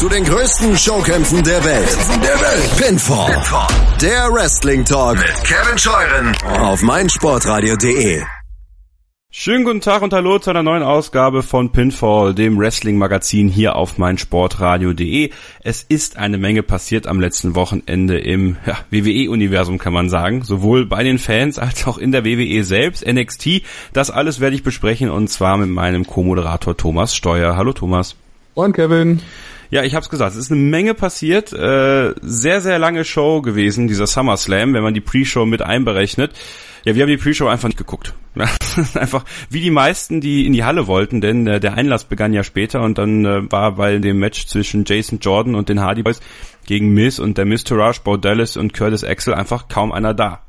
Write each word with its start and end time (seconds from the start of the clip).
zu 0.00 0.08
den 0.08 0.24
größten 0.24 0.78
Showkämpfen 0.78 1.44
der 1.44 1.62
Welt. 1.62 1.98
Der 2.22 2.40
Welt. 2.40 2.76
Pinfall. 2.78 3.34
Pinfall. 3.34 3.66
Der 4.00 4.32
Wrestling 4.32 4.82
Talk 4.82 5.18
mit 5.18 5.44
Kevin 5.44 5.76
Scheuren 5.76 6.34
auf 6.58 6.80
meinsportradio.de. 6.80 8.22
Schönen 9.30 9.64
guten 9.66 9.82
Tag 9.82 10.00
und 10.00 10.14
hallo 10.14 10.38
zu 10.38 10.48
einer 10.48 10.62
neuen 10.62 10.82
Ausgabe 10.82 11.42
von 11.42 11.72
Pinfall, 11.72 12.34
dem 12.34 12.58
Wrestling-Magazin 12.58 13.48
hier 13.48 13.76
auf 13.76 13.98
meinsportradio.de. 13.98 15.32
Es 15.62 15.82
ist 15.82 16.16
eine 16.16 16.38
Menge 16.38 16.62
passiert 16.62 17.06
am 17.06 17.20
letzten 17.20 17.54
Wochenende 17.54 18.18
im 18.18 18.56
ja, 18.64 18.78
WWE-Universum, 18.90 19.76
kann 19.76 19.92
man 19.92 20.08
sagen. 20.08 20.44
Sowohl 20.44 20.86
bei 20.86 21.02
den 21.02 21.18
Fans 21.18 21.58
als 21.58 21.86
auch 21.86 21.98
in 21.98 22.10
der 22.10 22.24
WWE 22.24 22.64
selbst, 22.64 23.06
NXT. 23.06 23.64
Das 23.92 24.10
alles 24.10 24.40
werde 24.40 24.56
ich 24.56 24.62
besprechen 24.62 25.10
und 25.10 25.28
zwar 25.28 25.58
mit 25.58 25.68
meinem 25.68 26.06
Co-Moderator 26.06 26.74
Thomas 26.74 27.14
Steuer. 27.14 27.54
Hallo 27.54 27.74
Thomas. 27.74 28.16
Und 28.54 28.72
Kevin. 28.72 29.20
Ja, 29.70 29.84
ich 29.84 29.94
habe 29.94 30.02
es 30.02 30.10
gesagt, 30.10 30.32
es 30.32 30.38
ist 30.38 30.50
eine 30.50 30.60
Menge 30.60 30.94
passiert. 30.94 31.52
Äh, 31.52 32.14
sehr, 32.22 32.60
sehr 32.60 32.78
lange 32.78 33.04
Show 33.04 33.40
gewesen, 33.40 33.86
dieser 33.86 34.06
SummerSlam, 34.06 34.74
wenn 34.74 34.82
man 34.82 34.94
die 34.94 35.00
Pre-Show 35.00 35.46
mit 35.46 35.62
einberechnet. 35.62 36.32
Ja, 36.84 36.94
wir 36.94 37.02
haben 37.02 37.10
die 37.10 37.16
Pre-Show 37.16 37.46
einfach 37.46 37.68
nicht 37.68 37.78
geguckt. 37.78 38.14
einfach 38.94 39.24
wie 39.48 39.60
die 39.60 39.70
meisten, 39.70 40.20
die 40.20 40.46
in 40.46 40.52
die 40.52 40.64
Halle 40.64 40.86
wollten, 40.86 41.20
denn 41.20 41.46
äh, 41.46 41.60
der 41.60 41.74
Einlass 41.74 42.04
begann 42.04 42.32
ja 42.32 42.42
später 42.42 42.80
und 42.82 42.98
dann 42.98 43.24
äh, 43.24 43.50
war 43.50 43.76
bei 43.76 43.98
dem 43.98 44.18
Match 44.18 44.46
zwischen 44.46 44.84
Jason 44.84 45.18
Jordan 45.20 45.54
und 45.54 45.68
den 45.68 45.80
Hardy 45.80 46.02
Boys 46.02 46.20
gegen 46.66 46.92
Miz 46.94 47.18
und 47.18 47.38
der 47.38 47.44
Miz 47.44 47.64
Taraj, 47.64 48.00
Bo 48.02 48.16
Dallas 48.16 48.56
und 48.56 48.72
Curtis 48.72 49.04
Axel 49.04 49.34
einfach 49.34 49.68
kaum 49.68 49.92
einer 49.92 50.14
da. 50.14 50.42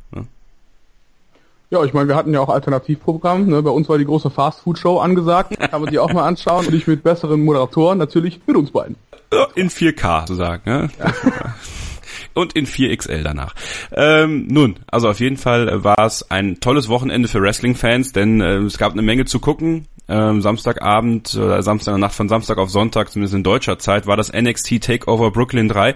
Ja, 1.71 1.85
ich 1.85 1.93
meine, 1.93 2.09
wir 2.09 2.17
hatten 2.17 2.33
ja 2.33 2.41
auch 2.41 2.49
Alternativprogramm. 2.49 3.47
Ne? 3.47 3.63
Bei 3.63 3.69
uns 3.69 3.87
war 3.87 3.97
die 3.97 4.03
große 4.03 4.29
Fast-Food-Show 4.29 4.99
angesagt. 4.99 5.57
Kann 5.71 5.81
man 5.81 5.89
die 5.89 5.99
auch 5.99 6.11
mal 6.11 6.27
anschauen. 6.27 6.67
Und 6.67 6.75
ich 6.75 6.85
mit 6.85 7.01
besseren 7.01 7.45
Moderatoren, 7.45 7.97
natürlich 7.97 8.41
mit 8.45 8.57
uns 8.57 8.71
beiden. 8.71 8.97
In 9.55 9.69
4K, 9.69 10.25
zu 10.25 10.35
sagen. 10.35 10.63
Ne? 10.65 10.89
Ja. 10.99 11.13
und 12.33 12.53
in 12.57 12.67
4XL 12.67 13.23
danach. 13.23 13.55
Ähm, 13.93 14.47
nun, 14.47 14.79
also 14.87 15.07
auf 15.07 15.21
jeden 15.21 15.37
Fall 15.37 15.81
war 15.85 16.05
es 16.05 16.29
ein 16.29 16.59
tolles 16.59 16.89
Wochenende 16.89 17.29
für 17.29 17.41
Wrestling-Fans, 17.41 18.11
denn 18.11 18.41
äh, 18.41 18.57
es 18.57 18.77
gab 18.77 18.91
eine 18.91 19.01
Menge 19.01 19.23
zu 19.23 19.39
gucken. 19.39 19.87
Ähm, 20.09 20.41
Samstagabend, 20.41 21.33
äh, 21.35 21.61
Samstag 21.61 21.97
Nacht 21.97 22.15
von 22.15 22.27
Samstag 22.27 22.57
auf 22.57 22.69
Sonntag, 22.69 23.13
zumindest 23.13 23.33
in 23.33 23.43
deutscher 23.43 23.79
Zeit, 23.79 24.07
war 24.07 24.17
das 24.17 24.33
NXT 24.33 24.83
Takeover 24.83 25.31
Brooklyn 25.31 25.69
3. 25.69 25.95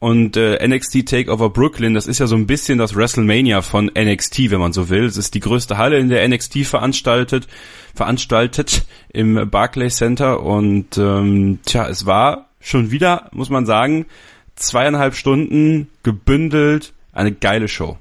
Und 0.00 0.36
äh, 0.36 0.64
NXT 0.66 1.06
Takeover 1.06 1.50
Brooklyn, 1.50 1.94
das 1.94 2.06
ist 2.06 2.20
ja 2.20 2.28
so 2.28 2.36
ein 2.36 2.46
bisschen 2.46 2.78
das 2.78 2.94
WrestleMania 2.94 3.62
von 3.62 3.86
NXT, 3.86 4.50
wenn 4.50 4.60
man 4.60 4.72
so 4.72 4.88
will. 4.88 5.04
Es 5.04 5.16
ist 5.16 5.34
die 5.34 5.40
größte 5.40 5.76
Halle, 5.76 5.98
in 5.98 6.08
der 6.08 6.26
NXT 6.28 6.58
veranstaltet, 6.66 7.48
veranstaltet 7.94 8.84
im 9.12 9.50
Barclays 9.50 9.96
Center. 9.96 10.42
Und 10.42 10.96
ähm, 10.98 11.58
tja, 11.64 11.88
es 11.88 12.06
war 12.06 12.48
schon 12.60 12.92
wieder, 12.92 13.28
muss 13.32 13.50
man 13.50 13.66
sagen, 13.66 14.06
zweieinhalb 14.54 15.16
Stunden 15.16 15.88
gebündelt, 16.04 16.92
eine 17.12 17.32
geile 17.32 17.66
Show. 17.66 17.98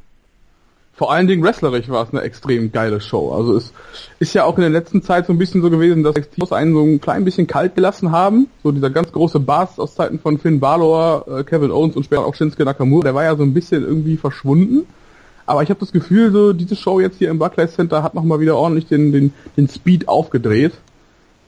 Vor 0.98 1.12
allen 1.12 1.28
Dingen 1.28 1.44
wrestlerisch 1.44 1.90
war 1.90 2.04
es 2.04 2.10
eine 2.10 2.22
extrem 2.22 2.72
geile 2.72 3.00
Show. 3.00 3.32
Also 3.32 3.56
es 3.56 3.72
ist 4.18 4.34
ja 4.34 4.46
auch 4.46 4.56
in 4.58 4.62
der 4.62 4.72
letzten 4.72 5.04
Zeit 5.04 5.28
so 5.28 5.34
ein 5.34 5.38
bisschen 5.38 5.62
so 5.62 5.70
gewesen, 5.70 6.02
dass 6.02 6.16
Teams 6.16 6.52
einen 6.52 6.74
so 6.74 6.84
ein 6.84 7.00
klein 7.00 7.24
bisschen 7.24 7.46
kalt 7.46 7.76
gelassen 7.76 8.12
haben. 8.12 8.48
So 8.64 8.72
dieser 8.72 8.90
ganz 8.90 9.12
große 9.12 9.40
Bass 9.40 9.78
aus 9.78 9.94
Zeiten 9.94 10.18
von 10.18 10.40
Finn 10.40 10.60
Balor, 10.60 11.28
äh, 11.28 11.44
Kevin 11.44 11.70
Owens 11.70 11.96
und 11.96 12.04
später 12.04 12.26
auch 12.26 12.34
Shinsuke 12.34 12.66
Nakamura, 12.66 13.04
der 13.04 13.14
war 13.14 13.24
ja 13.24 13.36
so 13.36 13.44
ein 13.44 13.54
bisschen 13.54 13.84
irgendwie 13.84 14.18
verschwunden. 14.18 14.88
Aber 15.46 15.62
ich 15.62 15.70
habe 15.70 15.80
das 15.80 15.92
Gefühl, 15.92 16.32
so 16.32 16.52
diese 16.52 16.76
Show 16.76 17.00
jetzt 17.00 17.20
hier 17.20 17.30
im 17.30 17.38
Barclays 17.38 17.76
Center 17.76 18.02
hat 18.02 18.16
nochmal 18.16 18.40
wieder 18.40 18.58
ordentlich 18.58 18.88
den, 18.88 19.12
den, 19.12 19.34
den 19.56 19.70
Speed 19.70 20.08
aufgedreht. 20.08 20.74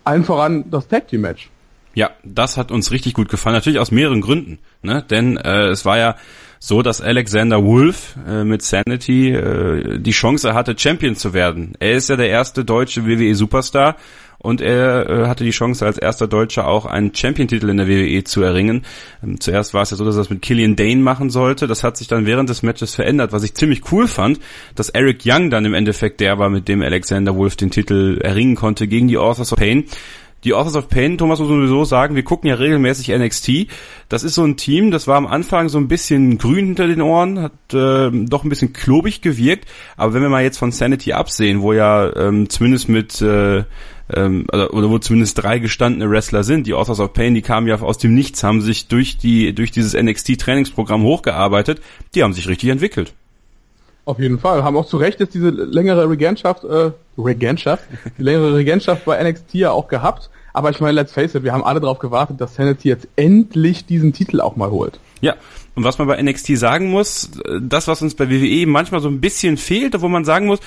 Allen 0.03 0.25
voran 0.25 0.65
das 0.69 0.87
Tag 0.87 1.07
Team 1.07 1.21
Match. 1.21 1.49
Ja, 1.95 2.11
das 2.23 2.55
hat 2.55 2.71
uns 2.71 2.91
richtig 2.91 3.15
gut 3.15 3.29
gefallen, 3.29 3.55
natürlich 3.55 3.79
aus 3.79 3.89
mehreren 3.89 4.21
Gründen. 4.21 4.59
Ne? 4.83 5.03
Denn 5.09 5.37
äh, 5.37 5.69
es 5.69 5.85
war 5.85 5.97
ja 5.97 6.15
so, 6.59 6.81
dass 6.81 7.01
Alexander 7.01 7.63
Wolf 7.63 8.15
äh, 8.27 8.43
mit 8.43 8.61
Sanity 8.61 9.31
äh, 9.31 9.97
die 9.99 10.11
Chance 10.11 10.53
hatte, 10.53 10.77
Champion 10.77 11.15
zu 11.15 11.33
werden. 11.33 11.73
Er 11.79 11.93
ist 11.93 12.09
ja 12.09 12.17
der 12.17 12.29
erste 12.29 12.65
deutsche 12.65 13.05
WWE-Superstar 13.07 13.95
und 14.41 14.61
er 14.61 15.09
äh, 15.09 15.27
hatte 15.27 15.43
die 15.43 15.51
Chance, 15.51 15.85
als 15.85 15.97
erster 15.97 16.27
Deutscher 16.27 16.67
auch 16.67 16.85
einen 16.85 17.13
Champion-Titel 17.13 17.69
in 17.69 17.77
der 17.77 17.87
WWE 17.87 18.23
zu 18.23 18.41
erringen. 18.41 18.83
Ähm, 19.23 19.39
zuerst 19.39 19.73
war 19.73 19.83
es 19.83 19.91
ja 19.91 19.97
so, 19.97 20.05
dass 20.05 20.15
er 20.15 20.19
das 20.19 20.29
mit 20.29 20.41
Killian 20.41 20.75
Dane 20.75 21.01
machen 21.01 21.29
sollte. 21.29 21.67
Das 21.67 21.83
hat 21.83 21.97
sich 21.97 22.07
dann 22.07 22.25
während 22.25 22.49
des 22.49 22.63
Matches 22.63 22.95
verändert, 22.95 23.31
was 23.31 23.43
ich 23.43 23.53
ziemlich 23.53 23.91
cool 23.91 24.07
fand, 24.07 24.39
dass 24.75 24.89
Eric 24.89 25.23
Young 25.25 25.49
dann 25.49 25.65
im 25.65 25.73
Endeffekt 25.73 26.19
der 26.19 26.39
war, 26.39 26.49
mit 26.49 26.67
dem 26.67 26.81
Alexander 26.81 27.35
Wolf 27.35 27.57
den 27.57 27.71
Titel 27.71 28.19
erringen 28.21 28.55
konnte 28.55 28.87
gegen 28.87 29.07
die 29.07 29.17
Authors 29.17 29.51
of 29.51 29.59
Pain 29.59 29.85
die 30.43 30.53
Authors 30.53 30.75
of 30.75 30.87
Pain, 30.89 31.17
Thomas 31.17 31.39
muss 31.39 31.49
sowieso 31.49 31.83
sagen, 31.83 32.15
wir 32.15 32.23
gucken 32.23 32.49
ja 32.49 32.55
regelmäßig 32.55 33.09
NXT. 33.09 33.67
Das 34.07 34.23
ist 34.23 34.35
so 34.35 34.43
ein 34.43 34.57
Team, 34.57 34.91
das 34.91 35.07
war 35.07 35.17
am 35.17 35.27
Anfang 35.27 35.69
so 35.69 35.77
ein 35.77 35.87
bisschen 35.87 36.37
grün 36.37 36.67
hinter 36.67 36.87
den 36.87 37.01
Ohren, 37.01 37.41
hat 37.41 37.73
äh, 37.73 38.09
doch 38.11 38.43
ein 38.43 38.49
bisschen 38.49 38.73
klobig 38.73 39.21
gewirkt. 39.21 39.67
Aber 39.97 40.13
wenn 40.13 40.21
wir 40.21 40.29
mal 40.29 40.43
jetzt 40.43 40.57
von 40.57 40.71
Sanity 40.71 41.13
absehen, 41.13 41.61
wo 41.61 41.73
ja 41.73 42.15
ähm, 42.15 42.49
zumindest 42.49 42.89
mit 42.89 43.21
äh, 43.21 43.63
ähm, 44.11 44.47
oder, 44.51 44.73
oder 44.73 44.89
wo 44.89 44.97
zumindest 44.97 45.41
drei 45.41 45.59
gestandene 45.59 46.09
Wrestler 46.09 46.43
sind, 46.43 46.67
die 46.67 46.73
Authors 46.73 46.99
of 46.99 47.13
Pain, 47.13 47.35
die 47.35 47.41
kamen 47.41 47.67
ja 47.67 47.79
aus 47.79 47.97
dem 47.97 48.13
Nichts, 48.13 48.43
haben 48.43 48.61
sich 48.61 48.87
durch 48.87 49.17
die 49.17 49.53
durch 49.53 49.71
dieses 49.71 49.93
NXT 49.93 50.39
Trainingsprogramm 50.39 51.03
hochgearbeitet, 51.03 51.81
die 52.15 52.23
haben 52.23 52.33
sich 52.33 52.47
richtig 52.47 52.69
entwickelt. 52.69 53.13
Auf 54.05 54.19
jeden 54.19 54.39
Fall. 54.39 54.63
Haben 54.63 54.77
auch 54.77 54.87
zu 54.87 54.97
Recht 54.97 55.19
jetzt 55.19 55.33
diese 55.33 55.49
längere 55.49 56.09
Regentschaft, 56.09 56.63
äh, 56.63 56.91
Regentschaft, 57.17 57.83
die 58.17 58.23
längere 58.23 58.55
Regentschaft 58.55 59.05
bei 59.05 59.21
NXT 59.23 59.53
ja 59.55 59.71
auch 59.71 59.87
gehabt. 59.87 60.29
Aber 60.53 60.71
ich 60.71 60.79
meine, 60.79 60.93
let's 60.93 61.13
face 61.13 61.35
it, 61.35 61.43
wir 61.43 61.53
haben 61.53 61.63
alle 61.63 61.79
darauf 61.79 61.99
gewartet, 61.99 62.41
dass 62.41 62.55
Sanity 62.55 62.89
jetzt 62.89 63.07
endlich 63.15 63.85
diesen 63.85 64.13
Titel 64.13 64.41
auch 64.41 64.55
mal 64.55 64.71
holt. 64.71 64.99
Ja, 65.21 65.35
und 65.75 65.83
was 65.83 65.97
man 65.97 66.07
bei 66.07 66.21
NXT 66.21 66.57
sagen 66.57 66.89
muss, 66.89 67.31
das, 67.61 67.87
was 67.87 68.01
uns 68.01 68.15
bei 68.15 68.29
WWE 68.29 68.65
manchmal 68.67 69.01
so 69.01 69.09
ein 69.09 69.21
bisschen 69.21 69.57
fehlt, 69.57 69.99
wo 70.01 70.07
man 70.07 70.25
sagen 70.25 70.47
muss, 70.47 70.59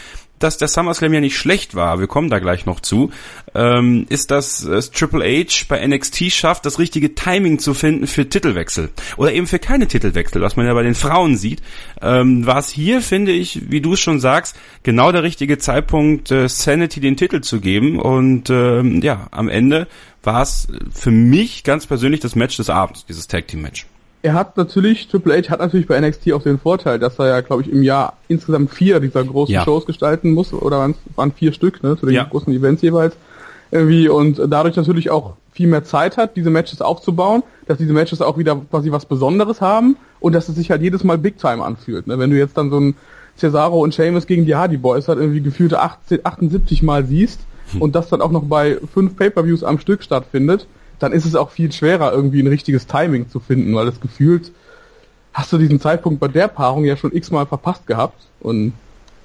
dass 0.42 0.58
der 0.58 0.69
SummerSlam 0.69 1.12
ja 1.14 1.20
nicht 1.20 1.36
schlecht 1.36 1.75
war, 1.75 2.00
wir 2.00 2.06
kommen 2.06 2.30
da 2.30 2.38
gleich 2.38 2.66
noch 2.66 2.80
zu, 2.80 3.10
ähm, 3.54 4.06
ist, 4.08 4.30
dass 4.30 4.62
es 4.62 4.91
Triple 4.91 5.25
H 5.25 5.64
bei 5.69 5.86
NXT 5.86 6.32
schafft, 6.32 6.66
das 6.66 6.78
richtige 6.78 7.14
Timing 7.14 7.58
zu 7.58 7.75
finden 7.75 8.06
für 8.06 8.28
Titelwechsel. 8.28 8.91
Oder 9.16 9.32
eben 9.32 9.47
für 9.47 9.58
keine 9.58 9.86
Titelwechsel, 9.86 10.41
was 10.42 10.56
man 10.56 10.66
ja 10.66 10.75
bei 10.75 10.82
den 10.82 10.94
Frauen 10.94 11.36
sieht. 11.36 11.62
Ähm, 12.00 12.47
war 12.47 12.62
hier, 12.62 13.03
finde 13.03 13.32
ich, 13.32 13.70
wie 13.70 13.80
du 13.80 13.94
es 13.94 14.00
schon 14.00 14.20
sagst, 14.20 14.56
genau 14.82 15.12
der 15.12 15.22
richtige 15.22 15.58
Zeitpunkt, 15.58 16.30
äh, 16.30 16.48
Sanity 16.48 17.00
den 17.00 17.16
Titel 17.16 17.41
zu 17.41 17.60
geben. 17.60 17.98
Und 17.98 18.50
ähm, 18.50 19.00
ja, 19.03 19.26
am 19.30 19.48
Ende 19.48 19.88
war 20.22 20.42
es 20.42 20.69
für 20.92 21.10
mich 21.10 21.64
ganz 21.64 21.86
persönlich 21.86 22.20
das 22.20 22.36
Match 22.36 22.56
des 22.56 22.70
Abends, 22.70 23.04
dieses 23.06 23.26
Tag 23.26 23.48
Team 23.48 23.62
Match 23.62 23.86
er 24.22 24.34
hat 24.34 24.56
natürlich, 24.56 25.09
Triple 25.09 25.37
H 25.37 25.50
hat 25.50 25.60
natürlich 25.60 25.87
bei 25.87 26.00
NXT 26.00 26.33
auch 26.33 26.43
den 26.43 26.59
Vorteil, 26.59 26.99
dass 26.99 27.19
er 27.19 27.27
ja, 27.27 27.41
glaube 27.41 27.62
ich, 27.62 27.71
im 27.71 27.83
Jahr 27.83 28.15
insgesamt 28.28 28.71
vier 28.71 29.00
dieser 29.00 29.25
großen 29.25 29.55
ja. 29.55 29.65
Shows 29.65 29.84
gestalten 29.84 30.33
muss, 30.33 30.53
oder 30.53 30.94
waren 31.16 31.33
vier 31.33 31.53
Stück, 31.53 31.83
ne, 31.83 31.97
zu 31.99 32.06
den 32.06 32.15
ja. 32.15 32.25
großen 32.25 32.53
Events 32.53 32.83
jeweils, 32.83 33.16
irgendwie, 33.72 34.09
und 34.09 34.41
dadurch 34.49 34.77
natürlich 34.77 35.10
auch 35.10 35.34
viel 35.53 35.66
mehr 35.66 35.83
Zeit 35.84 36.16
hat, 36.16 36.37
diese 36.37 36.50
Matches 36.50 36.81
aufzubauen, 36.81 37.43
dass 37.66 37.78
diese 37.78 37.93
Matches 37.93 38.22
auch 38.22 38.38
wieder 38.38 38.56
quasi 38.71 38.93
was 38.93 39.06
Besonderes 39.06 39.60
haben 39.60 39.97
und 40.21 40.34
dass 40.34 40.49
es 40.49 40.54
sich 40.54 40.71
halt 40.71 40.83
jedes 40.83 41.04
Mal 41.04 41.19
Big 41.19 41.39
Time 41.39 41.65
anfühlt, 41.65 42.06
ne, 42.06 42.19
wenn 42.19 42.31
du 42.31 42.39
jetzt 42.39 42.56
dann 42.56 42.71
so 42.71 42.78
ein 42.78 42.94
Cesaro 43.37 43.81
und 43.81 43.94
Sheamus 43.94 44.27
gegen 44.27 44.47
die 44.47 44.54
Hardy 44.54 44.77
Boys 44.77 45.09
halt 45.09 45.19
irgendwie 45.19 45.41
gefühlte 45.41 45.81
18, 45.81 46.21
78 46.22 46.83
Mal 46.83 47.04
siehst 47.06 47.41
hm. 47.72 47.83
und 47.83 47.94
das 47.94 48.09
dann 48.09 48.21
auch 48.21 48.31
noch 48.31 48.44
bei 48.44 48.78
fünf 48.93 49.16
Pay-Per-Views 49.16 49.65
am 49.65 49.78
Stück 49.78 50.03
stattfindet, 50.03 50.66
dann 51.02 51.12
ist 51.12 51.26
es 51.26 51.34
auch 51.34 51.50
viel 51.50 51.72
schwerer, 51.72 52.12
irgendwie 52.12 52.40
ein 52.40 52.46
richtiges 52.46 52.86
Timing 52.86 53.28
zu 53.28 53.40
finden, 53.40 53.74
weil 53.74 53.86
das 53.86 54.00
gefühlt 54.00 54.52
hast 55.32 55.52
du 55.52 55.58
diesen 55.58 55.80
Zeitpunkt 55.80 56.20
bei 56.20 56.28
der 56.28 56.48
Paarung 56.48 56.84
ja 56.84 56.96
schon 56.96 57.14
x-mal 57.14 57.46
verpasst 57.46 57.86
gehabt. 57.86 58.22
Und 58.40 58.72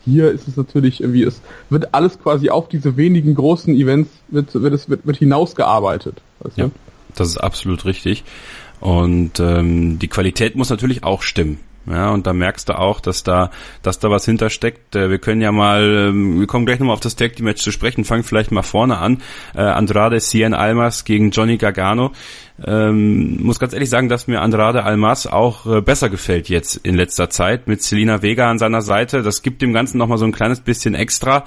hier 0.06 0.32
ist 0.32 0.48
es 0.48 0.56
natürlich 0.56 1.02
irgendwie, 1.02 1.24
es 1.24 1.42
wird 1.70 1.94
alles 1.94 2.20
quasi 2.20 2.50
auf 2.50 2.70
diese 2.70 2.98
wenigen 2.98 3.36
großen 3.36 3.76
Events, 3.76 4.10
wird, 4.30 4.54
wird 4.56 4.90
wird, 4.90 5.06
wird 5.06 5.18
hinausgearbeitet. 5.18 6.22
Weißt 6.40 6.58
du? 6.58 6.62
Ja, 6.62 6.70
das 7.16 7.28
ist 7.30 7.38
absolut 7.38 7.86
richtig. 7.86 8.24
Und 8.80 9.40
ähm, 9.40 10.00
die 10.00 10.08
Qualität 10.08 10.56
muss 10.56 10.70
natürlich 10.70 11.04
auch 11.04 11.22
stimmen. 11.22 11.60
Ja, 11.90 12.10
und 12.10 12.28
da 12.28 12.34
merkst 12.34 12.68
du 12.68 12.78
auch, 12.78 13.00
dass 13.00 13.24
da, 13.24 13.50
dass 13.82 14.00
da 14.00 14.10
was 14.10 14.26
hintersteckt. 14.26 14.96
Äh, 14.96 15.10
wir 15.10 15.20
können 15.20 15.42
ja 15.42 15.52
mal, 15.52 16.10
ähm, 16.10 16.40
wir 16.40 16.48
kommen 16.48 16.66
gleich 16.66 16.80
nochmal 16.80 16.96
auf 16.96 17.00
das 17.00 17.16
Tag 17.16 17.36
Team 17.36 17.46
Match 17.46 17.64
zu 17.64 17.72
sprechen, 17.72 18.04
fangen 18.04 18.24
vielleicht 18.24 18.52
mal 18.52 18.64
vorne 18.64 18.98
an. 18.98 19.22
Äh, 19.56 19.62
Andrade 19.62 20.20
Cien 20.20 20.54
Almas 20.54 21.06
gegen 21.06 21.32
Johnny 21.32 21.58
Gargano. 21.58 22.12
Ähm, 22.66 23.42
muss 23.42 23.60
ganz 23.60 23.74
ehrlich 23.74 23.90
sagen, 23.90 24.10
dass 24.10 24.28
mir 24.28 24.42
Andrade 24.42 24.84
Almas 24.84 25.28
auch 25.28 25.66
äh, 25.66 25.82
besser 25.82 26.10
gefällt 26.10 26.50
jetzt 26.50 26.76
in 26.78 26.96
letzter 26.96 27.30
Zeit 27.30 27.68
mit 27.68 27.82
Selina 27.82 28.22
Vega 28.22 28.50
an 28.50 28.60
seiner 28.60 28.82
Seite. 28.82 29.22
Das 29.22 29.42
gibt 29.42 29.62
dem 29.62 29.74
Ganzen 29.74 29.98
nochmal 29.98 30.18
so 30.18 30.26
ein 30.26 30.34
kleines 30.34 30.60
bisschen 30.60 30.94
extra. 30.94 31.46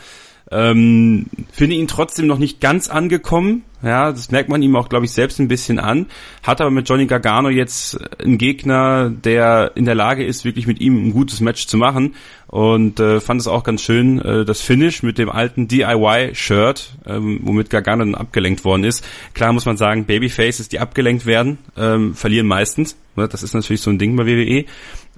Ähm, 0.50 1.26
finde 1.52 1.76
ihn 1.76 1.86
trotzdem 1.86 2.26
noch 2.26 2.38
nicht 2.38 2.60
ganz 2.60 2.88
angekommen. 2.88 3.64
Ja, 3.82 4.12
das 4.12 4.30
merkt 4.30 4.50
man 4.50 4.62
ihm 4.62 4.76
auch, 4.76 4.88
glaube 4.90 5.06
ich, 5.06 5.12
selbst 5.12 5.40
ein 5.40 5.48
bisschen 5.48 5.78
an. 5.78 6.06
Hat 6.42 6.60
aber 6.60 6.70
mit 6.70 6.88
Johnny 6.88 7.06
Gargano 7.06 7.48
jetzt 7.48 7.98
einen 8.20 8.36
Gegner, 8.36 9.08
der 9.10 9.72
in 9.74 9.86
der 9.86 9.94
Lage 9.94 10.24
ist, 10.24 10.44
wirklich 10.44 10.66
mit 10.66 10.80
ihm 10.80 11.08
ein 11.08 11.12
gutes 11.12 11.40
Match 11.40 11.66
zu 11.66 11.78
machen. 11.78 12.14
Und 12.46 13.00
äh, 13.00 13.20
fand 13.20 13.40
es 13.40 13.46
auch 13.46 13.64
ganz 13.64 13.80
schön, 13.80 14.20
äh, 14.20 14.44
das 14.44 14.60
Finish 14.60 15.02
mit 15.02 15.18
dem 15.18 15.30
alten 15.30 15.66
DIY-Shirt, 15.68 16.98
ähm, 17.06 17.40
womit 17.42 17.70
Gargano 17.70 18.04
dann 18.04 18.14
abgelenkt 18.14 18.64
worden 18.64 18.84
ist. 18.84 19.06
Klar 19.34 19.52
muss 19.52 19.66
man 19.66 19.76
sagen, 19.76 20.04
Babyfaces, 20.04 20.68
die 20.68 20.80
abgelenkt 20.80 21.24
werden, 21.24 21.58
ähm, 21.76 22.14
verlieren 22.14 22.46
meistens. 22.46 22.96
Ne, 23.16 23.28
das 23.28 23.42
ist 23.42 23.54
natürlich 23.54 23.80
so 23.80 23.90
ein 23.90 23.98
Ding 23.98 24.16
bei 24.16 24.26
WWE. 24.26 24.64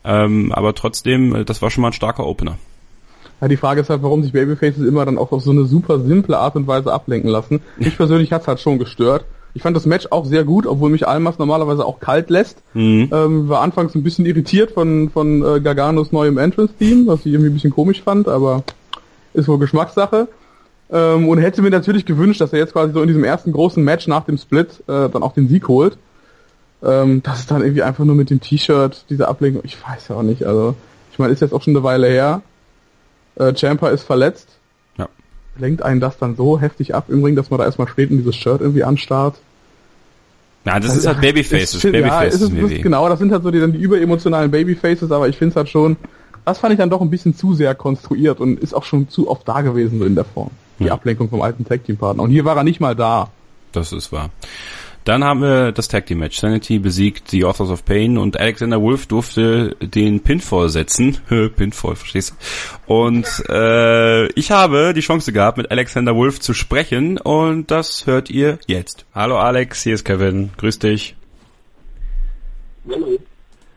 Ähm, 0.05 0.53
aber 0.53 0.75
trotzdem, 0.75 1.35
äh, 1.35 1.45
das 1.45 1.63
war 1.63 1.71
schon 1.71 1.83
mal 1.83 1.89
ein 1.89 1.95
starker 1.95 2.27
Opener. 2.27 2.59
Ja, 3.43 3.49
die 3.49 3.57
Frage 3.57 3.81
ist 3.81 3.91
halt, 3.91 4.05
warum 4.05 4.23
sich 4.23 4.33
Babyfaces 4.33 4.87
immer 4.87 5.05
dann 5.05 5.19
auch 5.19 5.33
auf 5.33 5.43
so 5.43 5.51
eine 5.51 5.65
super 5.65 5.99
simple 5.99 6.39
Art 6.39 6.55
und 6.55 6.69
Weise 6.69 6.93
ablenken 6.93 7.29
lassen. 7.29 7.61
Ich 7.77 7.97
persönlich 7.97 8.33
hat's 8.33 8.47
halt 8.47 8.61
schon 8.61 8.79
gestört. 8.79 9.25
Ich 9.53 9.63
fand 9.63 9.77
das 9.77 9.85
Match 9.85 10.07
auch 10.11 10.25
sehr 10.25 10.45
gut, 10.45 10.65
obwohl 10.65 10.91
mich 10.91 11.09
Almas 11.09 11.41
normalerweise 11.41 11.85
auch 11.85 11.99
kalt 11.99 12.31
lässt. 12.31 12.63
Mhm. 12.73 13.11
Ähm, 13.13 13.49
war 13.49 13.61
anfangs 13.61 13.97
ein 13.97 14.05
bisschen 14.05 14.27
irritiert 14.27 14.71
von, 14.71 15.11
von 15.11 15.43
äh, 15.45 15.61
Garganos 15.61 16.13
neuem 16.13 16.39
Entrance-Team, 16.39 17.09
was 17.09 17.27
ich 17.27 17.33
irgendwie 17.33 17.51
ein 17.51 17.55
bisschen 17.55 17.73
komisch 17.73 18.01
fand, 18.01 18.29
aber 18.29 18.63
ist 19.35 19.49
wohl 19.49 19.59
Geschmackssache. 19.59 20.29
Ähm, 20.93 21.29
und 21.29 21.39
hätte 21.39 21.63
mir 21.63 21.71
natürlich 21.71 22.07
gewünscht, 22.07 22.41
dass 22.41 22.53
er 22.53 22.61
jetzt 22.61 22.75
quasi 22.75 22.93
so 22.93 23.03
in 23.03 23.09
diesem 23.09 23.25
ersten 23.25 23.51
großen 23.51 23.83
Match 23.83 24.07
nach 24.07 24.25
dem 24.25 24.39
Split 24.39 24.85
äh, 24.87 25.09
dann 25.09 25.25
auch 25.25 25.35
den 25.35 25.49
Sieg 25.49 25.67
holt. 25.67 25.99
Ähm, 26.81 27.25
das 27.25 27.41
ist 27.41 27.51
dann 27.51 27.63
irgendwie 27.63 27.83
einfach 27.83 28.05
nur 28.05 28.15
mit 28.15 28.31
dem 28.31 28.41
T-Shirt, 28.41 29.07
diese 29.11 29.27
Ablenkung, 29.27 29.63
ich 29.65 29.77
weiß 29.85 30.09
ja 30.09 30.17
auch 30.17 30.23
nicht, 30.23 30.45
also 30.45 30.77
ich 31.11 31.19
meine, 31.19 31.33
ist 31.33 31.41
jetzt 31.41 31.53
auch 31.53 31.63
schon 31.63 31.75
eine 31.75 31.83
Weile 31.83 32.07
her. 32.07 32.43
Äh, 33.37 33.55
Champa 33.55 33.89
ist 33.89 34.03
verletzt. 34.03 34.49
Ja. 34.99 35.09
Lenkt 35.59 35.83
einen 35.83 36.01
das 36.01 36.19
dann 36.19 36.37
so 36.37 36.61
heftig 36.61 36.95
ab 36.95 37.07
im 37.09 37.23
Ring, 37.25 37.37
dass 37.37 37.51
man 37.51 37.59
da 37.59 37.65
erstmal 37.65 37.89
steht 37.89 38.11
und 38.11 38.19
dieses 38.19 38.37
Shirt 38.37 38.61
irgendwie 38.61 38.85
anstarrt. 38.85 39.37
Ja, 40.65 40.79
das 40.79 40.91
also, 40.91 41.01
ist 41.01 41.07
halt 41.07 41.21
Babyfaces. 41.23 41.75
Ist, 41.77 41.83
Babyfaces 41.83 42.41
ja, 42.41 42.47
ist, 42.47 42.53
es, 42.53 42.73
ist, 42.73 42.83
genau, 42.83 43.09
das 43.09 43.19
sind 43.19 43.33
halt 43.33 43.43
so 43.43 43.51
die, 43.51 43.61
dann 43.61 43.73
die 43.73 43.81
überemotionalen 43.81 44.51
Babyfaces, 44.51 45.11
aber 45.11 45.29
ich 45.29 45.37
finde 45.37 45.51
es 45.51 45.57
halt 45.57 45.69
schon, 45.69 45.97
das 46.45 46.59
fand 46.59 46.73
ich 46.73 46.79
dann 46.79 46.91
doch 46.91 47.01
ein 47.01 47.11
bisschen 47.11 47.35
zu 47.35 47.55
sehr 47.55 47.75
konstruiert 47.75 48.41
und 48.41 48.61
ist 48.61 48.75
auch 48.75 48.85
schon 48.85 49.09
zu 49.09 49.29
oft 49.29 49.47
da 49.47 49.61
gewesen 49.61 49.99
so 49.99 50.05
in 50.05 50.15
der 50.15 50.25
Form. 50.25 50.51
Die 50.79 50.85
ja. 50.85 50.93
Ablenkung 50.93 51.29
vom 51.29 51.43
alten 51.43 51.65
Tag 51.65 51.85
Team 51.85 51.97
Partner. 51.97 52.23
Und 52.23 52.31
hier 52.31 52.45
war 52.45 52.57
er 52.57 52.65
nicht 52.65 52.81
mal 52.81 52.97
da. 52.97 53.29
Das 53.73 53.93
ist 53.93 54.13
wahr. 54.13 54.31
Dann 55.05 55.25
haben 55.25 55.43
wir 55.43 55.73
das 55.73 55.89
Tag 55.89 56.07
Team 56.07 56.19
Match. 56.19 56.39
Sanity 56.39 56.79
besiegt 56.79 57.33
die 57.33 57.45
Authors 57.45 57.71
of 57.71 57.85
Pain 57.85 58.19
und 58.19 58.39
Alexander 58.39 58.81
Wolf 58.81 59.07
durfte 59.07 59.77
den 59.81 60.21
Pinfall 60.21 60.69
setzen. 60.69 61.19
Pinfall, 61.57 61.97
verstehst 61.97 62.35
du? 62.87 62.95
Und 62.95 63.27
äh, 63.49 64.27
ich 64.33 64.51
habe 64.51 64.93
die 64.95 65.01
Chance 65.01 65.33
gehabt, 65.33 65.59
mit 65.59 65.71
Alexander 65.71 66.15
Wolf 66.15 66.41
zu 66.41 66.55
sprechen 66.55 67.19
und 67.19 67.71
das 67.71 68.07
hört 68.07 68.31
ihr 68.31 68.59
jetzt. 68.67 69.05
Hallo 69.15 69.39
Alex, 69.39 69.83
hier 69.83 69.95
ist 69.95 70.05
Kevin. 70.05 70.51
Grüß 70.57 70.79
dich. 70.79 71.17
Hallo. 72.89 73.19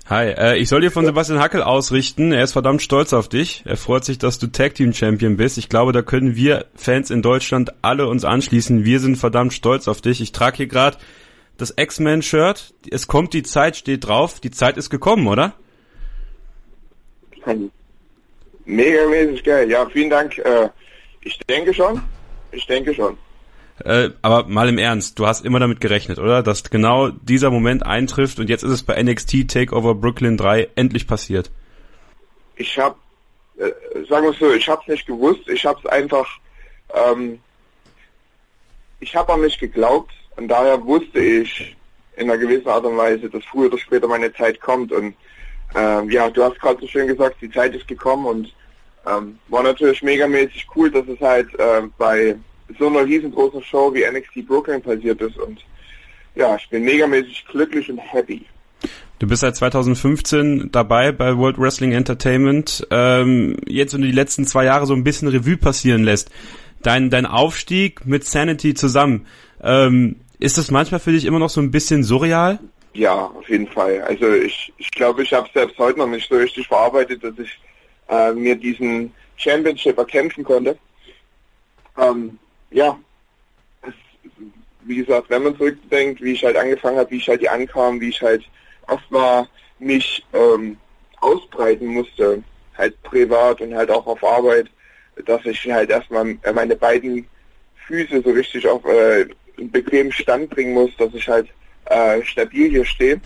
Hi, 0.08 0.28
äh, 0.28 0.58
ich 0.58 0.70
soll 0.70 0.82
dir 0.82 0.92
von 0.92 1.04
Sebastian 1.04 1.40
Hackel 1.40 1.64
ausrichten. 1.64 2.32
Er 2.32 2.44
ist 2.44 2.52
verdammt 2.52 2.84
stolz 2.84 3.12
auf 3.12 3.28
dich. 3.28 3.64
Er 3.66 3.76
freut 3.76 4.06
sich, 4.06 4.20
dass 4.20 4.38
du 4.38 4.46
Tag 4.46 4.76
Team 4.76 4.94
Champion 4.94 5.36
bist. 5.36 5.58
Ich 5.58 5.68
glaube, 5.68 5.94
da 5.94 6.04
können 6.04 6.36
wir 6.36 6.68
Fans 6.76 7.10
in 7.10 7.24
Deutschland 7.24 7.74
alle 7.82 8.08
uns 8.08 8.24
anschließen. 8.24 8.86
Wir 8.86 9.00
sind 9.00 9.16
verdammt 9.16 9.52
stolz 9.54 9.88
auf 9.88 10.02
dich. 10.02 10.22
Ich 10.22 10.32
trage 10.32 10.58
hier 10.58 10.68
gerade 10.68 10.98
das 11.58 11.74
X-Men-Shirt. 11.76 12.76
Es 12.92 13.08
kommt 13.08 13.34
die 13.34 13.42
Zeit, 13.42 13.78
steht 13.78 14.06
drauf. 14.06 14.40
Die 14.40 14.52
Zeit 14.52 14.78
ist 14.78 14.92
gekommen, 14.92 15.26
oder? 15.26 15.56
Mega 18.66 19.08
mäßig 19.10 19.44
geil. 19.44 19.72
Ja, 19.72 19.90
vielen 19.90 20.12
Dank. 20.12 20.38
Äh, 20.38 20.70
ich 21.22 21.40
denke 21.50 21.74
schon. 21.74 22.00
Ich 22.52 22.68
denke 22.68 22.94
schon. 22.94 23.18
Äh, 23.84 24.12
aber 24.22 24.48
mal 24.48 24.70
im 24.70 24.78
Ernst, 24.78 25.20
du 25.20 25.28
hast 25.28 25.44
immer 25.44 25.60
damit 25.60 25.82
gerechnet, 25.82 26.18
oder? 26.18 26.44
Dass 26.44 26.70
genau 26.70 27.10
dieser 27.10 27.52
Moment 27.52 27.86
eintrifft 27.86 28.40
und 28.40 28.50
jetzt 28.50 28.64
ist 28.64 28.72
es 28.72 28.84
bei 28.84 29.02
NXT 29.02 29.50
Takeover 29.50 29.96
Brooklyn 29.96 30.38
3 30.38 30.70
endlich 30.76 31.08
passiert. 31.08 31.52
Ich 32.56 32.80
hab, 32.80 32.98
äh, 33.58 33.72
sagen 34.08 34.28
wir 34.28 34.34
so, 34.34 34.54
ich 34.54 34.68
hab's 34.70 34.88
nicht 34.88 35.06
gewusst, 35.06 35.42
ich 35.50 35.66
hab's 35.66 35.86
einfach, 35.88 36.26
ähm, 36.94 37.40
ich 39.02 39.14
habe 39.14 39.34
an 39.34 39.42
mich 39.42 39.60
geglaubt 39.60 40.14
und 40.38 40.48
daher 40.48 40.82
wusste 40.86 41.20
ich 41.20 41.76
in 42.16 42.30
einer 42.30 42.38
gewissen 42.38 42.70
Art 42.70 42.86
und 42.86 42.96
Weise, 42.96 43.30
dass 43.30 43.44
früher 43.44 43.68
oder 43.68 43.78
später 43.78 44.08
meine 44.08 44.34
Zeit 44.34 44.62
kommt 44.62 44.94
und 44.94 45.16
ähm, 45.76 46.10
ja, 46.10 46.30
du 46.30 46.44
hast 46.44 46.60
gerade 46.62 46.80
so 46.80 46.88
schön 46.88 47.08
gesagt, 47.08 47.42
die 47.42 47.52
Zeit 47.52 47.76
ist 47.76 47.90
gekommen 47.90 48.26
und 48.26 48.54
ähm, 49.06 49.38
war 49.50 49.64
natürlich 49.64 50.02
megamäßig 50.02 50.66
cool, 50.76 50.90
dass 50.90 51.06
es 51.08 51.20
halt 51.20 51.54
äh, 51.60 51.82
bei 51.98 52.38
so 52.80 52.88
einer 52.88 53.06
riesengroßen 53.06 53.64
Show 53.64 53.94
wie 53.94 54.04
NXT 54.06 54.48
Brooklyn 54.48 54.82
passiert 54.82 55.22
ist 55.22 55.38
und 55.38 55.64
ja, 56.36 56.56
ich 56.56 56.70
bin 56.70 56.84
megamäßig 56.84 57.46
glücklich 57.50 57.90
und 57.90 57.98
happy. 57.98 58.46
Du 59.20 59.28
bist 59.28 59.42
seit 59.42 59.56
2015 59.56 60.70
dabei 60.72 61.14
bei 61.14 61.38
World 61.38 61.58
Wrestling 61.58 61.94
Entertainment. 61.94 62.86
Ähm, 62.92 63.56
jetzt, 63.66 63.94
wenn 63.94 64.02
du 64.02 64.08
die 64.08 64.14
letzten 64.14 64.46
zwei 64.46 64.66
Jahre 64.66 64.86
so 64.86 64.94
ein 64.94 65.06
bisschen 65.06 65.30
Revue 65.30 65.56
passieren 65.56 66.04
lässt, 66.04 66.30
dein, 66.84 67.10
dein 67.10 67.26
Aufstieg 67.26 68.06
mit 68.06 68.26
Sanity 68.26 68.74
zusammen, 68.74 69.26
ähm, 69.64 70.18
ist 70.40 70.58
das 70.58 70.70
manchmal 70.70 71.00
für 71.00 71.14
dich 71.14 71.24
immer 71.24 71.40
noch 71.40 71.50
so 71.50 71.62
ein 71.62 71.72
bisschen 71.72 72.04
surreal? 72.04 72.60
Ja, 72.94 73.26
auf 73.28 73.48
jeden 73.50 73.68
Fall. 73.68 74.02
Also 74.02 74.34
ich, 74.34 74.74
ich 74.78 74.92
glaube, 74.92 75.24
ich 75.24 75.34
habe 75.34 75.50
selbst 75.54 75.78
heute 75.78 76.00
noch 76.00 76.08
nicht 76.08 76.30
so 76.30 76.36
richtig 76.36 76.68
verarbeitet, 76.68 77.24
dass 77.24 77.40
ich 77.40 77.60
äh, 78.10 78.34
mir 78.34 78.56
diesen 78.56 79.14
Championship 79.38 79.98
erkämpfen 79.98 80.44
konnte. 80.44 80.78
Ähm, 81.98 82.38
ja, 82.72 82.98
es, 83.84 83.94
wie 84.84 84.98
gesagt, 84.98 85.30
wenn 85.30 85.44
man 85.44 85.58
zurückdenkt, 85.58 86.22
wie 86.22 86.34
ich 86.34 86.44
halt 86.44 86.58
angefangen 86.58 86.98
habe, 86.98 87.12
wie 87.12 87.18
ich 87.18 87.28
halt 87.28 87.42
hier 87.42 87.52
ankam, 87.52 88.00
wie 88.00 88.10
ich 88.10 88.22
halt 88.22 88.44
erstmal 88.88 89.48
mich 89.80 90.26
ähm, 90.34 90.78
ausbreiten 91.22 91.88
musste, 91.88 92.44
halt 92.78 93.02
privat 93.04 93.62
und 93.62 93.76
halt 93.76 93.90
auch 93.90 94.06
auf 94.06 94.24
Arbeit, 94.24 94.68
dass 95.26 95.46
ich 95.46 95.72
halt 95.72 95.90
erstmal 95.90 96.38
meine 96.54 96.76
beiden 96.76 97.28
Füße 97.88 98.22
so 98.22 98.32
richtig 98.32 98.68
auf 98.68 98.84
äh, 98.86 99.26
einen 99.58 99.72
bequemen 99.72 100.12
Stand 100.12 100.50
bringen 100.50 100.74
muss, 100.74 100.92
dass 100.98 101.14
ich 101.14 101.28
halt 101.28 101.48
äh, 101.86 102.22
stabil 102.24 102.70
hier 102.70 102.86
stehe. 102.86 103.22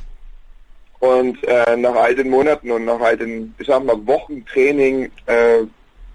Und 0.99 1.41
äh, 1.45 1.77
nach 1.77 1.95
all 1.95 2.13
den 2.13 2.29
Monaten 2.29 2.71
und 2.71 2.85
nach 2.85 2.99
all 2.99 3.15
den, 3.17 3.55
ich 3.57 3.67
sag 3.67 3.83
mal, 3.85 4.05
Wochen 4.05 4.45
Training, 4.45 5.09
äh, 5.27 5.59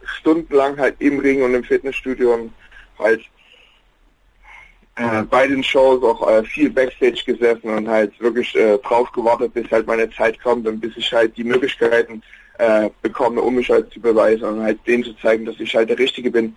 stundenlang 0.04 0.76
halt 0.78 0.96
im 0.98 1.18
Ring 1.18 1.42
und 1.42 1.54
im 1.54 1.64
Fitnessstudio 1.64 2.34
und 2.34 2.52
halt 2.98 3.22
äh, 4.96 5.22
bei 5.22 5.46
den 5.46 5.62
Shows 5.62 6.02
auch 6.02 6.28
äh, 6.28 6.44
viel 6.44 6.70
Backstage 6.70 7.22
gesessen 7.26 7.68
und 7.70 7.88
halt 7.88 8.18
wirklich 8.20 8.54
äh, 8.54 8.78
drauf 8.78 9.10
gewartet, 9.12 9.54
bis 9.54 9.70
halt 9.70 9.86
meine 9.86 10.08
Zeit 10.10 10.40
kommt 10.42 10.66
und 10.66 10.80
bis 10.80 10.96
ich 10.96 11.12
halt 11.12 11.36
die 11.36 11.44
Möglichkeiten 11.44 12.22
äh, 12.58 12.90
bekomme, 13.02 13.40
um 13.40 13.56
mich 13.56 13.68
halt 13.70 13.92
zu 13.92 14.00
beweisen 14.00 14.44
und 14.44 14.62
halt 14.62 14.78
denen 14.86 15.04
zu 15.04 15.14
zeigen, 15.14 15.44
dass 15.44 15.58
ich 15.58 15.74
halt 15.74 15.88
der 15.88 15.98
Richtige 15.98 16.30
bin. 16.30 16.56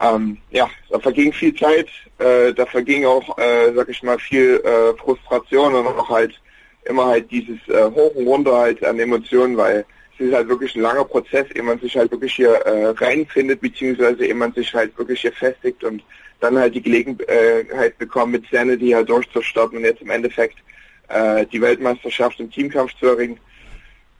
Ähm, 0.00 0.38
ja, 0.50 0.68
da 0.90 0.98
verging 0.98 1.32
viel 1.32 1.54
Zeit, 1.54 1.88
äh, 2.18 2.52
da 2.52 2.66
verging 2.66 3.04
auch, 3.04 3.36
äh, 3.38 3.72
sag 3.74 3.88
ich 3.88 4.02
mal, 4.02 4.18
viel 4.18 4.62
äh, 4.64 4.96
Frustration 4.98 5.74
und 5.74 5.86
auch 5.86 6.08
halt 6.08 6.38
immer 6.84 7.06
halt 7.06 7.30
dieses 7.30 7.58
äh, 7.68 7.90
Hoch 7.90 8.14
und 8.14 8.26
Runter 8.26 8.56
halt 8.56 8.84
an 8.84 8.98
Emotionen, 8.98 9.56
weil 9.56 9.84
es 10.20 10.26
ist 10.26 10.34
halt 10.34 10.48
wirklich 10.48 10.76
ein 10.76 10.82
langer 10.82 11.04
Prozess, 11.04 11.46
ehe 11.54 11.62
man 11.62 11.80
sich 11.80 11.96
halt 11.96 12.10
wirklich 12.10 12.34
hier 12.34 12.50
äh, 12.50 12.88
reinfindet, 12.90 13.60
beziehungsweise 13.60 14.26
ehe 14.26 14.34
man 14.34 14.52
sich 14.52 14.72
halt 14.74 14.96
wirklich 14.98 15.22
hier 15.22 15.32
festigt 15.32 15.82
und 15.82 16.02
dann 16.40 16.58
halt 16.58 16.74
die 16.74 16.82
Gelegenheit 16.82 17.96
bekommen, 17.98 18.32
mit 18.32 18.44
Sanity 18.50 18.90
halt 18.90 19.08
durchzustarten 19.08 19.78
und 19.78 19.84
jetzt 19.84 20.02
im 20.02 20.10
Endeffekt 20.10 20.58
äh, 21.08 21.46
die 21.46 21.60
Weltmeisterschaft 21.60 22.38
im 22.38 22.50
Teamkampf 22.50 22.94
zu 22.98 23.06
erringen. 23.06 23.38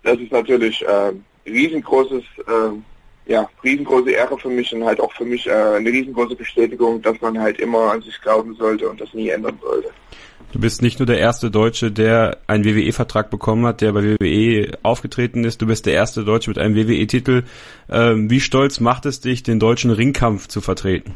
Das 0.02 0.18
ist 0.18 0.32
natürlich 0.32 0.82
äh, 0.86 1.12
riesengroßes, 1.46 2.24
äh, 2.46 3.30
ja, 3.30 3.48
riesengroße 3.62 4.10
Ehre 4.10 4.38
für 4.38 4.48
mich 4.48 4.74
und 4.74 4.84
halt 4.84 5.00
auch 5.00 5.12
für 5.12 5.26
mich 5.26 5.46
äh, 5.46 5.52
eine 5.52 5.90
riesengroße 5.90 6.34
Bestätigung, 6.34 7.02
dass 7.02 7.20
man 7.20 7.38
halt 7.38 7.60
immer 7.60 7.92
an 7.92 8.00
sich 8.00 8.18
glauben 8.22 8.54
sollte 8.54 8.88
und 8.88 9.00
das 9.00 9.12
nie 9.12 9.28
ändern 9.28 9.58
sollte. 9.60 9.90
Du 10.52 10.58
bist 10.58 10.82
nicht 10.82 10.98
nur 10.98 11.06
der 11.06 11.18
erste 11.18 11.50
Deutsche, 11.50 11.92
der 11.92 12.38
einen 12.48 12.64
WWE-Vertrag 12.64 13.30
bekommen 13.30 13.66
hat, 13.66 13.80
der 13.80 13.92
bei 13.92 14.02
WWE 14.02 14.76
aufgetreten 14.82 15.44
ist. 15.44 15.62
Du 15.62 15.66
bist 15.66 15.86
der 15.86 15.94
erste 15.94 16.24
Deutsche 16.24 16.50
mit 16.50 16.58
einem 16.58 16.74
WWE-Titel. 16.74 17.44
Ähm, 17.88 18.28
wie 18.30 18.40
stolz 18.40 18.80
macht 18.80 19.06
es 19.06 19.20
dich, 19.20 19.44
den 19.44 19.60
deutschen 19.60 19.92
Ringkampf 19.92 20.48
zu 20.48 20.60
vertreten? 20.60 21.14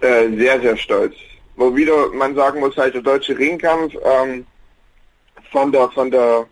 Äh, 0.00 0.28
sehr, 0.36 0.60
sehr 0.60 0.76
stolz. 0.76 1.14
Wo 1.56 1.74
wieder 1.74 2.08
man 2.12 2.36
sagen 2.36 2.60
muss, 2.60 2.76
halt 2.76 2.94
der 2.94 3.02
deutsche 3.02 3.36
Ringkampf 3.36 3.92
ähm, 4.04 4.46
von 5.50 5.72
der, 5.72 5.88
von 5.90 6.08
der, 6.08 6.46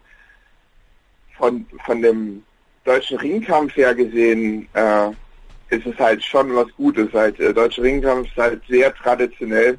von, 1.39 1.65
von 1.85 2.03
dem 2.03 2.43
deutschen 2.85 3.19
Ringkampf 3.19 3.77
her 3.77 3.95
gesehen, 3.95 4.67
äh, 4.75 5.11
ist 5.71 5.87
es 5.87 5.97
halt 5.97 6.25
schon 6.25 6.53
was 6.57 6.67
Gutes. 6.77 7.13
Halt, 7.13 7.39
der 7.39 7.53
deutsche 7.53 7.83
Ringkampf 7.83 8.27
ist 8.27 8.37
halt 8.37 8.63
sehr 8.69 8.93
traditionell 8.93 9.79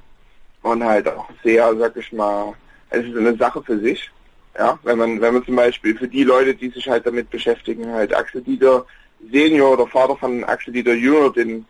und 0.67 0.83
halt 0.83 1.07
auch 1.07 1.29
sehr, 1.43 1.75
sag 1.77 1.95
ich 1.97 2.11
mal, 2.13 2.53
es 2.89 3.05
ist 3.05 3.17
eine 3.17 3.35
Sache 3.35 3.61
für 3.63 3.79
sich. 3.79 4.09
Ja, 4.57 4.79
wenn 4.83 4.97
man, 4.97 5.21
wenn 5.21 5.35
man 5.35 5.45
zum 5.45 5.55
Beispiel 5.55 5.95
für 5.95 6.07
die 6.07 6.23
Leute, 6.23 6.55
die 6.55 6.69
sich 6.69 6.89
halt 6.89 7.05
damit 7.05 7.29
beschäftigen, 7.29 7.91
halt 7.91 8.15
Axel 8.15 8.41
Dieter 8.41 8.85
Senior 9.31 9.73
oder 9.73 9.85
Vater 9.85 10.15
von 10.15 10.43
Axel 10.45 10.73
Dieter 10.73 10.93
Junior, 10.93 11.31
den 11.31 11.65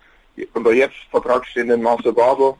unter 0.54 0.72
jetzt 0.72 0.96
Vertrag 1.12 1.46
stehenden 1.46 1.82
Marcel 1.82 2.13
Barber, 2.13 2.58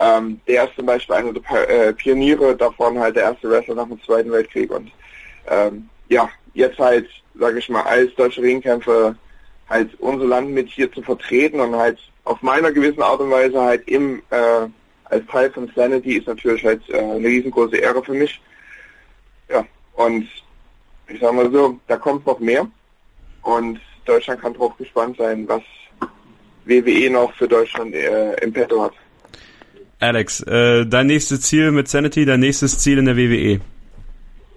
ähm, 0.00 0.40
der 0.48 0.64
ist 0.64 0.74
zum 0.74 0.86
Beispiel 0.86 1.14
einer 1.14 1.32
der 1.32 1.68
äh, 1.68 1.92
Pioniere 1.92 2.56
davon, 2.56 2.98
halt 2.98 3.16
der 3.16 3.24
erste 3.24 3.50
Wrestler 3.50 3.76
nach 3.76 3.88
dem 3.88 4.02
Zweiten 4.02 4.32
Weltkrieg 4.32 4.70
und 4.70 4.90
ähm, 5.48 5.88
ja, 6.08 6.28
jetzt 6.54 6.78
halt, 6.78 7.08
sage 7.34 7.58
ich 7.58 7.68
mal, 7.68 7.82
als 7.82 8.14
deutsche 8.16 8.42
Ringkämpfer 8.42 9.14
halt 9.68 9.90
unser 10.00 10.26
Land 10.26 10.50
mit 10.50 10.68
hier 10.68 10.90
zu 10.90 11.02
vertreten 11.02 11.60
und 11.60 11.76
halt 11.76 11.98
auf 12.24 12.42
meiner 12.42 12.72
gewissen 12.72 13.02
Art 13.02 13.20
und 13.20 13.30
Weise 13.30 13.60
halt 13.60 13.86
im 13.88 14.22
äh, 14.30 14.66
als 15.10 15.26
Teil 15.26 15.50
von 15.50 15.70
Sanity 15.74 16.18
ist 16.18 16.26
natürlich 16.26 16.64
halt 16.64 16.82
äh, 16.88 16.98
eine 16.98 17.26
riesengroße 17.26 17.76
Ehre 17.76 18.02
für 18.02 18.14
mich. 18.14 18.40
Ja, 19.48 19.64
und 19.94 20.26
ich 21.08 21.20
sag 21.20 21.32
mal 21.32 21.50
so, 21.50 21.78
da 21.86 21.96
kommt 21.96 22.26
noch 22.26 22.38
mehr 22.38 22.66
und 23.42 23.80
Deutschland 24.04 24.40
kann 24.40 24.54
drauf 24.54 24.76
gespannt 24.76 25.16
sein, 25.18 25.48
was 25.48 25.62
WWE 26.64 27.10
noch 27.10 27.32
für 27.34 27.48
Deutschland 27.48 27.94
äh, 27.94 28.34
im 28.42 28.52
Petto 28.52 28.82
hat. 28.82 28.92
Alex, 30.00 30.40
äh, 30.42 30.86
dein 30.86 31.06
nächstes 31.06 31.42
Ziel 31.42 31.72
mit 31.72 31.88
Sanity, 31.88 32.24
dein 32.24 32.40
nächstes 32.40 32.78
Ziel 32.78 32.98
in 32.98 33.06
der 33.06 33.16
WWE? 33.16 33.60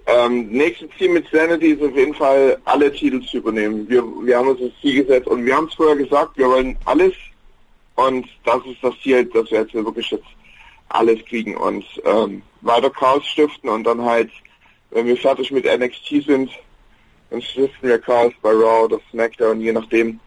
Ähm, 0.06 0.48
nächstes 0.50 0.88
Ziel 0.98 1.10
mit 1.10 1.26
Sanity 1.32 1.72
ist 1.72 1.82
auf 1.82 1.96
jeden 1.96 2.14
Fall, 2.14 2.58
alle 2.64 2.92
Titel 2.92 3.20
zu 3.22 3.38
übernehmen. 3.38 3.88
Wir, 3.88 4.02
wir 4.02 4.36
haben 4.36 4.48
uns 4.48 4.60
das 4.60 4.70
Ziel 4.80 5.02
gesetzt 5.02 5.26
und 5.26 5.44
wir 5.44 5.56
haben 5.56 5.66
es 5.68 5.74
vorher 5.74 5.96
gesagt, 5.96 6.36
wir 6.36 6.48
wollen 6.48 6.76
alles 6.84 7.14
und 7.94 8.26
das 8.44 8.58
ist 8.66 8.82
das 8.82 8.94
Ziel, 9.02 9.24
dass 9.26 9.50
wir 9.50 9.60
jetzt 9.60 9.74
wirklich 9.74 10.10
jetzt 10.10 10.24
alles 10.94 11.24
kriegen 11.24 11.56
und 11.56 11.84
ähm, 12.04 12.42
weiter 12.60 12.90
Chaos 12.90 13.26
stiften 13.26 13.68
und 13.68 13.84
dann 13.84 14.02
halt, 14.02 14.30
wenn 14.90 15.06
wir 15.06 15.16
fertig 15.16 15.50
mit 15.50 15.64
NXT 15.64 16.24
sind, 16.26 16.50
dann 17.30 17.42
stiften 17.42 17.88
wir 17.88 17.98
Chaos 17.98 18.32
bei 18.42 18.50
Raw 18.50 18.84
oder 18.84 19.00
SmackDown, 19.10 19.60
je 19.60 19.72
nachdem, 19.72 20.20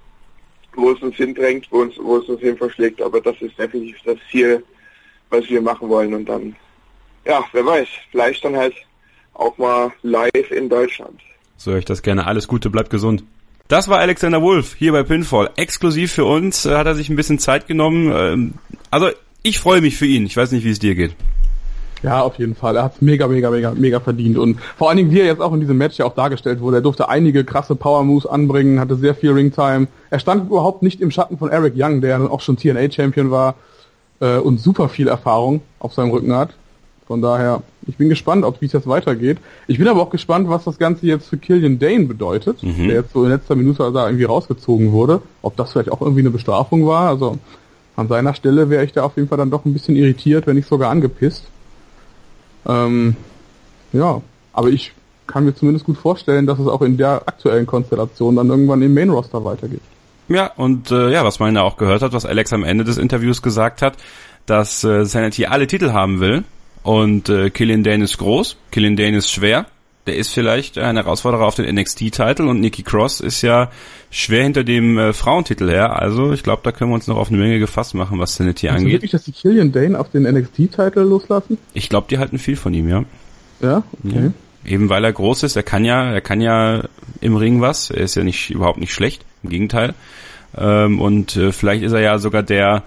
wo 0.76 0.92
es 0.92 1.02
uns 1.02 1.16
hindrängt, 1.16 1.68
wo, 1.72 1.80
uns, 1.82 1.96
wo 1.98 2.18
es 2.18 2.28
uns 2.28 2.42
hin 2.42 2.58
verschlägt, 2.58 3.02
aber 3.02 3.22
das 3.22 3.40
ist 3.42 3.58
definitiv 3.58 3.98
das 4.06 4.18
Ziel, 4.32 4.64
was 5.30 5.48
wir 5.50 5.62
machen 5.62 5.90
wollen 5.90 6.14
und 6.14 6.26
dann, 6.26 6.56
ja, 7.26 7.44
wer 7.52 7.66
weiß, 7.66 7.88
vielleicht 8.12 8.44
dann 8.44 8.56
halt 8.56 8.76
auch 9.34 9.58
mal 9.58 9.92
live 10.04 10.52
in 10.52 10.70
Deutschland. 10.70 11.20
So 11.58 11.72
höre 11.72 11.80
ich 11.80 11.86
das 11.86 12.02
gerne. 12.02 12.28
Alles 12.28 12.48
Gute, 12.48 12.70
bleibt 12.70 12.90
gesund. 12.90 13.24
Das 13.68 13.88
war 13.88 14.00
Alexander 14.00 14.42
Wolf 14.42 14.76
hier 14.76 14.92
bei 14.92 15.04
Pinfall. 15.04 15.50
Exklusiv 15.56 16.12
für 16.12 16.26
uns 16.26 16.66
äh, 16.66 16.76
hat 16.76 16.86
er 16.86 16.96
sich 16.96 17.10
ein 17.10 17.16
bisschen 17.16 17.40
Zeit 17.40 17.68
genommen. 17.68 18.12
Ähm, 18.16 18.54
also 18.92 19.10
ich 19.46 19.60
freue 19.60 19.80
mich 19.80 19.96
für 19.96 20.08
ihn. 20.08 20.26
Ich 20.26 20.36
weiß 20.36 20.52
nicht, 20.52 20.66
wie 20.66 20.72
es 20.72 20.80
dir 20.80 20.96
geht. 20.96 21.16
Ja, 22.02 22.22
auf 22.22 22.38
jeden 22.40 22.56
Fall. 22.56 22.76
Er 22.76 22.84
hat 22.84 22.96
es 22.96 23.02
mega, 23.02 23.28
mega, 23.28 23.52
mega, 23.52 23.72
mega 23.76 24.00
verdient. 24.00 24.38
Und 24.38 24.60
vor 24.76 24.90
allen 24.90 24.98
Dingen, 24.98 25.12
wie 25.12 25.20
er 25.20 25.28
jetzt 25.28 25.42
auch 25.42 25.54
in 25.54 25.60
diesem 25.60 25.78
Match 25.78 25.98
ja 25.98 26.06
auch 26.06 26.16
dargestellt 26.16 26.62
wurde, 26.62 26.78
er 26.78 26.82
durfte 26.82 27.10
einige 27.10 27.44
krasse 27.44 27.76
Power 27.76 28.04
Moves 28.04 28.26
anbringen, 28.26 28.80
hatte 28.80 28.96
sehr 28.96 29.14
viel 29.14 29.32
Ringtime. 29.32 29.88
Er 30.10 30.20
stand 30.20 30.50
überhaupt 30.50 30.82
nicht 30.82 31.00
im 31.00 31.12
Schatten 31.12 31.38
von 31.38 31.50
Eric 31.50 31.74
Young, 31.78 32.02
der 32.02 32.20
auch 32.32 32.42
schon 32.42 32.58
TNA-Champion 32.58 33.30
war 33.30 33.56
äh, 34.20 34.38
und 34.38 34.60
super 34.60 34.90
viel 34.90 35.08
Erfahrung 35.08 35.62
auf 35.78 35.94
seinem 35.94 36.10
Rücken 36.10 36.34
hat. 36.34 36.56
Von 37.06 37.22
daher, 37.22 37.62
ich 37.86 37.98
bin 37.98 38.10
gespannt, 38.10 38.46
ob 38.46 38.62
wie 38.62 38.66
es 38.66 38.74
jetzt 38.74 38.88
weitergeht. 38.88 39.38
Ich 39.68 39.78
bin 39.78 39.88
aber 39.88 40.02
auch 40.02 40.10
gespannt, 40.10 40.50
was 40.50 40.64
das 40.64 40.80
Ganze 40.80 41.06
jetzt 41.06 41.30
für 41.30 41.38
Killian 41.38 41.78
Dane 41.78 42.06
bedeutet, 42.06 42.64
mhm. 42.64 42.88
der 42.88 42.96
jetzt 42.96 43.14
so 43.14 43.24
in 43.24 43.30
letzter 43.30 43.56
Minute 43.56 43.92
da 43.92 44.08
irgendwie 44.08 44.24
rausgezogen 44.24 44.92
wurde. 44.92 45.22
Ob 45.44 45.56
das 45.56 45.72
vielleicht 45.72 45.92
auch 45.92 46.02
irgendwie 46.02 46.22
eine 46.22 46.32
Bestrafung 46.32 46.88
war. 46.88 47.10
Also 47.10 47.38
an 47.96 48.08
seiner 48.08 48.34
Stelle 48.34 48.70
wäre 48.70 48.84
ich 48.84 48.92
da 48.92 49.04
auf 49.04 49.16
jeden 49.16 49.28
Fall 49.28 49.38
dann 49.38 49.52
doch 49.52 49.66
ein 49.66 49.74
bisschen 49.74 49.96
irritiert, 49.96 50.48
wenn 50.48 50.56
nicht 50.56 50.68
sogar 50.68 50.90
angepisst. 50.90 51.46
Ähm, 52.68 53.16
ja, 53.94 54.22
aber 54.54 54.70
ich 54.70 54.94
kann 55.28 55.46
mir 55.46 55.56
zumindest 55.56 55.86
gut 55.86 55.98
vorstellen, 55.98 56.46
dass 56.46 56.60
es 56.60 56.68
auch 56.68 56.82
in 56.82 56.98
der 56.98 57.24
aktuellen 57.26 57.66
Konstellation 57.66 58.36
dann 58.36 58.50
irgendwann 58.50 58.82
im 58.82 58.94
Main 58.94 59.10
Roster 59.10 59.44
weitergeht. 59.44 59.82
Ja, 60.28 60.52
und 60.56 60.92
äh, 60.92 61.12
ja, 61.12 61.24
was 61.24 61.40
man 61.40 61.56
ja 61.56 61.62
auch 61.62 61.78
gehört 61.78 62.02
hat, 62.02 62.14
was 62.14 62.26
Alex 62.26 62.52
am 62.52 62.64
Ende 62.64 62.84
des 62.84 62.98
Interviews 62.98 63.42
gesagt 63.42 63.82
hat, 63.82 63.96
dass 64.46 64.84
äh, 64.84 65.06
Sanity 65.06 65.46
alle 65.46 65.68
Titel 65.68 65.92
haben 65.92 66.20
will 66.20 66.44
und 66.84 67.30
äh, 67.30 67.50
Killian 67.50 67.84
Dane 67.84 68.04
ist 68.04 68.18
groß, 68.18 68.58
Killian 68.72 68.96
Dane 68.96 69.18
ist 69.18 69.32
schwer, 69.32 69.68
der 70.08 70.16
ist 70.18 70.34
vielleicht 70.34 70.78
ein 70.78 70.96
Herausforderer 70.96 71.46
auf 71.46 71.56
den 71.56 71.74
NXT-Titel 71.74 72.44
und 72.44 72.60
Nikki 72.60 72.84
Cross 72.84 73.20
ist 73.20 73.42
ja 73.42 73.72
schwer 74.12 74.44
hinter 74.44 74.64
dem 74.64 74.98
äh, 74.98 75.14
Frauentitel 75.14 75.70
her. 75.70 76.00
Also 76.00 76.32
ich 76.32 76.44
glaube, 76.44 76.62
da 76.64 76.72
können 76.72 76.92
wir 76.92 76.96
uns 76.96 77.08
noch 77.08 77.18
auf 77.18 77.30
eine 77.30 77.38
Menge 77.38 77.60
gefasst 77.60 77.96
machen, 77.96 78.20
was 78.20 78.36
Sanity 78.36 78.70
angeht. 78.70 78.94
wirklich, 78.94 79.12
dass 79.12 79.24
die 79.24 79.32
Killian 79.32 79.72
Dane 79.72 80.00
auf 80.00 80.12
den 80.12 80.24
NXT-Titel 80.24 81.02
loslassen? 81.02 81.58
Ich 81.74 81.90
glaube, 81.90 82.08
die 82.10 82.18
halten 82.18 82.38
viel 82.38 82.56
von 82.56 82.74
ihm, 82.74 82.88
ja. 82.88 83.04
Ja, 83.62 83.84
okay. 84.04 84.26
Ja. 84.26 84.72
Eben 84.72 84.90
weil 84.90 85.04
er 85.04 85.14
groß 85.14 85.44
ist, 85.44 85.56
er 85.56 85.64
kann 85.64 85.86
ja, 85.86 86.12
er 86.12 86.22
kann 86.22 86.42
ja 86.42 86.84
im 87.22 87.36
Ring 87.36 87.62
was. 87.62 87.92
Er 87.92 88.02
ist 88.02 88.16
ja 88.16 88.24
nicht 88.24 88.50
überhaupt 88.50 88.80
nicht 88.80 88.94
schlecht, 88.94 89.26
im 89.44 89.50
Gegenteil. 89.50 89.94
Ähm, 90.58 91.00
und 91.00 91.36
äh, 91.36 91.52
vielleicht 91.52 91.84
ist 91.84 91.92
er 91.92 92.02
ja 92.02 92.18
sogar 92.18 92.44
der 92.44 92.84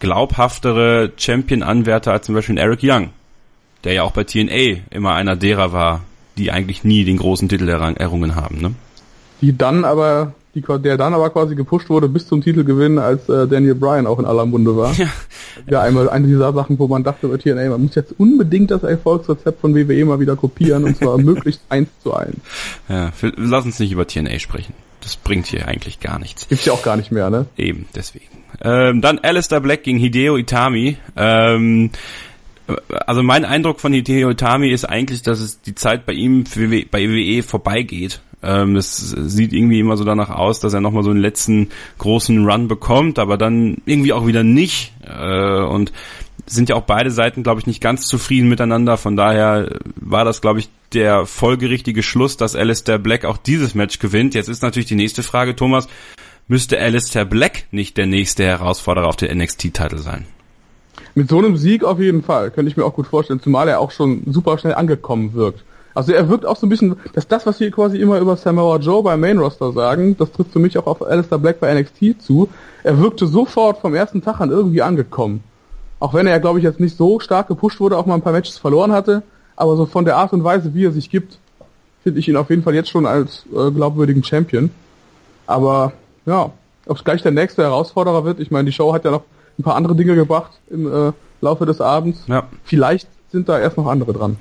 glaubhaftere 0.00 1.12
Champion-Anwärter 1.16 2.12
als 2.12 2.26
zum 2.26 2.34
Beispiel 2.34 2.58
Eric 2.58 2.80
Young, 2.82 3.10
der 3.84 3.92
ja 3.92 4.02
auch 4.02 4.12
bei 4.12 4.24
TNA 4.24 4.80
immer 4.90 5.14
einer 5.14 5.36
derer 5.36 5.72
war, 5.72 6.02
die 6.40 6.50
eigentlich 6.50 6.84
nie 6.84 7.04
den 7.04 7.18
großen 7.18 7.48
Titel 7.48 7.68
errungen 7.68 8.34
haben, 8.34 8.60
ne? 8.60 8.72
Die 9.40 9.56
dann 9.56 9.84
aber, 9.84 10.34
die, 10.54 10.62
der 10.62 10.96
dann 10.96 11.14
aber 11.14 11.30
quasi 11.30 11.54
gepusht 11.54 11.88
wurde 11.88 12.08
bis 12.08 12.26
zum 12.26 12.42
Titelgewinn, 12.42 12.98
als 12.98 13.28
äh, 13.28 13.46
Daniel 13.46 13.74
Bryan 13.74 14.06
auch 14.06 14.18
in 14.18 14.24
aller 14.24 14.44
Munde 14.44 14.76
war. 14.76 14.92
Ja. 14.94 15.08
ja, 15.68 15.80
einmal 15.82 16.10
eine 16.10 16.26
dieser 16.26 16.52
Sachen, 16.52 16.78
wo 16.78 16.88
man 16.88 17.04
dachte 17.04 17.28
bei 17.28 17.36
TNA, 17.36 17.70
man 17.70 17.82
muss 17.82 17.94
jetzt 17.94 18.14
unbedingt 18.18 18.70
das 18.70 18.82
Erfolgsrezept 18.82 19.60
von 19.60 19.74
WWE 19.74 20.04
mal 20.04 20.20
wieder 20.20 20.36
kopieren 20.36 20.84
und 20.84 20.96
zwar 20.96 21.18
möglichst 21.18 21.62
eins 21.68 21.88
zu 22.02 22.14
eins. 22.14 22.36
Ja, 22.88 23.10
für, 23.12 23.32
lass 23.36 23.64
uns 23.64 23.78
nicht 23.78 23.92
über 23.92 24.06
TNA 24.06 24.38
sprechen. 24.38 24.74
Das 25.00 25.16
bringt 25.16 25.46
hier 25.46 25.66
eigentlich 25.66 26.00
gar 26.00 26.18
nichts. 26.18 26.48
Gibt's 26.48 26.66
ja 26.66 26.74
auch 26.74 26.82
gar 26.82 26.96
nicht 26.96 27.10
mehr, 27.10 27.30
ne? 27.30 27.46
Eben, 27.56 27.86
deswegen. 27.94 28.26
Ähm, 28.62 29.00
dann 29.00 29.18
Alistair 29.18 29.60
Black 29.60 29.84
gegen 29.84 29.98
Hideo 29.98 30.36
Itami. 30.36 30.98
Ähm, 31.16 31.90
also 33.06 33.22
mein 33.22 33.44
Eindruck 33.44 33.80
von 33.80 33.92
Hideo 33.92 34.30
Itami 34.30 34.70
ist 34.70 34.84
eigentlich, 34.84 35.22
dass 35.22 35.40
es 35.40 35.60
die 35.60 35.74
Zeit 35.74 36.06
bei 36.06 36.12
ihm 36.12 36.46
für, 36.46 36.68
bei 36.90 37.08
WWE 37.08 37.42
vorbeigeht. 37.42 38.20
Ähm, 38.42 38.76
es 38.76 38.96
sieht 38.96 39.52
irgendwie 39.52 39.80
immer 39.80 39.96
so 39.96 40.04
danach 40.04 40.30
aus, 40.30 40.60
dass 40.60 40.72
er 40.72 40.80
nochmal 40.80 41.02
so 41.02 41.10
einen 41.10 41.20
letzten 41.20 41.68
großen 41.98 42.44
Run 42.44 42.68
bekommt, 42.68 43.18
aber 43.18 43.36
dann 43.36 43.82
irgendwie 43.84 44.12
auch 44.12 44.26
wieder 44.26 44.42
nicht. 44.42 44.92
Äh, 45.04 45.62
und 45.62 45.92
sind 46.46 46.68
ja 46.68 46.76
auch 46.76 46.82
beide 46.82 47.10
Seiten, 47.10 47.42
glaube 47.42 47.60
ich, 47.60 47.66
nicht 47.66 47.80
ganz 47.80 48.06
zufrieden 48.06 48.48
miteinander. 48.48 48.96
Von 48.96 49.16
daher 49.16 49.78
war 49.94 50.24
das, 50.24 50.40
glaube 50.40 50.58
ich, 50.60 50.68
der 50.92 51.26
folgerichtige 51.26 52.02
Schluss, 52.02 52.36
dass 52.36 52.56
Alistair 52.56 52.98
Black 52.98 53.24
auch 53.24 53.36
dieses 53.36 53.74
Match 53.74 53.98
gewinnt. 53.98 54.34
Jetzt 54.34 54.48
ist 54.48 54.62
natürlich 54.62 54.88
die 54.88 54.96
nächste 54.96 55.22
Frage, 55.22 55.54
Thomas, 55.54 55.88
müsste 56.48 56.78
Alistair 56.80 57.24
Black 57.24 57.66
nicht 57.70 57.96
der 57.96 58.06
nächste 58.06 58.44
Herausforderer 58.44 59.06
auf 59.06 59.16
den 59.16 59.38
NXT-Titel 59.38 59.98
sein? 59.98 60.26
Mit 61.14 61.28
so 61.28 61.38
einem 61.38 61.56
Sieg 61.56 61.84
auf 61.84 61.98
jeden 61.98 62.22
Fall, 62.22 62.50
könnte 62.50 62.70
ich 62.70 62.76
mir 62.76 62.84
auch 62.84 62.94
gut 62.94 63.06
vorstellen, 63.06 63.40
zumal 63.40 63.68
er 63.68 63.80
auch 63.80 63.90
schon 63.90 64.22
super 64.26 64.58
schnell 64.58 64.74
angekommen 64.74 65.34
wirkt. 65.34 65.64
Also 65.94 66.12
er 66.12 66.28
wirkt 66.28 66.46
auch 66.46 66.56
so 66.56 66.66
ein 66.66 66.70
bisschen, 66.70 66.96
dass 67.14 67.26
das, 67.26 67.46
was 67.46 67.58
wir 67.58 67.70
quasi 67.70 67.98
immer 67.98 68.18
über 68.20 68.36
Samoa 68.36 68.76
Joe 68.76 69.02
beim 69.02 69.20
Main 69.20 69.38
Roster 69.38 69.72
sagen, 69.72 70.16
das 70.16 70.30
trifft 70.30 70.52
für 70.52 70.60
mich 70.60 70.78
auch 70.78 70.86
auf 70.86 71.02
Alistair 71.02 71.38
Black 71.38 71.58
bei 71.58 71.74
NXT 71.74 72.22
zu. 72.22 72.48
Er 72.84 72.98
wirkte 72.98 73.26
sofort 73.26 73.78
vom 73.78 73.94
ersten 73.94 74.22
Tag 74.22 74.40
an 74.40 74.50
irgendwie 74.50 74.82
angekommen. 74.82 75.42
Auch 75.98 76.14
wenn 76.14 76.26
er, 76.26 76.38
glaube 76.38 76.58
ich, 76.58 76.64
jetzt 76.64 76.80
nicht 76.80 76.96
so 76.96 77.18
stark 77.18 77.48
gepusht 77.48 77.80
wurde, 77.80 77.98
auch 77.98 78.06
mal 78.06 78.14
ein 78.14 78.22
paar 78.22 78.32
Matches 78.32 78.56
verloren 78.56 78.92
hatte, 78.92 79.22
aber 79.56 79.76
so 79.76 79.84
von 79.84 80.04
der 80.04 80.16
Art 80.16 80.32
und 80.32 80.44
Weise, 80.44 80.74
wie 80.74 80.86
er 80.86 80.92
sich 80.92 81.10
gibt, 81.10 81.38
finde 82.02 82.20
ich 82.20 82.28
ihn 82.28 82.36
auf 82.36 82.50
jeden 82.50 82.62
Fall 82.62 82.74
jetzt 82.74 82.88
schon 82.88 83.04
als 83.04 83.44
äh, 83.54 83.70
glaubwürdigen 83.70 84.24
Champion. 84.24 84.70
Aber 85.46 85.92
ja, 86.24 86.50
ob 86.86 86.96
es 86.96 87.04
gleich 87.04 87.22
der 87.22 87.32
nächste 87.32 87.62
Herausforderer 87.62 88.24
wird, 88.24 88.40
ich 88.40 88.50
meine, 88.50 88.66
die 88.66 88.72
Show 88.72 88.94
hat 88.94 89.04
ja 89.04 89.10
noch 89.10 89.24
ein 89.60 89.62
paar 89.62 89.76
andere 89.76 89.94
Dinge 89.94 90.14
gebracht 90.14 90.52
im 90.70 90.86
äh, 90.86 91.12
Laufe 91.40 91.66
des 91.66 91.80
Abends. 91.80 92.24
Ja. 92.26 92.48
Vielleicht 92.64 93.08
sind 93.30 93.48
da 93.48 93.58
erst 93.58 93.76
noch 93.76 93.86
andere 93.86 94.12
dran. 94.12 94.36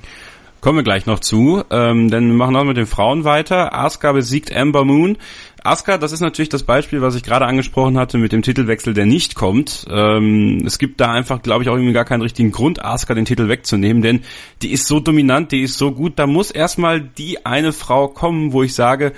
Kommen 0.61 0.79
wir 0.79 0.83
gleich 0.83 1.05
noch 1.05 1.19
zu, 1.19 1.63
ähm, 1.69 2.09
denn 2.09 2.27
wir 2.27 2.33
machen 2.33 2.55
auch 2.57 2.65
mit 2.65 2.75
den 2.75 2.85
Frauen 2.85 3.23
weiter. 3.23 3.73
Asuka 3.73 4.11
besiegt 4.11 4.53
Amber 4.53 4.83
Moon. 4.83 5.17
Asuka, 5.63 5.97
das 5.97 6.11
ist 6.11 6.19
natürlich 6.19 6.49
das 6.49 6.63
Beispiel, 6.63 7.01
was 7.01 7.15
ich 7.15 7.23
gerade 7.23 7.45
angesprochen 7.45 7.97
hatte 7.97 8.17
mit 8.17 8.33
dem 8.33 8.41
Titelwechsel, 8.41 8.93
der 8.93 9.05
nicht 9.05 9.35
kommt. 9.35 9.85
Ähm, 9.89 10.63
es 10.65 10.77
gibt 10.77 10.99
da 10.99 11.13
einfach, 11.13 11.41
glaube 11.41 11.63
ich, 11.63 11.69
auch 11.69 11.75
irgendwie 11.75 11.93
gar 11.93 12.03
keinen 12.03 12.23
richtigen 12.23 12.51
Grund, 12.51 12.83
Asuka 12.83 13.13
den 13.13 13.23
Titel 13.23 13.47
wegzunehmen, 13.47 14.01
denn 14.01 14.21
die 14.61 14.71
ist 14.71 14.87
so 14.87 14.99
dominant, 14.99 15.53
die 15.53 15.61
ist 15.61 15.77
so 15.77 15.93
gut. 15.93 16.19
Da 16.19 16.27
muss 16.27 16.51
erstmal 16.51 16.99
die 16.99 17.45
eine 17.45 17.71
Frau 17.71 18.09
kommen, 18.09 18.51
wo 18.51 18.61
ich 18.61 18.75
sage, 18.75 19.13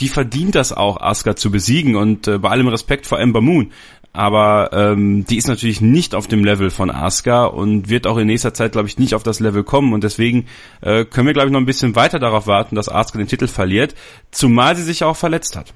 die 0.00 0.08
verdient 0.08 0.54
das 0.54 0.72
auch, 0.72 1.00
Asuka 1.00 1.36
zu 1.36 1.50
besiegen 1.50 1.96
und 1.96 2.28
äh, 2.28 2.38
bei 2.38 2.50
allem 2.50 2.68
Respekt 2.68 3.06
vor 3.06 3.18
Ember 3.18 3.40
Moon 3.40 3.72
aber 4.16 4.70
ähm, 4.72 5.24
die 5.26 5.36
ist 5.36 5.46
natürlich 5.46 5.80
nicht 5.80 6.14
auf 6.14 6.26
dem 6.26 6.44
Level 6.44 6.70
von 6.70 6.90
Asuka 6.90 7.44
und 7.44 7.88
wird 7.88 8.06
auch 8.06 8.16
in 8.16 8.26
nächster 8.26 8.54
Zeit, 8.54 8.72
glaube 8.72 8.88
ich, 8.88 8.98
nicht 8.98 9.14
auf 9.14 9.22
das 9.22 9.40
Level 9.40 9.62
kommen 9.62 9.92
und 9.92 10.02
deswegen 10.02 10.46
äh, 10.80 11.04
können 11.04 11.26
wir, 11.26 11.34
glaube 11.34 11.48
ich, 11.48 11.52
noch 11.52 11.60
ein 11.60 11.66
bisschen 11.66 11.94
weiter 11.96 12.18
darauf 12.18 12.46
warten, 12.46 12.76
dass 12.76 12.88
Asuka 12.88 13.18
den 13.18 13.28
Titel 13.28 13.46
verliert, 13.46 13.94
zumal 14.30 14.74
sie 14.76 14.82
sich 14.82 15.04
auch 15.04 15.16
verletzt 15.16 15.56
hat. 15.56 15.72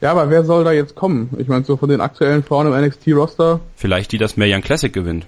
Ja, 0.00 0.12
aber 0.12 0.30
wer 0.30 0.44
soll 0.44 0.62
da 0.64 0.72
jetzt 0.72 0.94
kommen? 0.94 1.30
Ich 1.38 1.48
meine, 1.48 1.64
so 1.64 1.76
von 1.76 1.88
den 1.88 2.00
aktuellen 2.00 2.44
Frauen 2.44 2.72
im 2.72 2.86
NXT-Roster. 2.86 3.60
Vielleicht 3.74 4.12
die, 4.12 4.18
das 4.18 4.34
Young 4.36 4.62
Classic 4.62 4.92
gewinnt. 4.92 5.26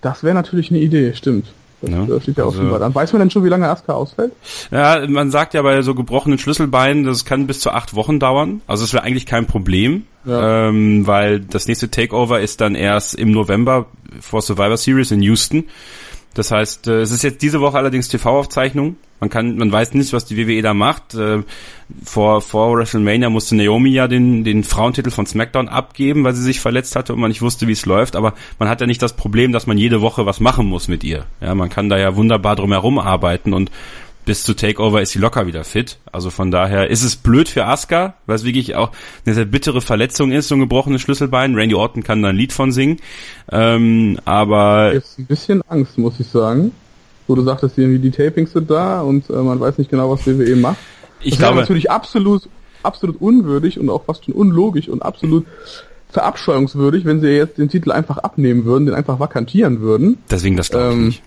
Das 0.00 0.22
wäre 0.22 0.34
natürlich 0.34 0.70
eine 0.70 0.78
Idee, 0.78 1.14
stimmt. 1.14 1.46
Das 1.80 1.90
ja, 1.90 2.20
steht 2.20 2.38
ja 2.38 2.44
also, 2.44 2.70
weit 2.70 2.82
an. 2.82 2.94
Weiß 2.94 3.12
man 3.12 3.20
denn 3.20 3.30
schon, 3.30 3.44
wie 3.44 3.48
lange 3.48 3.68
Asuka 3.68 3.92
ausfällt? 3.92 4.32
Ja, 4.70 5.06
man 5.08 5.30
sagt 5.30 5.54
ja 5.54 5.62
bei 5.62 5.80
so 5.82 5.94
gebrochenen 5.94 6.38
Schlüsselbeinen, 6.38 7.04
das 7.04 7.24
kann 7.24 7.46
bis 7.46 7.60
zu 7.60 7.70
acht 7.70 7.94
Wochen 7.94 8.18
dauern. 8.18 8.62
Also 8.66 8.84
es 8.84 8.92
wäre 8.92 9.04
eigentlich 9.04 9.26
kein 9.26 9.46
Problem. 9.46 10.04
ja. 10.24 10.68
ähm, 10.68 11.06
weil 11.06 11.40
das 11.40 11.68
nächste 11.68 11.90
Takeover 11.90 12.40
ist 12.40 12.60
dann 12.60 12.74
erst 12.74 13.14
im 13.14 13.30
November 13.30 13.86
vor 14.20 14.42
Survivor 14.42 14.76
Series 14.76 15.10
in 15.10 15.22
Houston. 15.22 15.64
Das 16.34 16.50
heißt, 16.50 16.88
äh, 16.88 17.00
es 17.00 17.10
ist 17.10 17.22
jetzt 17.22 17.42
diese 17.42 17.60
Woche 17.60 17.78
allerdings 17.78 18.08
TV-Aufzeichnung. 18.08 18.96
Man 19.20 19.30
kann, 19.30 19.56
man 19.56 19.72
weiß 19.72 19.94
nicht, 19.94 20.12
was 20.12 20.24
die 20.24 20.36
WWE 20.36 20.62
da 20.62 20.74
macht. 20.74 21.14
Äh, 21.14 21.42
vor, 22.04 22.40
vor 22.40 22.76
WrestleMania 22.76 23.30
musste 23.30 23.56
Naomi 23.56 23.90
ja 23.90 24.08
den, 24.08 24.44
den 24.44 24.64
Frauentitel 24.64 25.10
von 25.10 25.26
SmackDown 25.26 25.68
abgeben, 25.68 26.24
weil 26.24 26.34
sie 26.34 26.42
sich 26.42 26.60
verletzt 26.60 26.94
hatte 26.96 27.14
und 27.14 27.20
man 27.20 27.30
nicht 27.30 27.42
wusste, 27.42 27.66
wie 27.66 27.72
es 27.72 27.86
läuft. 27.86 28.16
Aber 28.16 28.34
man 28.58 28.68
hat 28.68 28.80
ja 28.80 28.86
nicht 28.86 29.02
das 29.02 29.14
Problem, 29.14 29.52
dass 29.52 29.66
man 29.66 29.78
jede 29.78 30.00
Woche 30.00 30.26
was 30.26 30.40
machen 30.40 30.66
muss 30.66 30.88
mit 30.88 31.02
ihr. 31.04 31.24
Ja, 31.40 31.54
man 31.54 31.68
kann 31.68 31.88
da 31.88 31.98
ja 31.98 32.14
wunderbar 32.16 32.56
drum 32.56 32.72
herum 32.72 32.98
arbeiten 32.98 33.52
und 33.52 33.70
bis 34.28 34.44
zu 34.44 34.52
Takeover 34.52 35.00
ist 35.00 35.12
sie 35.12 35.18
locker 35.18 35.46
wieder 35.46 35.64
fit. 35.64 35.96
Also 36.12 36.28
von 36.28 36.50
daher 36.50 36.90
ist 36.90 37.02
es 37.02 37.16
blöd 37.16 37.48
für 37.48 37.64
Asuka, 37.64 38.12
weil 38.26 38.36
es 38.36 38.44
wirklich 38.44 38.74
auch 38.74 38.92
eine 39.24 39.34
sehr 39.34 39.46
bittere 39.46 39.80
Verletzung 39.80 40.32
ist, 40.32 40.48
so 40.48 40.54
ein 40.54 40.60
gebrochenes 40.60 41.00
Schlüsselbein. 41.00 41.54
Randy 41.54 41.74
Orton 41.74 42.02
kann 42.02 42.20
da 42.20 42.28
ein 42.28 42.36
Lied 42.36 42.52
von 42.52 42.70
singen. 42.70 42.98
Ähm, 43.50 44.20
aber. 44.26 44.92
Jetzt 44.92 45.18
ein 45.18 45.24
bisschen 45.24 45.62
Angst, 45.62 45.96
muss 45.96 46.20
ich 46.20 46.26
sagen. 46.26 46.72
Wo 47.28 47.36
du 47.36 47.42
sagtest, 47.42 47.78
irgendwie 47.78 48.00
die 48.00 48.10
Tapings 48.10 48.52
sind 48.52 48.70
da 48.70 49.02
und 49.02 49.30
äh, 49.30 49.34
man 49.34 49.60
weiß 49.60 49.78
nicht 49.78 49.90
genau, 49.90 50.10
was 50.10 50.26
WWE 50.26 50.56
macht. 50.56 50.78
Ich 51.20 51.30
das 51.30 51.38
glaube 51.38 51.60
natürlich 51.60 51.90
absolut, 51.90 52.48
absolut 52.82 53.20
unwürdig 53.20 53.78
und 53.78 53.88
auch 53.90 54.04
fast 54.04 54.24
schon 54.24 54.34
unlogisch 54.34 54.88
und 54.88 55.02
absolut 55.02 55.46
verabscheuungswürdig, 56.10 57.04
wenn 57.04 57.20
sie 57.20 57.28
jetzt 57.28 57.58
den 57.58 57.68
Titel 57.68 57.92
einfach 57.92 58.18
abnehmen 58.18 58.64
würden, 58.64 58.86
den 58.86 58.94
einfach 58.94 59.20
vakantieren 59.20 59.80
würden. 59.80 60.18
Deswegen 60.30 60.56
das 60.56 60.70
glaube 60.70 60.88
ich 60.88 60.94
ähm, 60.94 61.06
nicht. 61.06 61.22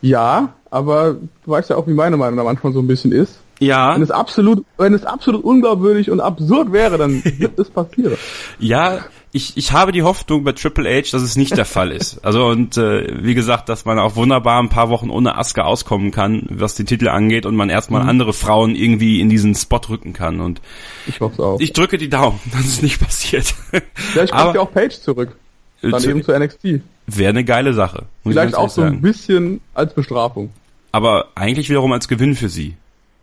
Ja, 0.00 0.54
aber 0.70 1.16
du 1.44 1.50
weißt 1.50 1.70
ja 1.70 1.76
auch, 1.76 1.86
wie 1.86 1.94
meine 1.94 2.16
Meinung 2.16 2.36
da 2.36 2.44
manchmal 2.44 2.72
so 2.72 2.80
ein 2.80 2.86
bisschen 2.86 3.12
ist. 3.12 3.40
Ja. 3.58 3.94
Wenn 3.94 4.02
es 4.02 4.10
absolut, 4.10 4.64
wenn 4.76 4.94
es 4.94 5.04
absolut 5.04 5.42
unglaubwürdig 5.44 6.10
und 6.10 6.20
absurd 6.20 6.72
wäre, 6.72 6.98
dann 6.98 7.24
wird 7.38 7.58
es 7.58 7.70
passieren. 7.70 8.16
Ja, 8.58 9.04
ich, 9.32 9.56
ich 9.56 9.72
habe 9.72 9.92
die 9.92 10.02
Hoffnung 10.02 10.44
bei 10.44 10.52
Triple 10.52 10.88
H, 10.88 11.10
dass 11.12 11.22
es 11.22 11.36
nicht 11.36 11.56
der 11.56 11.64
Fall 11.64 11.92
ist. 11.92 12.20
Also 12.26 12.46
und 12.46 12.76
äh, 12.76 13.06
wie 13.22 13.34
gesagt, 13.34 13.68
dass 13.68 13.84
man 13.84 13.98
auch 13.98 14.16
wunderbar 14.16 14.60
ein 14.60 14.68
paar 14.68 14.88
Wochen 14.90 15.10
ohne 15.10 15.36
Asuka 15.36 15.62
auskommen 15.62 16.10
kann, 16.10 16.46
was 16.50 16.74
die 16.74 16.84
Titel 16.84 17.08
angeht 17.08 17.46
und 17.46 17.54
man 17.54 17.70
erstmal 17.70 18.02
mhm. 18.02 18.08
andere 18.08 18.32
Frauen 18.32 18.74
irgendwie 18.74 19.20
in 19.20 19.28
diesen 19.28 19.54
Spot 19.54 19.80
rücken 19.88 20.12
kann. 20.12 20.40
Und 20.40 20.60
ich 21.06 21.20
hoffe 21.20 21.42
auch. 21.42 21.60
Ich 21.60 21.72
drücke 21.72 21.98
die 21.98 22.08
Daumen, 22.08 22.40
dass 22.52 22.66
es 22.66 22.82
nicht 22.82 23.00
passiert. 23.00 23.54
Vielleicht 23.94 24.32
kommt 24.32 24.54
ja 24.54 24.60
auch 24.60 24.72
Page 24.72 24.98
zurück. 24.98 25.36
Dann 25.82 26.00
zu, 26.00 26.10
eben 26.10 26.22
zu 26.24 26.36
NXT. 26.36 26.80
Wäre 27.06 27.30
eine 27.30 27.44
geile 27.44 27.74
Sache. 27.74 28.06
Vielleicht 28.24 28.56
auch 28.56 28.70
so 28.70 28.82
ein 28.82 29.00
bisschen 29.00 29.60
als 29.74 29.94
Bestrafung. 29.94 30.50
Aber 30.90 31.28
eigentlich 31.34 31.68
wiederum 31.68 31.92
als 31.92 32.08
Gewinn 32.08 32.34
für 32.34 32.48
sie. 32.48 32.74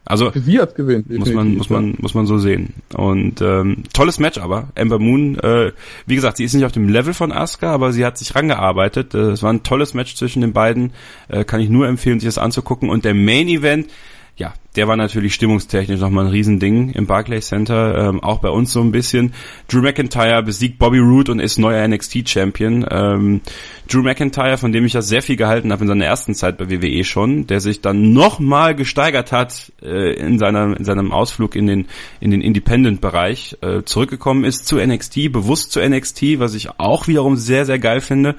Also 0.06 0.32
sie 0.36 0.60
als 0.60 0.76
Gewinn. 0.76 1.06
Muss 1.08 1.32
man 1.32 1.56
muss 1.56 1.70
man 1.70 1.96
muss 2.00 2.14
man 2.14 2.26
so 2.26 2.38
sehen. 2.38 2.74
Und 2.94 3.42
ähm, 3.42 3.84
tolles 3.94 4.20
Match 4.20 4.38
aber 4.38 4.70
Ember 4.76 5.00
Moon. 5.00 5.40
Äh, 5.40 5.72
wie 6.06 6.16
gesagt, 6.16 6.38
sie 6.38 6.44
ist 6.44 6.54
nicht 6.54 6.66
auf 6.66 6.74
dem 6.74 6.90
Level 6.90 7.14
von 7.14 7.32
Asuka, 7.32 7.72
aber 7.72 7.94
sie 7.94 8.06
hat 8.06 8.18
sich 8.18 8.36
rangearbeitet. 8.36 9.14
Äh, 9.14 9.32
es 9.32 9.44
war 9.44 9.54
ein 9.54 9.64
tolles 9.64 9.94
Match 9.94 10.16
zwischen 10.16 10.42
den 10.42 10.52
beiden. 10.52 10.92
Äh, 11.30 11.46
kann 11.46 11.62
ich 11.62 11.70
nur 11.70 11.88
empfehlen, 11.88 12.20
sich 12.20 12.28
das 12.28 12.38
anzugucken. 12.38 12.90
Und 12.90 13.06
der 13.06 13.14
Main 13.14 13.48
Event 13.48 13.88
ja, 14.36 14.52
der 14.76 14.88
war 14.88 14.96
natürlich 14.96 15.36
stimmungstechnisch 15.36 16.00
nochmal 16.00 16.26
ein 16.26 16.32
Riesending 16.32 16.90
im 16.90 17.06
Barclays 17.06 17.48
Center, 17.48 18.10
ähm, 18.10 18.24
auch 18.24 18.40
bei 18.40 18.50
uns 18.50 18.74
so 18.74 18.82
ein 18.82 18.92
bisschen. 18.92 19.34
Drew 19.68 19.82
McIntyre 19.82 20.42
besiegt 20.42 20.80
Bobby 20.80 20.98
Roode 20.98 21.32
und 21.32 21.40
ist 21.40 21.60
neuer 21.60 21.88
NXT-Champion. 21.88 22.84
Ähm, 22.90 23.42
Drew 23.88 24.02
McIntyre, 24.02 24.58
von 24.58 24.72
dem 24.72 24.86
ich 24.86 24.94
ja 24.94 25.04
sehr 25.04 25.22
viel 25.22 25.36
gehalten 25.36 25.72
habe 25.72 25.84
in 25.84 25.88
seiner 25.88 26.06
ersten 26.06 26.34
Zeit 26.34 26.58
bei 26.58 26.72
WWE 26.72 27.04
schon, 27.04 27.46
der 27.46 27.60
sich 27.60 27.82
dann 27.82 28.12
nochmal 28.14 28.74
gesteigert 28.74 29.32
hat 29.32 29.72
äh, 29.84 30.14
in, 30.16 30.40
seiner, 30.40 30.76
in 30.76 30.84
seinem 30.84 31.12
Ausflug 31.12 31.56
in 31.56 31.68
den, 31.68 31.88
in 32.20 32.32
den 32.32 32.42
Independent-Bereich, 32.42 33.58
äh, 33.62 33.84
zurückgekommen 33.84 34.46
ist 34.46 34.66
zu 34.66 34.78
NXT, 34.78 35.32
bewusst 35.32 35.72
zu 35.72 35.80
NXT, 35.80 36.40
was 36.40 36.56
ich 36.56 36.80
auch 36.80 37.08
wiederum 37.08 37.36
sehr, 37.36 37.68
sehr 37.68 37.78
geil 37.78 38.02
finde. 38.02 38.36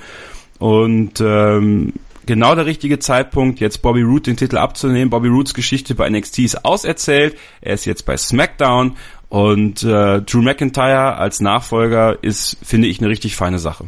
Und 0.59 1.21
ähm, 1.21 1.93
genau 2.27 2.55
der 2.55 2.67
richtige 2.67 2.99
Zeitpunkt, 2.99 3.61
jetzt 3.61 3.83
Bobby 3.83 4.03
Roode 4.03 4.23
den 4.23 4.37
Titel 4.37 4.59
abzunehmen. 4.59 5.11
Bobby 5.11 5.29
Roods 5.29 5.55
Geschichte 5.55 5.95
bei 5.95 6.09
NXT 6.09 6.41
ist 6.41 6.65
auserzählt. 6.65 7.37
Er 7.61 7.75
ist 7.75 7.85
jetzt 7.85 8.07
bei 8.07 8.17
SmackDown 8.17 8.97
und 9.29 9.83
äh, 9.83 10.21
Drew 10.23 10.43
McIntyre 10.43 11.17
als 11.17 11.41
Nachfolger 11.41 12.23
ist, 12.23 12.57
finde 12.63 12.89
ich, 12.89 13.01
eine 13.01 13.09
richtig 13.09 13.37
feine 13.37 13.59
Sache. 13.59 13.87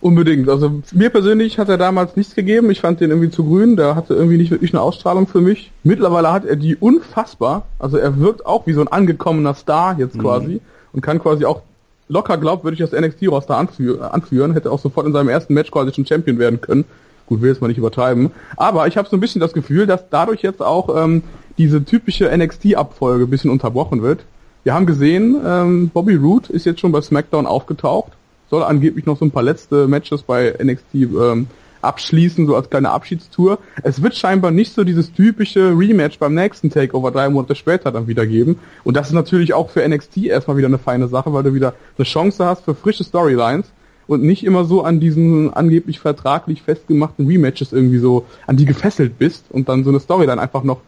Unbedingt. 0.00 0.50
Also 0.50 0.82
mir 0.92 1.08
persönlich 1.08 1.58
hat 1.58 1.70
er 1.70 1.78
damals 1.78 2.14
nichts 2.14 2.34
gegeben. 2.34 2.70
Ich 2.70 2.80
fand 2.80 3.00
den 3.00 3.08
irgendwie 3.10 3.30
zu 3.30 3.44
grün. 3.44 3.76
Der 3.76 3.96
hatte 3.96 4.12
irgendwie 4.12 4.36
nicht 4.36 4.50
wirklich 4.50 4.74
eine 4.74 4.82
Ausstrahlung 4.82 5.26
für 5.26 5.40
mich. 5.40 5.72
Mittlerweile 5.82 6.30
hat 6.30 6.44
er 6.44 6.56
die 6.56 6.76
unfassbar. 6.76 7.66
Also 7.78 7.96
er 7.96 8.18
wirkt 8.18 8.44
auch 8.44 8.66
wie 8.66 8.74
so 8.74 8.82
ein 8.82 8.88
angekommener 8.88 9.54
Star 9.54 9.98
jetzt 9.98 10.16
mhm. 10.16 10.20
quasi 10.20 10.52
mhm. 10.52 10.60
und 10.92 11.00
kann 11.00 11.20
quasi 11.20 11.46
auch 11.46 11.62
locker 12.08 12.38
glaubwürdig 12.38 12.80
das 12.80 12.92
NXT-Roster 12.92 13.56
anführen. 13.56 14.52
Hätte 14.52 14.70
auch 14.70 14.78
sofort 14.78 15.06
in 15.06 15.12
seinem 15.12 15.28
ersten 15.28 15.54
Match 15.54 15.70
quasi 15.70 15.92
schon 15.92 16.06
Champion 16.06 16.38
werden 16.38 16.60
können. 16.60 16.84
Gut, 17.26 17.40
will 17.40 17.50
jetzt 17.50 17.62
mal 17.62 17.68
nicht 17.68 17.78
übertreiben. 17.78 18.30
Aber 18.56 18.86
ich 18.86 18.96
habe 18.96 19.08
so 19.08 19.16
ein 19.16 19.20
bisschen 19.20 19.40
das 19.40 19.52
Gefühl, 19.52 19.86
dass 19.86 20.08
dadurch 20.10 20.42
jetzt 20.42 20.60
auch 20.60 20.94
ähm, 21.02 21.22
diese 21.56 21.84
typische 21.84 22.30
NXT-Abfolge 22.36 23.26
bisschen 23.26 23.50
unterbrochen 23.50 24.02
wird. 24.02 24.24
Wir 24.64 24.74
haben 24.74 24.86
gesehen, 24.86 25.36
ähm, 25.44 25.90
Bobby 25.90 26.14
Roode 26.14 26.52
ist 26.52 26.66
jetzt 26.66 26.80
schon 26.80 26.92
bei 26.92 27.00
SmackDown 27.00 27.46
aufgetaucht, 27.46 28.12
soll 28.50 28.62
angeblich 28.62 29.06
noch 29.06 29.18
so 29.18 29.24
ein 29.24 29.30
paar 29.30 29.42
letzte 29.42 29.86
Matches 29.88 30.22
bei 30.22 30.54
NXT 30.62 30.94
ähm, 30.94 31.46
abschließen, 31.84 32.46
so 32.46 32.56
als 32.56 32.70
kleine 32.70 32.90
Abschiedstour. 32.90 33.58
Es 33.82 34.02
wird 34.02 34.16
scheinbar 34.16 34.50
nicht 34.50 34.74
so 34.74 34.84
dieses 34.84 35.12
typische 35.12 35.76
Rematch 35.76 36.18
beim 36.18 36.34
nächsten 36.34 36.70
Takeover 36.70 37.10
drei 37.10 37.28
Monate 37.28 37.54
später 37.54 37.92
dann 37.92 38.06
wieder 38.06 38.26
geben. 38.26 38.58
Und 38.82 38.96
das 38.96 39.08
ist 39.08 39.12
natürlich 39.12 39.54
auch 39.54 39.70
für 39.70 39.86
NXT 39.86 40.18
erstmal 40.24 40.56
wieder 40.56 40.68
eine 40.68 40.78
feine 40.78 41.08
Sache, 41.08 41.32
weil 41.32 41.42
du 41.42 41.54
wieder 41.54 41.74
eine 41.96 42.04
Chance 42.04 42.44
hast 42.44 42.64
für 42.64 42.74
frische 42.74 43.04
Storylines 43.04 43.66
und 44.06 44.22
nicht 44.22 44.44
immer 44.44 44.64
so 44.64 44.82
an 44.82 45.00
diesen 45.00 45.52
angeblich 45.52 46.00
vertraglich 46.00 46.62
festgemachten 46.62 47.26
Rematches 47.26 47.72
irgendwie 47.72 47.98
so 47.98 48.26
an 48.46 48.56
die 48.56 48.64
gefesselt 48.64 49.18
bist 49.18 49.46
und 49.50 49.68
dann 49.68 49.84
so 49.84 49.90
eine 49.90 50.00
Story 50.00 50.26
dann 50.26 50.38
einfach 50.38 50.64
noch, 50.64 50.80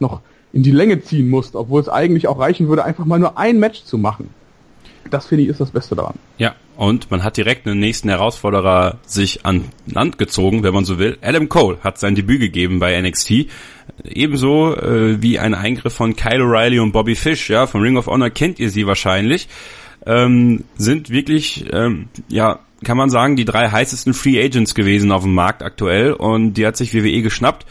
noch 0.00 0.20
in 0.52 0.62
die 0.62 0.70
Länge 0.70 1.00
ziehen 1.02 1.28
musst, 1.28 1.56
obwohl 1.56 1.80
es 1.80 1.88
eigentlich 1.88 2.28
auch 2.28 2.38
reichen 2.38 2.68
würde, 2.68 2.84
einfach 2.84 3.04
mal 3.04 3.18
nur 3.18 3.38
ein 3.38 3.58
Match 3.58 3.84
zu 3.84 3.98
machen. 3.98 4.30
Das 5.10 5.26
finde 5.26 5.44
ich 5.44 5.50
ist 5.50 5.60
das 5.60 5.70
Beste 5.70 5.94
daran. 5.94 6.14
Ja, 6.38 6.54
und 6.76 7.10
man 7.10 7.22
hat 7.22 7.36
direkt 7.36 7.66
einen 7.66 7.78
nächsten 7.78 8.08
Herausforderer 8.08 8.98
sich 9.06 9.44
an 9.44 9.66
Land 9.86 10.18
gezogen, 10.18 10.62
wenn 10.62 10.74
man 10.74 10.84
so 10.84 10.98
will. 10.98 11.18
Adam 11.22 11.48
Cole 11.48 11.78
hat 11.82 11.98
sein 11.98 12.14
Debüt 12.14 12.40
gegeben 12.40 12.80
bei 12.80 13.00
NXT. 13.00 13.46
Ebenso 14.04 14.74
äh, 14.74 15.22
wie 15.22 15.38
ein 15.38 15.54
Eingriff 15.54 15.94
von 15.94 16.16
Kyle 16.16 16.42
O'Reilly 16.42 16.80
und 16.80 16.92
Bobby 16.92 17.14
Fish, 17.14 17.50
ja, 17.50 17.66
von 17.66 17.82
Ring 17.82 17.96
of 17.96 18.06
Honor 18.06 18.30
kennt 18.30 18.58
ihr 18.58 18.70
sie 18.70 18.86
wahrscheinlich 18.86 19.48
ähm, 20.06 20.64
sind 20.76 21.10
wirklich, 21.10 21.64
ähm, 21.72 22.08
ja, 22.28 22.60
kann 22.84 22.96
man 22.96 23.08
sagen, 23.08 23.36
die 23.36 23.44
drei 23.44 23.70
heißesten 23.70 24.12
Free 24.12 24.42
Agents 24.42 24.74
gewesen 24.74 25.10
auf 25.12 25.22
dem 25.22 25.34
Markt 25.34 25.62
aktuell 25.62 26.12
und 26.12 26.54
die 26.54 26.66
hat 26.66 26.76
sich 26.76 26.94
WWE 26.94 27.22
geschnappt. 27.22 27.64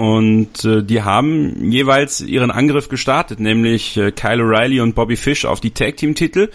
Und 0.00 0.64
äh, 0.64 0.82
die 0.82 1.02
haben 1.02 1.70
jeweils 1.70 2.22
ihren 2.22 2.50
Angriff 2.50 2.88
gestartet, 2.88 3.38
nämlich 3.38 3.98
äh, 3.98 4.12
Kyle 4.12 4.42
O'Reilly 4.42 4.80
und 4.80 4.94
Bobby 4.94 5.14
Fish 5.14 5.44
auf 5.44 5.60
die 5.60 5.72
Tag 5.72 5.98
Team 5.98 6.14
Titel. 6.14 6.48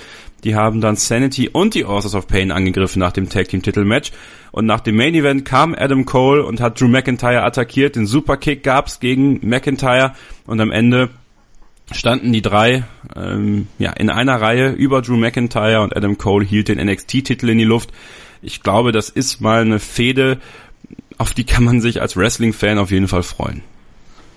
Die 0.43 0.55
haben 0.55 0.81
dann 0.81 0.95
Sanity 0.95 1.49
und 1.49 1.75
die 1.75 1.85
Authors 1.85 2.15
of 2.15 2.25
Pain 2.25 2.49
angegriffen 2.49 2.99
nach 2.99 3.11
dem 3.11 3.29
Tag 3.29 3.49
Team 3.49 3.61
Titel 3.61 3.85
Match. 3.85 4.11
Und 4.51 4.65
nach 4.65 4.79
dem 4.79 4.95
Main 4.95 5.13
Event 5.13 5.45
kam 5.45 5.75
Adam 5.77 6.05
Cole 6.05 6.43
und 6.43 6.59
hat 6.59 6.81
Drew 6.81 6.87
McIntyre 6.87 7.43
attackiert. 7.43 7.95
Den 7.95 8.07
Superkick 8.07 8.63
gab's 8.63 8.99
gegen 8.99 9.47
McIntyre 9.47 10.15
und 10.47 10.59
am 10.59 10.71
Ende 10.71 11.11
standen 11.91 12.33
die 12.33 12.41
drei 12.41 12.85
ähm, 13.15 13.67
ja, 13.77 13.91
in 13.91 14.09
einer 14.09 14.41
Reihe 14.41 14.71
über 14.71 15.03
Drew 15.03 15.17
McIntyre 15.17 15.81
und 15.81 15.95
Adam 15.95 16.17
Cole 16.17 16.43
hielt 16.43 16.69
den 16.69 16.83
NXT-Titel 16.83 17.49
in 17.49 17.59
die 17.59 17.63
Luft. 17.63 17.91
Ich 18.41 18.63
glaube, 18.63 18.91
das 18.91 19.09
ist 19.09 19.39
mal 19.39 19.61
eine 19.61 19.79
Fehde, 19.79 20.39
auf 21.17 21.33
die 21.33 21.45
kann 21.45 21.63
man 21.63 21.81
sich 21.81 22.01
als 22.01 22.17
Wrestling-Fan 22.17 22.77
auf 22.77 22.91
jeden 22.91 23.07
Fall 23.07 23.23
freuen. 23.23 23.61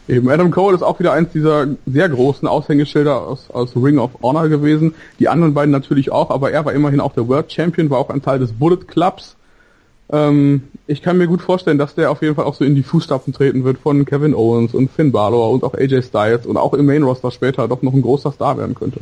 Eben, 0.08 0.30
Adam 0.30 0.50
Cole 0.50 0.74
ist 0.74 0.82
auch 0.82 0.98
wieder 0.98 1.12
eins 1.12 1.32
dieser 1.32 1.66
sehr 1.84 2.08
großen 2.08 2.48
Aushängeschilder 2.48 3.20
aus, 3.20 3.50
aus 3.50 3.76
Ring 3.76 3.98
of 3.98 4.12
Honor 4.22 4.48
gewesen. 4.48 4.94
Die 5.18 5.28
anderen 5.28 5.52
beiden 5.52 5.70
natürlich 5.70 6.10
auch, 6.10 6.30
aber 6.30 6.50
er 6.50 6.64
war 6.64 6.72
immerhin 6.72 7.00
auch 7.00 7.12
der 7.12 7.28
World 7.28 7.52
Champion, 7.52 7.90
war 7.90 7.98
auch 7.98 8.08
ein 8.08 8.22
Teil 8.22 8.38
des 8.38 8.52
Bullet 8.52 8.86
Clubs. 8.86 9.36
Ähm, 10.10 10.62
ich 10.86 11.02
kann 11.02 11.18
mir 11.18 11.26
gut 11.26 11.42
vorstellen, 11.42 11.76
dass 11.76 11.94
der 11.94 12.10
auf 12.10 12.22
jeden 12.22 12.34
Fall 12.34 12.46
auch 12.46 12.54
so 12.54 12.64
in 12.64 12.74
die 12.74 12.82
Fußstapfen 12.82 13.34
treten 13.34 13.64
wird 13.64 13.76
von 13.76 14.06
Kevin 14.06 14.34
Owens 14.34 14.72
und 14.72 14.90
Finn 14.90 15.12
Balor 15.12 15.50
und 15.50 15.62
auch 15.62 15.74
AJ 15.74 16.02
Styles 16.04 16.46
und 16.46 16.56
auch 16.56 16.72
im 16.72 16.86
Main 16.86 17.02
Roster 17.02 17.30
später 17.30 17.68
doch 17.68 17.82
noch 17.82 17.92
ein 17.92 18.00
großer 18.00 18.32
Star 18.32 18.56
werden 18.56 18.74
könnte. 18.74 19.00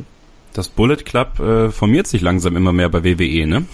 Das 0.57 0.69
Bullet 0.69 0.97
Club 0.97 1.39
äh, 1.39 1.69
formiert 1.69 2.07
sich 2.07 2.21
langsam 2.21 2.55
immer 2.55 2.73
mehr 2.73 2.89
bei 2.89 3.03
WWE, 3.03 3.45
ne? 3.45 3.65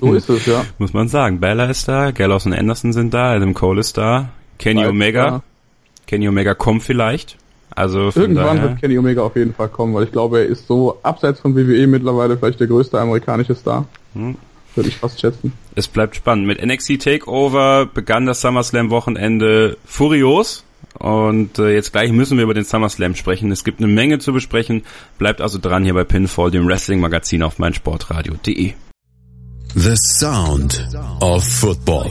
So 0.00 0.14
ist 0.14 0.30
es, 0.30 0.46
ja. 0.46 0.64
Muss 0.78 0.92
man 0.92 1.08
sagen. 1.08 1.40
Bella 1.40 1.64
ist 1.66 1.88
da, 1.88 2.12
Gallows 2.12 2.46
und 2.46 2.52
Anderson 2.52 2.92
sind 2.92 3.12
da, 3.12 3.32
Adam 3.32 3.54
Cole 3.54 3.80
ist 3.80 3.98
da, 3.98 4.28
Kenny 4.58 4.82
Bald, 4.82 4.90
Omega. 4.90 5.26
Ja. 5.26 5.42
Kenny 6.06 6.28
Omega 6.28 6.54
kommt 6.54 6.84
vielleicht. 6.84 7.36
Also 7.70 8.12
Irgendwann 8.14 8.56
daher... 8.56 8.62
wird 8.62 8.80
Kenny 8.80 8.96
Omega 8.98 9.22
auf 9.22 9.34
jeden 9.34 9.52
Fall 9.52 9.68
kommen, 9.68 9.94
weil 9.94 10.04
ich 10.04 10.12
glaube, 10.12 10.38
er 10.38 10.46
ist 10.46 10.68
so 10.68 11.00
abseits 11.02 11.40
von 11.40 11.56
WWE 11.56 11.88
mittlerweile 11.88 12.38
vielleicht 12.38 12.60
der 12.60 12.68
größte 12.68 13.00
amerikanische 13.00 13.56
Star. 13.56 13.86
Hm 14.14 14.36
würde 14.78 14.90
ich 14.90 14.96
fast 14.96 15.20
schätzen. 15.20 15.52
Es 15.74 15.88
bleibt 15.88 16.14
spannend. 16.14 16.46
Mit 16.46 16.64
NXT 16.64 17.02
Takeover 17.02 17.86
begann 17.86 18.26
das 18.26 18.40
SummerSlam-Wochenende 18.40 19.76
furios. 19.84 20.64
Und 20.94 21.58
äh, 21.58 21.74
jetzt 21.74 21.92
gleich 21.92 22.10
müssen 22.12 22.38
wir 22.38 22.44
über 22.44 22.54
den 22.54 22.64
SummerSlam 22.64 23.14
sprechen. 23.14 23.52
Es 23.52 23.64
gibt 23.64 23.80
eine 23.80 23.88
Menge 23.88 24.18
zu 24.18 24.32
besprechen. 24.32 24.82
Bleibt 25.18 25.40
also 25.40 25.58
dran 25.58 25.84
hier 25.84 25.94
bei 25.94 26.04
Pinfall, 26.04 26.50
dem 26.50 26.66
Wrestling-Magazin 26.66 27.42
auf 27.42 27.58
meinsportradio.de. 27.58 28.72
The 29.74 29.94
Sound 29.96 30.88
of 31.20 31.44
Football. 31.44 32.10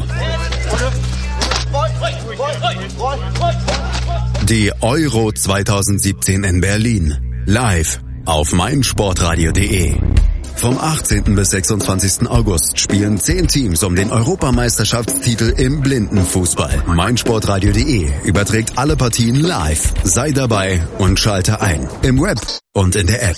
Die 4.43 4.71
Euro 4.81 5.31
2017 5.31 6.43
in 6.43 6.61
Berlin. 6.61 7.43
Live 7.45 7.99
auf 8.25 8.53
meinsportradio.de. 8.53 9.95
Vom 10.57 10.79
18. 10.79 11.35
bis 11.35 11.51
26. 11.51 12.27
August 12.27 12.79
spielen 12.79 13.19
10 13.19 13.47
Teams 13.47 13.83
um 13.83 13.95
den 13.95 14.09
Europameisterschaftstitel 14.11 15.53
im 15.55 15.81
Blindenfußball. 15.81 16.83
meinsportradio.de 16.87 18.09
überträgt 18.25 18.77
alle 18.77 18.95
Partien 18.95 19.35
live. 19.35 19.93
Sei 20.03 20.31
dabei 20.31 20.83
und 20.97 21.19
schalte 21.19 21.61
ein. 21.61 21.87
Im 22.01 22.19
Web 22.19 22.39
und 22.73 22.95
in 22.95 23.05
der 23.05 23.29
App. 23.29 23.37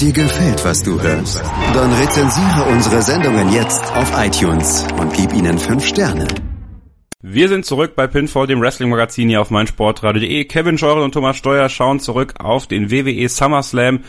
Dir 0.00 0.12
gefällt, 0.12 0.64
was 0.64 0.82
du 0.82 1.00
hörst? 1.00 1.40
Dann 1.72 1.92
rezensiere 1.92 2.64
unsere 2.70 3.00
Sendungen 3.00 3.52
jetzt 3.52 3.84
auf 3.94 4.12
iTunes 4.18 4.86
und 5.00 5.12
gib 5.14 5.32
ihnen 5.32 5.58
5 5.58 5.86
Sterne. 5.86 6.26
Wir 7.22 7.48
sind 7.48 7.64
zurück 7.64 7.94
bei 7.96 8.06
Pinfall, 8.06 8.46
dem 8.46 8.60
Wrestling-Magazin 8.60 9.30
hier 9.30 9.40
auf 9.40 9.50
meinsportradio.de. 9.50 10.44
Kevin 10.44 10.76
Scheuren 10.76 11.04
und 11.04 11.12
Thomas 11.12 11.36
Steuer 11.38 11.68
schauen 11.68 12.00
zurück 12.00 12.34
auf 12.38 12.66
den 12.66 12.90
WWE 12.90 13.28
SummerSlam. 13.28 14.00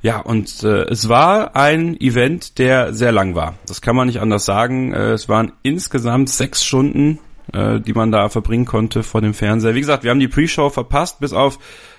Ja, 0.00 0.20
und 0.20 0.62
äh, 0.62 0.84
es 0.84 1.08
war 1.08 1.54
ein 1.54 2.00
Event, 2.00 2.58
der 2.58 2.94
sehr 2.94 3.12
lang 3.12 3.34
war. 3.34 3.54
Das 3.66 3.82
kann 3.82 3.94
man 3.94 4.06
nicht 4.06 4.20
anders 4.20 4.44
sagen. 4.44 4.94
Äh, 4.94 5.10
es 5.10 5.28
waren 5.28 5.52
insgesamt 5.62 6.30
sechs 6.30 6.64
Stunden, 6.64 7.18
äh, 7.52 7.78
die 7.78 7.92
man 7.92 8.10
da 8.10 8.28
verbringen 8.28 8.64
konnte 8.64 9.02
vor 9.02 9.20
dem 9.20 9.34
Fernseher. 9.34 9.74
Wie 9.74 9.80
gesagt, 9.80 10.02
wir 10.02 10.10
haben 10.10 10.20
die 10.20 10.28
Pre-Show 10.28 10.70
verpasst, 10.70 11.20
bis 11.20 11.32
auf 11.32 11.58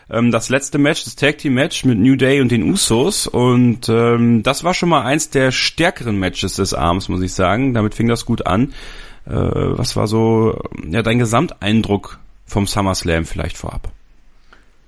ähm, 0.09 0.31
das 0.31 0.49
letzte 0.49 0.77
Match, 0.77 1.03
das 1.03 1.15
Tag 1.15 1.37
Team 1.37 1.53
Match 1.53 1.85
mit 1.85 1.97
New 1.97 2.15
Day 2.15 2.41
und 2.41 2.51
den 2.51 2.63
Usos 2.63 3.27
und 3.27 3.89
ähm, 3.89 4.43
das 4.43 4.63
war 4.63 4.73
schon 4.73 4.89
mal 4.89 5.03
eins 5.03 5.29
der 5.29 5.51
stärkeren 5.51 6.17
Matches 6.17 6.55
des 6.55 6.73
Abends, 6.73 7.09
muss 7.09 7.21
ich 7.21 7.33
sagen. 7.33 7.73
Damit 7.73 7.95
fing 7.95 8.07
das 8.07 8.25
gut 8.25 8.45
an. 8.45 8.73
Äh, 9.25 9.31
was 9.33 9.95
war 9.95 10.07
so 10.07 10.59
ja 10.89 11.01
dein 11.01 11.19
Gesamteindruck 11.19 12.19
vom 12.45 12.67
SummerSlam 12.67 13.25
vielleicht 13.25 13.57
vorab? 13.57 13.89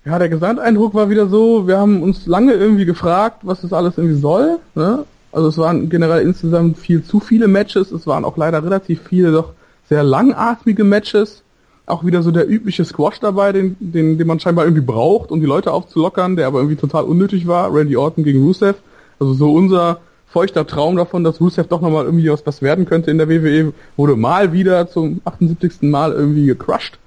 Ja, 0.06 0.20
der 0.20 0.30
Gesamteindruck 0.30 0.94
war 0.94 1.10
wieder 1.10 1.28
so, 1.28 1.68
wir 1.68 1.80
haben 1.80 2.04
uns 2.04 2.28
lange 2.28 2.54
irgendwie 2.54 2.86
gefragt, 2.86 3.40
was 3.42 3.62
das 3.62 3.74
alles 3.74 3.98
irgendwie 3.98 4.20
soll. 4.20 4.60
Ne? 4.76 5.04
Also 5.32 5.48
es 5.48 5.58
waren 5.58 5.90
generell 5.90 6.22
insgesamt 6.22 6.78
viel 6.78 7.04
zu 7.04 7.20
viele 7.20 7.48
Matches, 7.48 7.92
es 7.92 8.06
waren 8.06 8.24
auch 8.24 8.38
leider 8.38 8.64
relativ 8.64 9.02
viele 9.10 9.32
doch 9.32 9.54
sehr 9.90 10.04
langatmige 10.04 10.84
Matches 10.84 11.44
auch 11.86 12.04
wieder 12.04 12.24
so 12.24 12.32
der 12.32 12.50
übliche 12.50 12.84
Squash 12.84 13.20
dabei, 13.20 13.52
den, 13.52 13.76
den, 13.80 14.18
den 14.18 14.28
man 14.28 14.40
scheinbar 14.40 14.66
irgendwie 14.66 14.86
braucht, 14.86 15.32
um 15.32 15.40
die 15.40 15.46
Leute 15.46 15.72
aufzulockern, 15.72 16.36
der 16.36 16.48
aber 16.48 16.60
irgendwie 16.60 16.78
total 16.78 17.04
unnötig 17.04 17.48
war. 17.48 17.74
Randy 17.74 17.96
Orton 17.96 18.24
gegen 18.24 18.44
Rusev. 18.44 18.78
Also 19.20 19.34
so 19.34 19.54
unser 19.54 20.00
feuchter 20.28 20.68
Traum 20.68 20.98
davon, 20.98 21.24
dass 21.24 21.40
Rusev 21.40 21.68
doch 21.68 21.82
nochmal 21.82 22.06
irgendwie 22.06 22.30
was, 22.30 22.46
was 22.46 22.62
werden 22.62 22.86
könnte 22.86 23.12
in 23.12 23.18
der 23.18 23.30
WWE, 23.30 23.74
wurde 23.96 24.16
mal 24.16 24.52
wieder 24.52 24.90
zum 24.90 25.22
78. 25.24 25.84
Mal 25.84 26.12
irgendwie 26.12 26.46
gecrushed. 26.46 26.98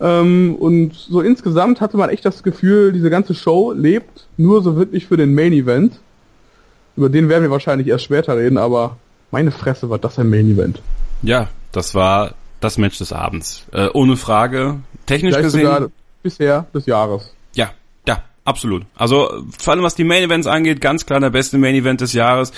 Ähm, 0.00 0.56
und 0.58 0.94
so 0.94 1.20
insgesamt 1.20 1.80
hatte 1.80 1.96
man 1.96 2.10
echt 2.10 2.24
das 2.24 2.42
Gefühl, 2.42 2.92
diese 2.92 3.08
ganze 3.08 3.34
Show 3.34 3.72
lebt 3.72 4.26
nur 4.36 4.62
so 4.62 4.76
wirklich 4.76 5.06
für 5.06 5.16
den 5.16 5.34
Main 5.34 5.52
Event. 5.52 6.00
Über 6.96 7.08
den 7.08 7.28
werden 7.28 7.44
wir 7.44 7.50
wahrscheinlich 7.50 7.88
erst 7.88 8.04
später 8.04 8.36
reden, 8.36 8.58
aber 8.58 8.96
meine 9.30 9.50
Fresse 9.50 9.88
war 9.88 9.98
das 9.98 10.18
ein 10.18 10.28
Main 10.28 10.50
Event. 10.50 10.82
Ja, 11.22 11.48
das 11.70 11.94
war 11.94 12.32
das 12.62 12.78
Match 12.78 12.98
des 12.98 13.12
Abends. 13.12 13.64
Äh, 13.72 13.88
ohne 13.92 14.16
Frage. 14.16 14.80
Technisch 15.06 15.34
Vielleicht 15.34 15.54
gesehen. 15.54 15.92
bisher 16.22 16.66
des 16.74 16.86
Jahres. 16.86 17.32
Ja, 17.54 17.70
ja, 18.06 18.22
absolut. 18.44 18.84
Also 18.96 19.44
vor 19.58 19.72
allem 19.72 19.82
was 19.82 19.94
die 19.94 20.04
Main 20.04 20.22
Events 20.22 20.46
angeht, 20.46 20.80
ganz 20.80 21.06
klar 21.06 21.20
der 21.20 21.30
beste 21.30 21.58
Main 21.58 21.74
Event 21.74 22.00
des 22.00 22.12
Jahres. 22.12 22.52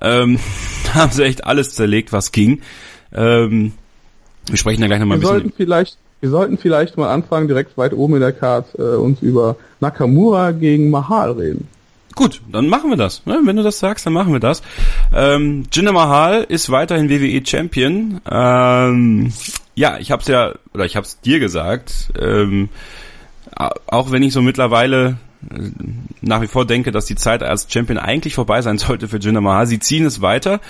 Ähm, 0.00 0.38
haben 0.94 1.12
sie 1.12 1.24
echt 1.24 1.44
alles 1.44 1.74
zerlegt, 1.74 2.12
was 2.12 2.32
ging. 2.32 2.60
Ähm, 3.14 3.72
wir 4.48 4.58
sprechen 4.58 4.80
da 4.80 4.86
gleich 4.86 5.00
nochmal 5.00 5.18
ein 5.18 5.20
bisschen. 5.20 5.36
Sollten 5.36 5.52
vielleicht, 5.56 5.98
wir 6.20 6.30
sollten 6.30 6.58
vielleicht 6.58 6.96
mal 6.96 7.10
anfangen, 7.12 7.48
direkt 7.48 7.76
weit 7.78 7.92
oben 7.92 8.14
in 8.14 8.20
der 8.20 8.32
Card 8.32 8.66
äh, 8.78 8.82
uns 8.82 9.22
über 9.22 9.56
Nakamura 9.80 10.52
gegen 10.52 10.90
Mahal 10.90 11.32
reden. 11.32 11.68
Gut, 12.16 12.40
dann 12.50 12.68
machen 12.68 12.88
wir 12.88 12.96
das. 12.96 13.26
Ne? 13.26 13.42
Wenn 13.44 13.56
du 13.56 13.62
das 13.62 13.78
sagst, 13.78 14.06
dann 14.06 14.14
machen 14.14 14.32
wir 14.32 14.40
das. 14.40 14.62
Ähm, 15.14 15.64
Jinder 15.70 15.92
Mahal 15.92 16.44
ist 16.48 16.70
weiterhin 16.70 17.10
WWE 17.10 17.44
Champion. 17.44 18.22
Ähm, 18.28 19.34
ja, 19.74 19.98
ich 19.98 20.10
hab's 20.10 20.26
ja, 20.26 20.54
oder 20.72 20.86
ich 20.86 20.96
hab's 20.96 21.20
dir 21.20 21.38
gesagt, 21.40 22.10
ähm, 22.18 22.70
auch 23.54 24.10
wenn 24.10 24.22
ich 24.22 24.32
so 24.32 24.40
mittlerweile 24.40 25.18
äh, 25.50 25.70
nach 26.22 26.40
wie 26.40 26.46
vor 26.46 26.66
denke, 26.66 26.90
dass 26.90 27.04
die 27.04 27.16
Zeit 27.16 27.42
als 27.42 27.66
Champion 27.70 27.98
eigentlich 27.98 28.34
vorbei 28.34 28.62
sein 28.62 28.78
sollte 28.78 29.08
für 29.08 29.18
Jinder 29.18 29.42
Mahal. 29.42 29.66
Sie 29.66 29.78
ziehen 29.78 30.06
es 30.06 30.22
weiter 30.22 30.60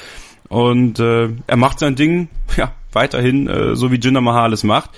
und 0.48 0.98
äh, 0.98 1.28
er 1.46 1.56
macht 1.56 1.78
sein 1.78 1.94
Ding 1.94 2.28
ja 2.56 2.72
weiterhin 2.92 3.46
äh, 3.46 3.76
so 3.76 3.92
wie 3.92 4.00
Jinder 4.00 4.20
Mahal 4.20 4.52
es 4.52 4.64
macht. 4.64 4.90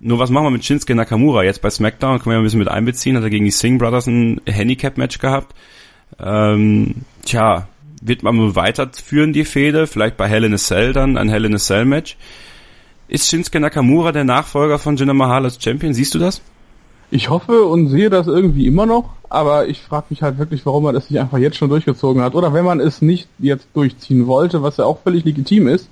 Nur 0.00 0.18
was 0.18 0.28
machen 0.28 0.44
wir 0.44 0.50
mit 0.50 0.66
Shinsuke 0.66 0.94
Nakamura 0.94 1.44
jetzt 1.44 1.62
bei 1.62 1.70
SmackDown? 1.70 2.18
Können 2.18 2.34
wir 2.34 2.38
ein 2.40 2.44
bisschen 2.44 2.58
mit 2.58 2.68
einbeziehen. 2.68 3.16
Hat 3.16 3.22
er 3.22 3.30
gegen 3.30 3.46
die 3.46 3.50
Singh 3.50 3.78
Brothers 3.78 4.06
ein 4.06 4.42
Handicap-Match 4.44 5.18
gehabt. 5.18 5.54
Ähm, 6.18 6.96
tja, 7.24 7.68
wird 8.02 8.22
man 8.22 8.38
wohl 8.38 8.56
weiterführen, 8.56 9.32
die 9.32 9.44
Fehde? 9.44 9.86
Vielleicht 9.86 10.16
bei 10.16 10.28
Hell 10.28 10.44
in 10.44 10.54
a 10.54 10.58
Cell 10.58 10.92
dann, 10.92 11.16
ein 11.16 11.28
Hell 11.28 11.44
in 11.44 11.54
a 11.54 11.58
Cell 11.58 11.84
Match? 11.84 12.16
Ist 13.08 13.28
Shinsuke 13.28 13.60
Nakamura 13.60 14.12
der 14.12 14.24
Nachfolger 14.24 14.78
von 14.78 14.96
Jinder 14.96 15.14
Mahal 15.14 15.44
als 15.44 15.62
Champion? 15.62 15.94
Siehst 15.94 16.14
du 16.14 16.18
das? 16.18 16.40
Ich 17.10 17.30
hoffe 17.30 17.64
und 17.64 17.88
sehe 17.88 18.10
das 18.10 18.26
irgendwie 18.26 18.66
immer 18.66 18.86
noch, 18.86 19.10
aber 19.28 19.68
ich 19.68 19.80
frage 19.80 20.06
mich 20.10 20.22
halt 20.22 20.38
wirklich, 20.38 20.64
warum 20.66 20.84
man 20.84 20.94
das 20.94 21.10
nicht 21.10 21.20
einfach 21.20 21.38
jetzt 21.38 21.56
schon 21.56 21.68
durchgezogen 21.68 22.22
hat. 22.22 22.34
Oder 22.34 22.52
wenn 22.52 22.64
man 22.64 22.80
es 22.80 23.02
nicht 23.02 23.28
jetzt 23.38 23.68
durchziehen 23.74 24.26
wollte, 24.26 24.62
was 24.62 24.78
ja 24.78 24.84
auch 24.84 25.00
völlig 25.02 25.24
legitim 25.24 25.68
ist, 25.68 25.88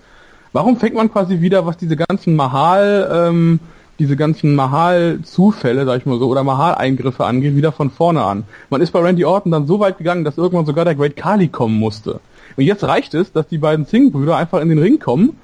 warum 0.53 0.79
fängt 0.79 0.95
man 0.95 1.13
quasi 1.13 1.41
wieder, 1.41 1.67
was 1.67 1.77
diese 1.77 1.97
ganzen 1.97 2.35
Mahal 2.35 3.11
ähm, 3.13 3.61
diese 4.03 4.17
ganzen 4.17 4.57
Mahal-Zufälle, 4.57 5.85
sag 5.85 5.99
ich 6.01 6.07
mal 6.07 6.19
so, 6.19 6.27
oder 6.27 6.43
Mahal-Eingriffe 6.43 7.25
angeht, 7.25 7.55
wieder 7.55 7.71
von 7.71 7.89
vorne 7.89 8.25
an. 8.25 8.43
Man 8.69 8.81
ist 8.81 8.91
bei 8.91 8.99
Randy 8.99 9.25
Orton 9.25 9.53
dann 9.53 9.69
so 9.69 9.79
weit 9.79 9.97
gegangen, 9.97 10.25
dass 10.25 10.37
irgendwann 10.37 10.67
sogar 10.67 10.85
der 10.85 10.97
Great 10.97 11.15
Kali 11.15 11.47
kommen 11.47 11.79
musste. 11.79 12.19
Und 12.57 12.65
jetzt 12.65 12.83
reicht 12.83 13.15
es, 13.15 13.33
dass 13.33 13.47
die 13.47 13.59
beiden 13.59 13.87
Singh-Brüder 13.87 14.37
einfach 14.37 14.61
in 14.61 14.71
den 14.71 14.79
Ring 14.79 14.99
kommen, 14.99 15.39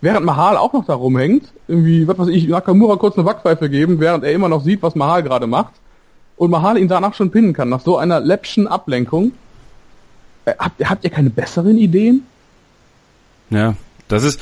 während 0.00 0.24
Mahal 0.24 0.56
auch 0.56 0.72
noch 0.72 0.86
da 0.86 0.94
rumhängt, 0.94 1.52
irgendwie, 1.66 2.06
was 2.06 2.16
weiß 2.16 2.28
ich, 2.28 2.46
Nakamura 2.46 2.94
kurz 2.96 3.16
eine 3.16 3.24
Backpfeife 3.24 3.68
geben, 3.68 3.98
während 3.98 4.22
er 4.22 4.32
immer 4.32 4.48
noch 4.48 4.62
sieht, 4.62 4.80
was 4.80 4.94
Mahal 4.94 5.24
gerade 5.24 5.48
macht, 5.48 5.72
und 6.36 6.52
Mahal 6.52 6.78
ihn 6.78 6.88
danach 6.88 7.14
schon 7.14 7.32
pinnen 7.32 7.52
kann, 7.52 7.68
nach 7.68 7.80
so 7.80 7.98
einer 7.98 8.20
läppschen 8.20 8.68
Ablenkung. 8.68 9.32
Äh, 10.44 10.54
habt, 10.56 10.88
habt 10.88 11.02
ihr 11.02 11.10
keine 11.10 11.30
besseren 11.30 11.78
Ideen? 11.78 12.22
Ja, 13.50 13.74
das 14.06 14.22
ist, 14.22 14.40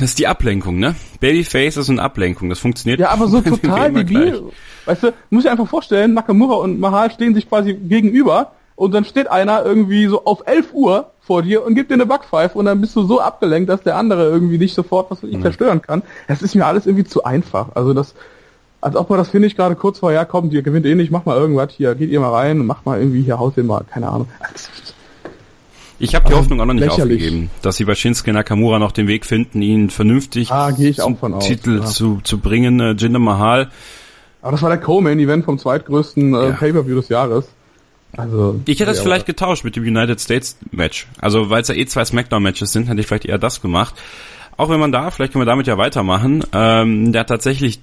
das 0.00 0.10
ist 0.10 0.18
die 0.18 0.26
Ablenkung, 0.26 0.78
ne? 0.78 0.94
Babyface 1.20 1.76
ist 1.76 1.90
eine 1.90 2.02
Ablenkung, 2.02 2.48
das 2.48 2.58
funktioniert. 2.58 3.00
Ja, 3.00 3.10
aber 3.10 3.28
so 3.28 3.40
total 3.42 3.92
debil. 3.92 4.42
Weißt 4.86 5.02
du, 5.02 5.12
muss 5.28 5.44
ich 5.44 5.50
einfach 5.50 5.68
vorstellen, 5.68 6.14
Nakamura 6.14 6.54
und 6.54 6.80
Mahal 6.80 7.10
stehen 7.10 7.34
sich 7.34 7.48
quasi 7.48 7.74
gegenüber 7.74 8.52
und 8.76 8.92
dann 8.92 9.04
steht 9.04 9.30
einer 9.30 9.64
irgendwie 9.64 10.06
so 10.06 10.24
auf 10.24 10.46
11 10.46 10.72
Uhr 10.72 11.10
vor 11.20 11.42
dir 11.42 11.64
und 11.64 11.74
gibt 11.74 11.90
dir 11.90 11.94
eine 11.94 12.06
Backpfeife 12.06 12.56
und 12.58 12.64
dann 12.64 12.80
bist 12.80 12.96
du 12.96 13.02
so 13.02 13.20
abgelenkt, 13.20 13.68
dass 13.68 13.82
der 13.82 13.96
andere 13.96 14.24
irgendwie 14.30 14.56
nicht 14.56 14.74
sofort 14.74 15.10
was 15.10 15.22
ich 15.22 15.36
mhm. 15.36 15.42
zerstören 15.42 15.82
kann. 15.82 16.02
Das 16.28 16.40
ist 16.40 16.54
mir 16.54 16.64
alles 16.64 16.86
irgendwie 16.86 17.04
zu 17.04 17.22
einfach. 17.22 17.76
Also 17.76 17.92
das, 17.92 18.14
als 18.80 18.96
ob 18.96 19.10
man 19.10 19.18
das 19.18 19.28
finde 19.28 19.48
ich 19.48 19.54
gerade 19.54 19.76
kurz 19.76 19.98
vorher, 19.98 20.24
kommt, 20.24 20.54
ihr 20.54 20.62
gewinnt 20.62 20.86
eh 20.86 20.94
nicht, 20.94 21.10
mach 21.10 21.26
mal 21.26 21.36
irgendwas 21.36 21.72
hier, 21.72 21.94
geht 21.94 22.10
ihr 22.10 22.20
mal 22.20 22.32
rein, 22.32 22.64
macht 22.64 22.86
mal 22.86 22.98
irgendwie 22.98 23.20
hier, 23.20 23.38
haut 23.38 23.56
den 23.56 23.66
mal, 23.66 23.84
keine 23.84 24.08
Ahnung. 24.08 24.28
Ich 26.00 26.14
habe 26.14 26.24
die 26.24 26.32
also 26.32 26.40
Hoffnung 26.40 26.60
auch 26.62 26.64
noch 26.64 26.74
nicht 26.74 26.84
lächerlich. 26.84 27.18
aufgegeben, 27.22 27.50
dass 27.60 27.76
sie 27.76 27.84
bei 27.84 27.94
Shinsuke 27.94 28.32
Nakamura 28.32 28.78
noch 28.78 28.92
den 28.92 29.06
Weg 29.06 29.26
finden, 29.26 29.60
ihn 29.60 29.90
vernünftig 29.90 30.50
ah, 30.50 30.74
zum 30.94 31.18
Titel 31.40 31.80
ja. 31.80 31.84
zu, 31.84 32.20
zu 32.24 32.38
bringen. 32.38 32.80
Äh, 32.80 32.92
Jinder 32.92 33.18
Mahal. 33.18 33.70
Aber 34.40 34.52
das 34.52 34.62
war 34.62 34.70
der 34.70 34.78
Co-Main-Event 34.78 35.44
vom 35.44 35.58
zweitgrößten 35.58 36.34
äh, 36.34 36.36
ja. 36.36 36.50
Pay-Per-View 36.52 36.96
des 36.96 37.10
Jahres. 37.10 37.48
Also, 38.16 38.58
ich 38.64 38.80
hätte 38.80 38.90
es 38.90 39.00
vielleicht 39.00 39.26
getauscht 39.26 39.62
mit 39.62 39.76
dem 39.76 39.84
United 39.84 40.18
States 40.20 40.58
Match. 40.72 41.06
Also, 41.20 41.50
weil 41.50 41.62
es 41.62 41.68
ja 41.68 41.74
eh 41.74 41.84
zwei 41.86 42.04
Smackdown-Matches 42.04 42.72
sind, 42.72 42.88
hätte 42.88 43.00
ich 43.00 43.06
vielleicht 43.06 43.26
eher 43.26 43.38
das 43.38 43.60
gemacht. 43.60 43.94
auch 44.56 44.70
wenn 44.70 44.80
man 44.80 44.92
da, 44.92 45.10
vielleicht 45.10 45.32
können 45.32 45.42
wir 45.42 45.46
damit 45.46 45.66
ja 45.66 45.76
weitermachen, 45.78 46.44
ähm, 46.52 47.12
der 47.12 47.26
tatsächlich 47.26 47.80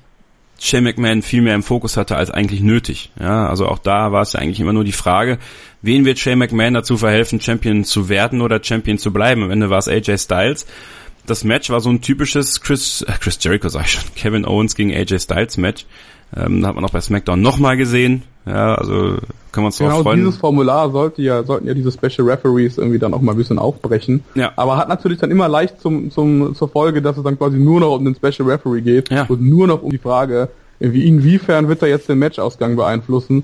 Shane 0.60 0.84
McMahon 0.84 1.22
viel 1.22 1.42
mehr 1.42 1.56
im 1.56 1.64
Fokus 1.64 1.98
hatte 1.98 2.16
als 2.16 2.32
eigentlich 2.32 2.62
nötig. 2.62 3.12
Ja, 3.20 3.48
also 3.48 3.68
auch 3.68 3.80
da 3.80 4.12
war 4.12 4.22
es 4.22 4.34
ja 4.34 4.40
eigentlich 4.40 4.60
immer 4.60 4.74
nur 4.74 4.84
die 4.84 4.92
Frage, 4.92 5.38
wen 5.82 6.06
wird 6.06 6.20
Shane 6.20 6.40
McMahon 6.40 6.74
dazu 6.74 6.98
verhelfen, 6.98 7.40
Champion 7.40 7.84
zu 7.84 8.10
werden 8.10 8.42
oder 8.42 8.64
Champion 8.64 8.98
zu 8.98 9.14
bleiben? 9.14 9.44
Am 9.44 9.52
Ende 9.52 9.70
war 9.70 9.78
es 9.78 9.88
AJ 9.88 10.18
Styles. 10.18 10.66
Das 11.26 11.44
Match 11.44 11.70
war 11.70 11.82
so 11.82 11.90
ein 11.90 12.02
typisches 12.02 12.62
Chris, 12.62 13.02
äh, 13.02 13.14
Chris 13.20 13.38
Jericho, 13.42 13.70
sag 13.70 13.86
ich 13.86 13.92
schon, 13.92 14.16
Kevin 14.16 14.46
Owens 14.46 14.76
gegen 14.76 14.94
AJ 14.94 15.20
Styles 15.20 15.58
Match. 15.58 15.86
Ähm, 16.36 16.66
hat 16.66 16.76
man 16.76 16.84
auch 16.84 16.92
bei 16.92 17.02
SmackDown 17.02 17.42
nochmal 17.42 17.78
gesehen. 17.78 18.24
Ja, 18.48 18.76
also 18.76 19.18
können 19.52 19.64
wir 19.64 19.66
uns 19.66 19.78
genau, 19.78 20.04
freuen. 20.04 20.04
Genau, 20.04 20.28
dieses 20.28 20.38
Formular 20.38 20.92
sollte 20.92 21.22
ja, 21.22 21.44
sollten 21.44 21.68
ja 21.68 21.74
diese 21.74 21.92
Special 21.92 22.30
Referees 22.30 22.78
irgendwie 22.78 23.00
dann 23.00 23.14
auch 23.14 23.22
mal 23.22 23.34
ein 23.34 23.38
bisschen 23.38 23.60
aufbrechen. 23.60 24.24
Ja. 24.36 24.54
Aber 24.56 24.78
hat 24.78 24.88
natürlich 24.88 25.20
dann 25.20 25.32
immer 25.32 25.48
leicht 25.48 25.82
zum, 25.82 26.12
zum, 26.12 26.56
zur 26.56 26.70
Folge, 26.70 27.02
dass 27.02 27.18
es 27.18 27.24
dann 27.24 27.38
quasi 27.38 27.58
nur 27.58 27.80
noch 27.80 27.96
um 27.96 28.06
den 28.06 28.16
Special 28.16 28.50
Referee 28.50 28.82
geht 28.82 29.10
ja. 29.10 29.26
und 29.28 29.42
nur 29.42 29.68
noch 29.68 29.84
um 29.84 29.92
die 29.92 29.98
Frage, 29.98 30.50
inwiefern 30.80 31.68
wird 31.68 31.82
er 31.82 31.90
jetzt 31.90 32.08
den 32.08 32.20
Matchausgang 32.20 32.76
beeinflussen. 32.76 33.44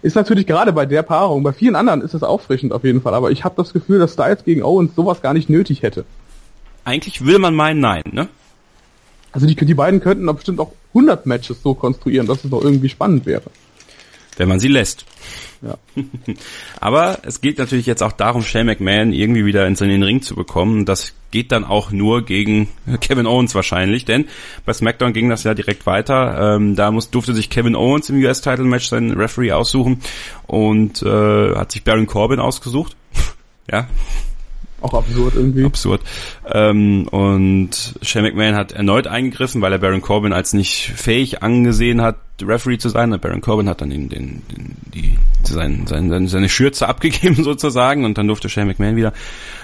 Ist 0.00 0.14
natürlich 0.14 0.46
gerade 0.46 0.72
bei 0.72 0.86
der 0.86 1.02
Paarung, 1.02 1.42
bei 1.42 1.52
vielen 1.52 1.74
anderen 1.74 2.02
ist 2.02 2.14
es 2.14 2.22
auffrischend 2.22 2.72
auf 2.72 2.84
jeden 2.84 3.02
Fall, 3.02 3.14
aber 3.14 3.32
ich 3.32 3.44
habe 3.44 3.56
das 3.56 3.72
Gefühl, 3.72 3.98
dass 3.98 4.12
Styles 4.12 4.44
gegen 4.44 4.62
Owens 4.62 4.94
sowas 4.94 5.20
gar 5.20 5.34
nicht 5.34 5.50
nötig 5.50 5.82
hätte. 5.82 6.04
Eigentlich 6.84 7.26
will 7.26 7.38
man 7.38 7.54
meinen, 7.54 7.80
nein, 7.80 8.04
ne? 8.12 8.28
Also 9.32 9.46
die, 9.46 9.56
die 9.56 9.74
beiden 9.74 10.00
könnten 10.00 10.24
doch 10.24 10.36
bestimmt 10.36 10.60
auch 10.60 10.72
100 10.94 11.26
Matches 11.26 11.62
so 11.62 11.74
konstruieren, 11.74 12.26
dass 12.26 12.44
es 12.44 12.50
doch 12.50 12.62
irgendwie 12.62 12.88
spannend 12.88 13.26
wäre. 13.26 13.42
Wenn 14.38 14.48
man 14.48 14.60
sie 14.60 14.68
lässt. 14.68 15.04
Ja. 15.60 15.76
Aber 16.80 17.18
es 17.22 17.40
geht 17.40 17.58
natürlich 17.58 17.86
jetzt 17.86 18.02
auch 18.02 18.12
darum, 18.12 18.42
Shane 18.42 18.66
McMahon 18.66 19.12
irgendwie 19.12 19.44
wieder 19.44 19.66
in 19.66 19.74
den 19.74 20.02
Ring 20.02 20.22
zu 20.22 20.34
bekommen. 20.34 20.84
Das 20.84 21.12
geht 21.30 21.52
dann 21.52 21.64
auch 21.64 21.90
nur 21.90 22.24
gegen 22.24 22.68
Kevin 23.00 23.26
Owens 23.26 23.54
wahrscheinlich, 23.54 24.04
denn 24.04 24.26
bei 24.64 24.72
SmackDown 24.72 25.12
ging 25.12 25.28
das 25.28 25.44
ja 25.44 25.54
direkt 25.54 25.86
weiter. 25.86 26.56
Ähm, 26.56 26.76
da 26.76 26.90
muss, 26.90 27.10
durfte 27.10 27.34
sich 27.34 27.50
Kevin 27.50 27.76
Owens 27.76 28.08
im 28.08 28.22
US-Title-Match 28.22 28.88
seinen 28.88 29.12
Referee 29.12 29.52
aussuchen 29.52 30.00
und 30.46 31.02
äh, 31.02 31.54
hat 31.54 31.72
sich 31.72 31.84
Baron 31.84 32.06
Corbin 32.06 32.40
ausgesucht. 32.40 32.96
ja, 33.70 33.88
auch 34.80 34.94
absurd 34.94 35.34
irgendwie. 35.34 35.64
Absurd. 35.64 36.02
Ähm, 36.46 37.08
und 37.08 37.94
Shane 38.02 38.22
McMahon 38.22 38.54
hat 38.54 38.72
erneut 38.72 39.08
eingegriffen, 39.08 39.60
weil 39.60 39.72
er 39.72 39.78
Baron 39.78 40.02
Corbin 40.02 40.32
als 40.32 40.52
nicht 40.52 40.92
fähig 40.94 41.42
angesehen 41.42 42.00
hat, 42.00 42.16
Referee 42.42 42.78
zu 42.78 42.88
sein. 42.88 43.10
Baron 43.20 43.40
Corbin 43.40 43.68
hat 43.68 43.80
dann 43.80 43.90
den, 43.90 44.08
den, 44.08 44.42
den, 44.50 44.76
die, 44.94 45.18
sein, 45.42 45.86
sein, 45.86 46.28
seine 46.28 46.48
Schürze 46.48 46.88
abgegeben 46.88 47.42
sozusagen 47.42 48.04
und 48.04 48.18
dann 48.18 48.26
durfte 48.26 48.48
Shane 48.48 48.68
McMahon 48.68 48.96
wieder. 48.96 49.12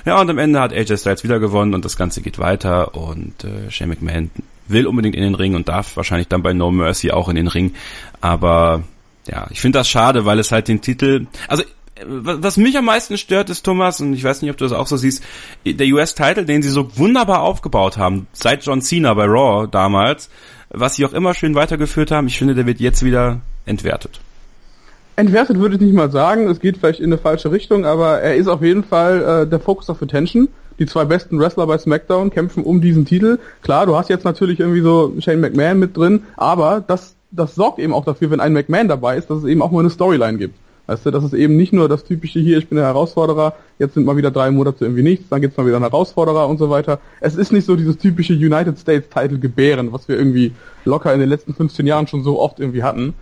Ja, 0.04 0.20
und 0.20 0.30
am 0.30 0.38
Ende 0.38 0.60
hat 0.60 0.72
AJ 0.72 0.98
Styles 0.98 1.24
wieder 1.24 1.38
gewonnen 1.38 1.74
und 1.74 1.84
das 1.84 1.96
Ganze 1.96 2.20
geht 2.20 2.38
weiter 2.38 2.94
und 2.94 3.44
äh, 3.44 3.70
Shane 3.70 3.90
McMahon 3.90 4.30
will 4.66 4.86
unbedingt 4.86 5.14
in 5.14 5.22
den 5.22 5.34
Ring 5.34 5.54
und 5.54 5.68
darf 5.68 5.96
wahrscheinlich 5.96 6.28
dann 6.28 6.42
bei 6.42 6.52
No 6.52 6.70
Mercy 6.70 7.10
auch 7.10 7.28
in 7.28 7.36
den 7.36 7.48
Ring. 7.48 7.74
Aber 8.20 8.82
ja, 9.26 9.46
ich 9.50 9.60
finde 9.60 9.78
das 9.78 9.88
schade, 9.88 10.24
weil 10.24 10.38
es 10.38 10.52
halt 10.52 10.68
den 10.68 10.80
Titel, 10.80 11.26
also 11.48 11.64
was 12.04 12.56
mich 12.56 12.76
am 12.76 12.86
meisten 12.86 13.16
stört, 13.16 13.50
ist 13.50 13.62
Thomas, 13.62 14.00
und 14.00 14.14
ich 14.14 14.24
weiß 14.24 14.42
nicht, 14.42 14.50
ob 14.50 14.56
du 14.56 14.64
das 14.64 14.72
auch 14.72 14.86
so 14.86 14.96
siehst, 14.96 15.22
der 15.64 15.86
US-Title, 15.86 16.44
den 16.44 16.62
sie 16.62 16.70
so 16.70 16.96
wunderbar 16.98 17.40
aufgebaut 17.40 17.96
haben, 17.98 18.26
seit 18.32 18.64
John 18.64 18.82
Cena 18.82 19.14
bei 19.14 19.26
Raw 19.26 19.68
damals, 19.70 20.28
was 20.74 20.96
sie 20.96 21.04
auch 21.04 21.12
immer 21.12 21.34
schön 21.34 21.54
weitergeführt 21.54 22.10
haben, 22.10 22.26
ich 22.26 22.38
finde, 22.38 22.54
der 22.54 22.66
wird 22.66 22.80
jetzt 22.80 23.04
wieder 23.04 23.40
entwertet. 23.66 24.20
Entwertet 25.16 25.58
würde 25.58 25.76
ich 25.76 25.80
nicht 25.80 25.94
mal 25.94 26.10
sagen, 26.10 26.48
es 26.48 26.58
geht 26.58 26.78
vielleicht 26.78 26.98
in 26.98 27.06
eine 27.06 27.18
falsche 27.18 27.52
Richtung, 27.52 27.84
aber 27.86 28.20
er 28.20 28.34
ist 28.34 28.48
auf 28.48 28.62
jeden 28.62 28.82
Fall 28.82 29.44
äh, 29.44 29.46
der 29.48 29.60
Focus 29.60 29.88
of 29.88 30.02
Attention. 30.02 30.48
Die 30.80 30.86
zwei 30.86 31.04
besten 31.04 31.38
Wrestler 31.38 31.68
bei 31.68 31.78
SmackDown 31.78 32.30
kämpfen 32.30 32.64
um 32.64 32.80
diesen 32.80 33.04
Titel. 33.04 33.38
Klar, 33.62 33.86
du 33.86 33.96
hast 33.96 34.10
jetzt 34.10 34.24
natürlich 34.24 34.58
irgendwie 34.58 34.80
so 34.80 35.14
Shane 35.20 35.40
McMahon 35.40 35.78
mit 35.78 35.96
drin, 35.96 36.24
aber 36.36 36.82
das, 36.84 37.14
das 37.30 37.54
sorgt 37.54 37.78
eben 37.78 37.94
auch 37.94 38.04
dafür, 38.04 38.30
wenn 38.32 38.40
ein 38.40 38.52
McMahon 38.52 38.88
dabei 38.88 39.16
ist, 39.16 39.30
dass 39.30 39.38
es 39.38 39.44
eben 39.44 39.62
auch 39.62 39.70
mal 39.70 39.80
eine 39.80 39.90
Storyline 39.90 40.36
gibt. 40.36 40.58
Weißt 40.86 41.06
du, 41.06 41.10
das 41.10 41.24
ist 41.24 41.32
eben 41.32 41.56
nicht 41.56 41.72
nur 41.72 41.88
das 41.88 42.04
typische 42.04 42.40
hier, 42.40 42.58
ich 42.58 42.68
bin 42.68 42.76
der 42.76 42.86
Herausforderer, 42.86 43.54
jetzt 43.78 43.94
sind 43.94 44.04
mal 44.04 44.18
wieder 44.18 44.30
drei 44.30 44.50
Monate 44.50 44.84
irgendwie 44.84 45.02
nichts, 45.02 45.30
dann 45.30 45.40
gibt's 45.40 45.56
mal 45.56 45.66
wieder 45.66 45.76
einen 45.76 45.84
Herausforderer 45.84 46.46
und 46.46 46.58
so 46.58 46.68
weiter. 46.68 46.98
Es 47.20 47.36
ist 47.36 47.52
nicht 47.52 47.64
so 47.64 47.74
dieses 47.74 47.96
typische 47.96 48.34
United 48.34 48.78
States 48.78 49.08
Title 49.08 49.38
gebären, 49.38 49.92
was 49.92 50.08
wir 50.08 50.18
irgendwie 50.18 50.52
locker 50.84 51.14
in 51.14 51.20
den 51.20 51.30
letzten 51.30 51.54
15 51.54 51.86
Jahren 51.86 52.06
schon 52.06 52.22
so 52.22 52.38
oft 52.38 52.60
irgendwie 52.60 52.82
hatten. 52.82 53.14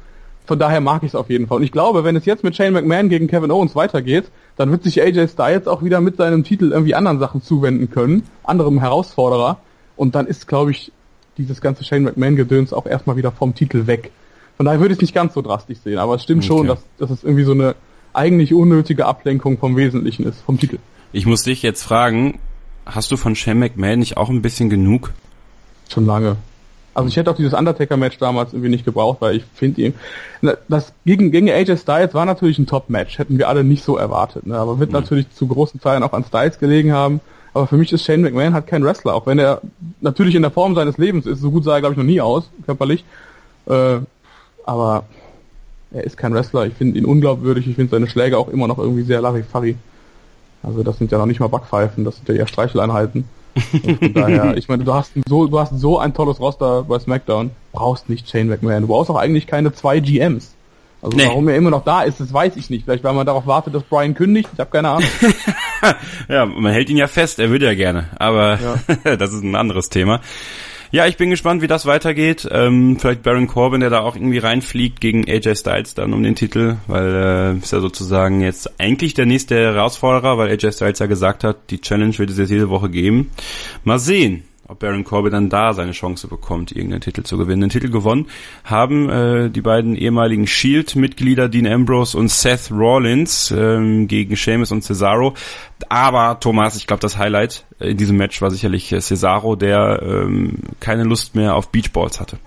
Von 0.45 0.59
daher 0.59 0.81
mag 0.81 1.05
ich 1.05 1.11
es 1.11 1.15
auf 1.15 1.31
jeden 1.31 1.47
Fall. 1.47 1.59
Und 1.59 1.63
ich 1.63 1.71
glaube, 1.71 2.03
wenn 2.03 2.17
es 2.17 2.25
jetzt 2.25 2.43
mit 2.43 2.57
Shane 2.57 2.73
McMahon 2.73 3.09
gegen 3.09 3.29
Kevin 3.29 3.53
Owens 3.53 3.77
weitergeht, 3.77 4.25
dann 4.57 4.73
wird 4.73 4.83
sich 4.83 5.01
AJ 5.01 5.29
Styles 5.29 5.69
auch 5.69 5.85
wieder 5.85 6.01
mit 6.01 6.17
seinem 6.17 6.43
Titel 6.43 6.73
irgendwie 6.73 6.97
anderen 6.97 7.21
Sachen 7.21 7.43
zuwenden 7.43 7.91
können, 7.91 8.25
anderem 8.43 8.81
Herausforderer. 8.81 9.59
Und 9.97 10.17
dann 10.17 10.27
ist, 10.27 10.49
glaube 10.49 10.73
ich, 10.73 10.91
dieses 11.39 11.61
ganze 11.61 11.85
Shane 11.85 12.03
McMahon-Gedöns 12.03 12.73
auch 12.73 12.87
erstmal 12.87 13.17
wieder 13.17 13.31
vom 13.31 13.55
Titel 13.55 13.87
weg. 13.87 14.11
Von 14.57 14.67
daher 14.67 14.81
würde 14.81 14.93
ich 14.93 14.99
es 14.99 15.03
nicht 15.03 15.15
ganz 15.15 15.35
so 15.35 15.43
drastisch 15.43 15.79
sehen, 15.79 15.99
aber 15.99 16.15
es 16.15 16.23
stimmt 16.23 16.45
okay. 16.45 16.49
schon, 16.49 16.67
dass, 16.67 16.85
dass 16.99 17.11
es 17.11 17.25
irgendwie 17.25 17.45
so 17.45 17.53
eine 17.53 17.75
eigentlich 18.13 18.53
unnötige 18.55 19.07
Ablenkung 19.07 19.59
vom 19.59 19.77
Wesentlichen 19.77 20.25
ist, 20.25 20.41
vom 20.43 20.59
Titel. 20.59 20.79
Ich 21.13 21.27
muss 21.27 21.43
dich 21.43 21.63
jetzt 21.63 21.83
fragen, 21.83 22.39
hast 22.87 23.11
du 23.11 23.17
von 23.17 23.35
Shane 23.35 23.59
McMahon 23.59 23.99
nicht 23.99 24.17
auch 24.17 24.29
ein 24.29 24.43
bisschen 24.43 24.71
genug? 24.71 25.13
Schon 25.89 26.07
lange. 26.07 26.37
Also 26.95 27.09
ich 27.09 27.17
hätte 27.17 27.31
auch 27.31 27.37
dieses 27.37 27.55
Undertaker-Match 27.55 28.19
damals 28.19 28.53
irgendwie 28.53 28.69
nicht 28.69 28.85
gebraucht, 28.85 29.19
weil 29.21 29.37
ich 29.37 29.45
finde 29.55 29.81
ihn, 29.81 29.95
das 30.69 30.93
gegen, 31.07 31.31
gegen 31.31 31.49
AJ 31.49 31.79
Styles 31.79 32.13
war 32.13 32.27
natürlich 32.27 32.59
ein 32.59 32.67
Top-Match, 32.67 33.19
hätten 33.19 33.39
wir 33.39 33.49
alle 33.49 33.65
nicht 33.65 33.83
so 33.83 33.97
erwartet, 33.97 34.47
ne? 34.47 34.59
aber 34.59 34.79
wird 34.79 34.91
mhm. 34.91 34.99
natürlich 34.99 35.31
zu 35.31 35.47
großen 35.47 35.81
Teilen 35.81 36.03
auch 36.03 36.13
an 36.13 36.25
Styles 36.25 36.59
gelegen 36.59 36.93
haben. 36.93 37.21
Aber 37.55 37.67
für 37.67 37.77
mich 37.77 37.93
ist 37.93 38.05
Shane 38.05 38.23
McMahon 38.23 38.55
halt 38.55 38.67
kein 38.67 38.85
Wrestler, 38.85 39.15
auch 39.15 39.27
wenn 39.27 39.39
er 39.39 39.61
natürlich 40.01 40.35
in 40.35 40.43
der 40.43 40.51
Form 40.51 40.75
seines 40.75 40.97
Lebens 40.99 41.27
ist, 41.27 41.41
so 41.41 41.51
gut 41.51 41.65
sah 41.65 41.75
er 41.75 41.81
glaube 41.81 41.95
ich 41.95 41.99
noch 41.99 42.05
nie 42.05 42.21
aus, 42.21 42.51
körperlich. 42.67 43.05
Äh, 43.67 43.99
aber 44.65 45.05
er 45.93 46.05
ist 46.05 46.17
kein 46.17 46.35
Wrestler. 46.35 46.67
Ich 46.67 46.75
finde 46.75 46.99
ihn 46.99 47.05
unglaubwürdig. 47.05 47.67
Ich 47.67 47.77
finde 47.77 47.91
seine 47.91 48.09
Schläge 48.09 48.39
auch 48.39 48.49
immer 48.49 48.67
noch 48.67 48.79
irgendwie 48.79 49.03
sehr 49.03 49.21
Larifari. 49.21 49.77
Also 50.63 50.83
das 50.83 50.99
sind 50.99 51.11
ja 51.11 51.19
noch 51.19 51.27
nicht 51.27 51.41
mal 51.41 51.49
Backpfeifen, 51.49 52.05
das 52.05 52.17
sind 52.17 52.29
ja 52.29 52.37
eher 52.37 52.47
Streicheleinheiten. 52.47 53.25
von 53.83 54.15
daher, 54.15 54.57
ich 54.57 54.69
meine, 54.69 54.85
du 54.85 54.95
hast 54.95 55.13
so, 55.29 55.47
du 55.47 55.59
hast 55.59 55.79
so 55.79 55.99
ein 55.99 56.15
tolles 56.15 56.41
Roster 56.41 56.85
bei 56.85 56.99
SmackDown, 56.99 57.51
brauchst 57.73 58.09
nicht 58.09 58.31
Shane 58.31 58.49
McMahon. 58.49 58.83
Du 58.83 58.89
brauchst 58.89 59.11
auch 59.11 59.17
eigentlich 59.17 59.47
keine 59.47 59.73
zwei 59.73 60.01
GMs. 60.01 60.55
Also 61.03 61.17
nee. 61.17 61.27
warum 61.27 61.49
er 61.49 61.57
immer 61.57 61.71
noch 61.71 61.85
da 61.85 62.03
ist, 62.03 62.21
das 62.21 62.33
weiß 62.33 62.57
ich 62.57 62.71
nicht. 62.71 62.85
Vielleicht 62.85 63.03
weil 63.03 63.13
man 63.13 63.27
darauf 63.27 63.47
wartet, 63.47 63.75
dass 63.75 63.83
Brian 63.83 64.15
kündigt. 64.15 64.49
Ich 64.53 64.61
habe 64.61 64.71
keine 64.71 64.89
Ahnung. 64.89 65.09
ja, 66.29 66.47
man 66.47 66.73
hält 66.73 66.91
ihn 66.91 66.97
ja 66.97 67.09
fest. 67.09 67.41
Er 67.41 67.51
würde 67.51 67.67
ja 67.67 67.75
gerne, 67.75 68.07
aber 68.17 68.59
ja. 69.05 69.17
das 69.17 69.33
ist 69.33 69.43
ein 69.43 69.57
anderes 69.57 69.89
Thema. 69.89 70.21
Ja, 70.93 71.07
ich 71.07 71.17
bin 71.17 71.31
gespannt, 71.31 71.63
wie 71.63 71.69
das 71.69 71.87
weitergeht. 71.87 72.47
Ähm, 72.51 72.99
vielleicht 73.01 73.23
Baron 73.23 73.47
Corbin, 73.47 73.81
der 73.81 73.89
da 73.89 74.01
auch 74.01 74.15
irgendwie 74.15 74.37
reinfliegt 74.37 75.01
gegen 75.01 75.27
AJ 75.27 75.57
Styles 75.57 75.95
dann 75.95 76.13
um 76.13 76.23
den 76.23 76.35
Titel, 76.35 76.77
weil 76.87 77.15
äh, 77.15 77.57
ist 77.57 77.73
ja 77.73 77.81
sozusagen 77.81 78.43
jetzt 78.43 78.79
eigentlich 78.79 79.15
der 79.15 79.25
nächste 79.25 79.57
Herausforderer, 79.57 80.37
weil 80.37 80.51
AJ 80.51 80.73
Styles 80.73 80.99
ja 80.99 81.07
gesagt 81.07 81.45
hat, 81.45 81.71
die 81.71 81.81
Challenge 81.81 82.19
wird 82.19 82.29
es 82.29 82.37
jetzt 82.37 82.51
jede 82.51 82.69
Woche 82.69 82.91
geben. 82.91 83.31
Mal 83.85 83.99
sehen 83.99 84.45
ob 84.73 84.79
Baron 84.79 85.05
Corbin 85.05 85.33
dann 85.33 85.49
da 85.51 85.75
seine 85.75 85.93
Chance 85.93 86.29
bekommt, 86.29 86.73
irgendeinen 86.73 87.03
Titel 87.03 87.23
zu 87.23 87.37
gewinnen. 87.37 87.61
Den 87.61 87.71
Titel 87.71 87.91
gewonnen 87.91 88.27
haben 88.65 89.11
äh, 89.11 89.51
die 89.51 89.61
beiden 89.61 89.95
ehemaligen 89.95 90.47
Shield-Mitglieder 90.47 91.49
Dean 91.49 91.67
Ambrose 91.67 92.17
und 92.17 92.31
Seth 92.31 92.71
Rollins 92.71 93.53
ähm, 93.57 94.09
gegen 94.09 94.35
Sheamus 94.35 94.73
und 94.73 94.83
Cesaro. 94.83 95.35
Aber 95.91 96.41
Thomas, 96.41 96.77
ich 96.77 96.87
glaube, 96.87 97.01
das 97.01 97.19
Highlight 97.19 97.67
in 97.81 97.99
diesem 97.99 98.17
Match 98.17 98.41
war 98.41 98.51
sicherlich 98.51 98.95
Cesaro, 98.99 99.57
der 99.57 100.01
ähm, 100.03 100.55
keine 100.81 101.05
Lust 101.05 101.35
mehr 101.35 101.55
auf 101.55 101.69
Beachballs 101.69 102.19
hatte. 102.19 102.39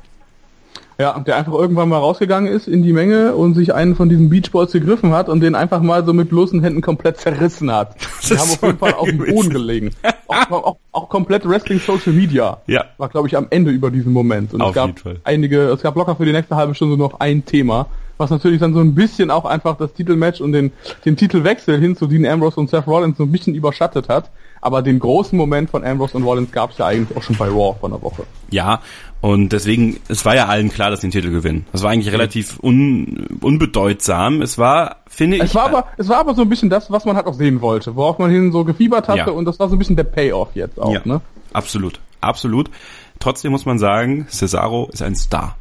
Ja, 0.98 1.20
der 1.20 1.36
einfach 1.36 1.54
irgendwann 1.54 1.90
mal 1.90 1.98
rausgegangen 1.98 2.52
ist 2.52 2.68
in 2.68 2.82
die 2.82 2.94
Menge 2.94 3.36
und 3.36 3.54
sich 3.54 3.74
einen 3.74 3.96
von 3.96 4.08
diesen 4.08 4.30
Beachballs 4.30 4.72
gegriffen 4.72 5.12
hat 5.12 5.28
und 5.28 5.42
den 5.42 5.54
einfach 5.54 5.82
mal 5.82 6.06
so 6.06 6.14
mit 6.14 6.30
bloßen 6.30 6.64
Händen 6.64 6.82
komplett 6.82 7.18
zerrissen 7.18 7.70
hat. 7.72 7.98
Die 8.24 8.38
haben 8.38 8.50
auf 8.50 8.62
jeden 8.64 8.80
Fall 8.80 8.94
auf 8.94 9.08
dem 9.08 9.18
Boden 9.18 9.50
gelegen. 9.50 9.92
Auch, 10.28 10.52
auch, 10.52 10.78
auch 10.92 11.10
komplett 11.10 11.48
Wrestling 11.48 11.80
Social 11.80 12.14
Media 12.14 12.62
ja. 12.68 12.86
war, 12.98 13.10
glaube 13.10 13.28
ich, 13.28 13.38
am 13.38 13.48
Ende 13.50 13.72
über 13.72 13.92
diesen 13.92 14.14
Moment. 14.14 14.54
Und 14.54 14.62
auf 14.62 14.70
es 14.70 14.76
gab 14.76 14.92
einige, 15.24 15.70
es 15.70 15.82
gab 15.82 15.96
locker 15.96 16.16
für 16.16 16.26
die 16.26 16.32
nächste 16.32 16.56
halbe 16.56 16.76
Stunde 16.76 16.98
noch 16.98 17.20
ein 17.20 17.46
Thema, 17.46 17.88
was 18.18 18.30
natürlich 18.30 18.60
dann 18.60 18.74
so 18.74 18.80
ein 18.80 18.96
bisschen 18.96 19.32
auch 19.32 19.46
einfach 19.46 19.78
das 19.78 19.94
Titelmatch 19.94 20.42
und 20.42 20.52
den, 20.52 20.72
den 21.04 21.18
Titelwechsel 21.18 21.80
hin 21.80 21.96
zu 21.96 22.08
Dean 22.08 22.26
Ambrose 22.26 22.60
und 22.60 22.70
Seth 22.70 22.88
Rollins 22.88 23.18
so 23.18 23.24
ein 23.24 23.32
bisschen 23.32 23.56
überschattet 23.56 24.10
hat. 24.10 24.30
Aber 24.62 24.82
den 24.82 25.00
großen 25.00 25.38
Moment 25.38 25.70
von 25.70 25.84
Ambrose 25.84 26.18
und 26.18 26.24
Rollins 26.24 26.52
gab 26.52 26.72
es 26.72 26.80
ja 26.80 26.88
eigentlich 26.88 27.16
auch 27.16 27.22
schon 27.22 27.36
bei 27.36 27.48
Raw 27.48 27.76
vor 27.80 27.90
einer 27.90 28.02
Woche. 28.02 28.24
Ja, 28.50 28.82
und 29.26 29.50
deswegen, 29.54 30.00
es 30.08 30.24
war 30.24 30.36
ja 30.36 30.46
allen 30.46 30.70
klar, 30.70 30.92
dass 30.92 31.02
sie 31.02 31.08
den 31.08 31.12
Titel 31.12 31.32
gewinnen. 31.32 31.66
Das 31.72 31.82
war 31.82 31.90
eigentlich 31.90 32.14
relativ 32.14 32.60
un, 32.62 33.26
unbedeutsam. 33.42 34.44
Es 34.44 34.60
war, 34.60 34.98
finde 35.08 35.38
ich. 35.38 35.42
Es 35.42 35.56
war 35.56 35.66
aber, 35.66 35.88
es 35.98 36.08
war 36.10 36.20
aber 36.20 36.36
so 36.36 36.44
ein 36.44 36.50
bisschen 36.50 36.70
das, 36.70 36.92
was 36.92 37.06
man 37.06 37.16
halt 37.16 37.26
auch 37.26 37.34
sehen 37.34 37.60
wollte, 37.60 37.96
worauf 37.96 38.20
man 38.20 38.30
hin 38.30 38.52
so 38.52 38.64
gefiebert 38.64 39.08
hatte 39.08 39.18
ja. 39.22 39.30
und 39.32 39.46
das 39.46 39.58
war 39.58 39.68
so 39.68 39.76
ein 39.76 39.80
bisschen 39.80 39.96
der 39.96 40.04
Payoff 40.04 40.50
jetzt 40.54 40.80
auch, 40.80 40.94
ja, 40.94 41.02
ne? 41.06 41.22
Absolut, 41.54 42.00
absolut. 42.22 42.70
Trotzdem 43.18 43.52
muss 43.52 43.66
man 43.66 43.80
sagen, 43.80 44.28
Cesaro 44.30 44.92
ist 44.94 45.02
ein 45.02 45.16
Star. 45.16 45.56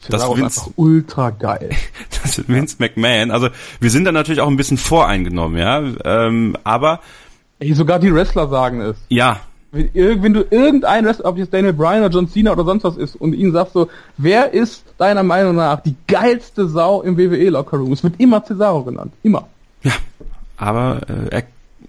Cesaro 0.00 0.36
das 0.36 0.52
ist 0.52 0.58
einfach 0.58 0.72
ultra 0.76 1.30
geil. 1.30 1.70
Das 2.22 2.38
ist 2.38 2.48
Vince 2.48 2.76
McMahon. 2.78 3.32
Also 3.32 3.48
wir 3.80 3.90
sind 3.90 4.04
da 4.04 4.12
natürlich 4.12 4.40
auch 4.40 4.48
ein 4.48 4.56
bisschen 4.56 4.78
voreingenommen, 4.78 5.58
ja. 5.58 5.82
Ähm, 6.04 6.56
aber 6.62 7.00
Ey, 7.58 7.74
sogar 7.74 7.98
die 7.98 8.14
Wrestler 8.14 8.46
sagen 8.46 8.80
es. 8.80 8.96
Ja, 9.08 9.40
wenn 9.72 10.34
du 10.34 10.44
irgendeinen 10.50 11.06
Wrestler, 11.06 11.26
ob 11.26 11.38
jetzt 11.38 11.52
Daniel 11.52 11.72
Bryan 11.72 12.04
oder 12.04 12.10
John 12.10 12.28
Cena 12.28 12.52
oder 12.52 12.64
sonst 12.64 12.84
was 12.84 12.98
ist 12.98 13.16
und 13.16 13.32
ihn 13.32 13.52
sagst 13.52 13.72
so, 13.72 13.88
wer 14.18 14.52
ist 14.52 14.84
deiner 14.98 15.22
Meinung 15.22 15.56
nach 15.56 15.80
die 15.80 15.94
geilste 16.06 16.68
Sau 16.68 17.00
im 17.00 17.16
WWE 17.16 17.48
Locker 17.48 17.78
Room? 17.78 17.92
Es 17.92 18.02
wird 18.02 18.20
immer 18.20 18.44
Cesaro 18.44 18.82
genannt. 18.82 19.12
Immer. 19.22 19.48
Ja. 19.82 19.92
Aber 20.58 21.00
äh, 21.08 21.42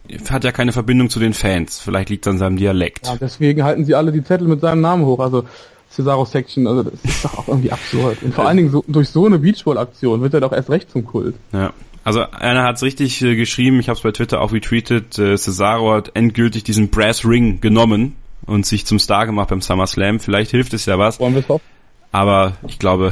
er 0.08 0.32
hat 0.32 0.46
ja 0.46 0.54
keine 0.54 0.72
Verbindung 0.72 1.10
zu 1.10 1.20
den 1.20 1.34
Fans. 1.34 1.80
Vielleicht 1.80 2.10
liegt 2.10 2.26
es 2.26 2.32
an 2.32 2.38
seinem 2.38 2.56
Dialekt. 2.56 3.08
Ja, 3.08 3.18
deswegen 3.20 3.64
halten 3.64 3.84
sie 3.84 3.96
alle 3.96 4.14
die 4.14 4.24
Zettel 4.24 4.48
mit 4.48 4.62
seinem 4.62 4.82
Namen 4.82 5.06
hoch. 5.06 5.20
Also 5.20 5.44
Cesaro 5.92 6.26
Section, 6.26 6.66
also 6.68 6.84
das 6.84 6.94
ist 7.04 7.26
doch 7.26 7.38
auch 7.38 7.48
irgendwie 7.50 7.72
absurd. 7.72 8.24
Und 8.24 8.34
vor 8.34 8.48
allen 8.48 8.58
Dingen 8.58 8.72
so, 8.72 8.84
durch 8.88 9.10
so 9.10 9.26
eine 9.26 9.40
Beachball-Aktion 9.40 10.22
wird 10.22 10.34
er 10.34 10.40
doch 10.40 10.54
erst 10.54 10.70
recht 10.70 10.90
zum 10.90 11.06
Kult. 11.06 11.36
Ja. 11.52 11.74
Also 12.04 12.22
einer 12.32 12.64
hat 12.64 12.78
es 12.78 12.84
richtig 12.84 13.22
äh, 13.22 13.36
geschrieben, 13.36 13.80
ich 13.80 13.88
habe 13.90 13.98
es 13.98 14.04
bei 14.04 14.12
Twitter 14.12 14.42
auch 14.42 14.52
retweetet, 14.52 15.18
äh, 15.18 15.38
Cesaro 15.38 15.94
hat 15.94 16.12
endgültig 16.16 16.64
diesen 16.64 16.90
Brass 16.90 17.26
Ring 17.26 17.62
genommen 17.62 18.16
und 18.46 18.66
sich 18.66 18.86
zum 18.86 19.00
Star 19.00 19.26
gemacht 19.26 19.50
beim 19.50 19.62
SummerSlam. 19.62 20.20
Vielleicht 20.20 20.52
hilft 20.52 20.74
es 20.74 20.86
ja 20.86 21.00
was. 21.00 21.20
Wollen 21.20 21.34
wir 21.34 21.42
es 21.42 21.50
hoffen? 21.50 21.64
Aber 22.12 22.54
ich 22.68 22.78
glaube, 22.78 23.12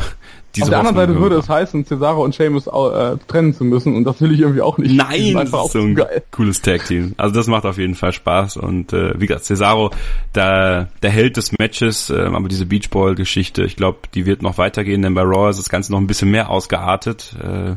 diese 0.55 0.65
Auf 0.65 0.69
der 0.69 0.79
anderen 0.79 0.95
Seite 0.97 1.19
würde 1.19 1.37
es 1.37 1.49
heißen, 1.49 1.85
Cesaro 1.85 2.23
und 2.23 2.35
Sheamus 2.35 2.67
äh, 2.67 3.17
trennen 3.27 3.53
zu 3.53 3.63
müssen 3.63 3.95
und 3.95 4.03
das 4.03 4.19
will 4.21 4.33
ich 4.33 4.41
irgendwie 4.41 4.61
auch 4.61 4.77
nicht. 4.77 4.93
Nein, 4.93 5.33
das 5.33 5.45
ist 5.45 5.53
auch 5.53 5.71
so 5.71 5.79
ein 5.79 5.95
geil. 5.95 6.21
cooles 6.29 6.61
Tag-Team. 6.61 7.15
Also 7.17 7.33
das 7.33 7.47
macht 7.47 7.65
auf 7.65 7.77
jeden 7.77 7.95
Fall 7.95 8.11
Spaß 8.11 8.57
und 8.57 8.91
äh, 8.91 9.19
wie 9.19 9.27
gesagt, 9.27 9.45
Cesaro, 9.45 9.91
der, 10.35 10.89
der 11.01 11.09
Held 11.09 11.37
des 11.37 11.57
Matches, 11.57 12.09
äh, 12.09 12.19
aber 12.19 12.49
diese 12.49 12.65
Beachball-Geschichte, 12.65 13.63
ich 13.63 13.77
glaube, 13.77 13.99
die 14.13 14.25
wird 14.25 14.41
noch 14.41 14.57
weitergehen, 14.57 15.01
denn 15.01 15.13
bei 15.13 15.23
Raw 15.23 15.49
ist 15.49 15.57
das 15.57 15.69
Ganze 15.69 15.93
noch 15.93 15.99
ein 15.99 16.07
bisschen 16.07 16.29
mehr 16.29 16.49
ausgeartet. 16.49 17.33
Äh, 17.41 17.75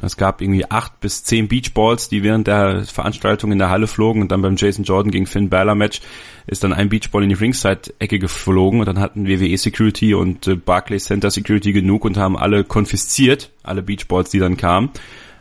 es 0.00 0.16
gab 0.16 0.40
irgendwie 0.40 0.70
acht 0.70 1.00
bis 1.00 1.22
zehn 1.22 1.48
Beachballs, 1.48 2.08
die 2.08 2.22
während 2.22 2.46
der 2.46 2.84
Veranstaltung 2.84 3.52
in 3.52 3.58
der 3.58 3.68
Halle 3.68 3.86
flogen 3.86 4.22
und 4.22 4.32
dann 4.32 4.40
beim 4.40 4.56
Jason 4.56 4.84
Jordan 4.84 5.10
gegen 5.10 5.26
Finn 5.26 5.50
Balor 5.50 5.74
Match 5.74 6.00
ist 6.46 6.64
dann 6.64 6.72
ein 6.72 6.88
Beachball 6.88 7.22
in 7.22 7.28
die 7.28 7.34
Ringside-Ecke 7.34 8.18
geflogen 8.18 8.80
und 8.80 8.86
dann 8.86 8.98
hatten 8.98 9.28
WWE 9.28 9.56
Security 9.58 10.14
und 10.14 10.46
äh, 10.46 10.56
Barclays 10.56 11.04
Center 11.04 11.30
Security 11.30 11.72
genug 11.72 12.04
und 12.04 12.16
haben 12.16 12.38
alle 12.38 12.64
konfisziert, 12.64 13.50
alle 13.62 13.82
Beachballs, 13.82 14.30
die 14.30 14.38
dann 14.38 14.56
kamen. 14.56 14.90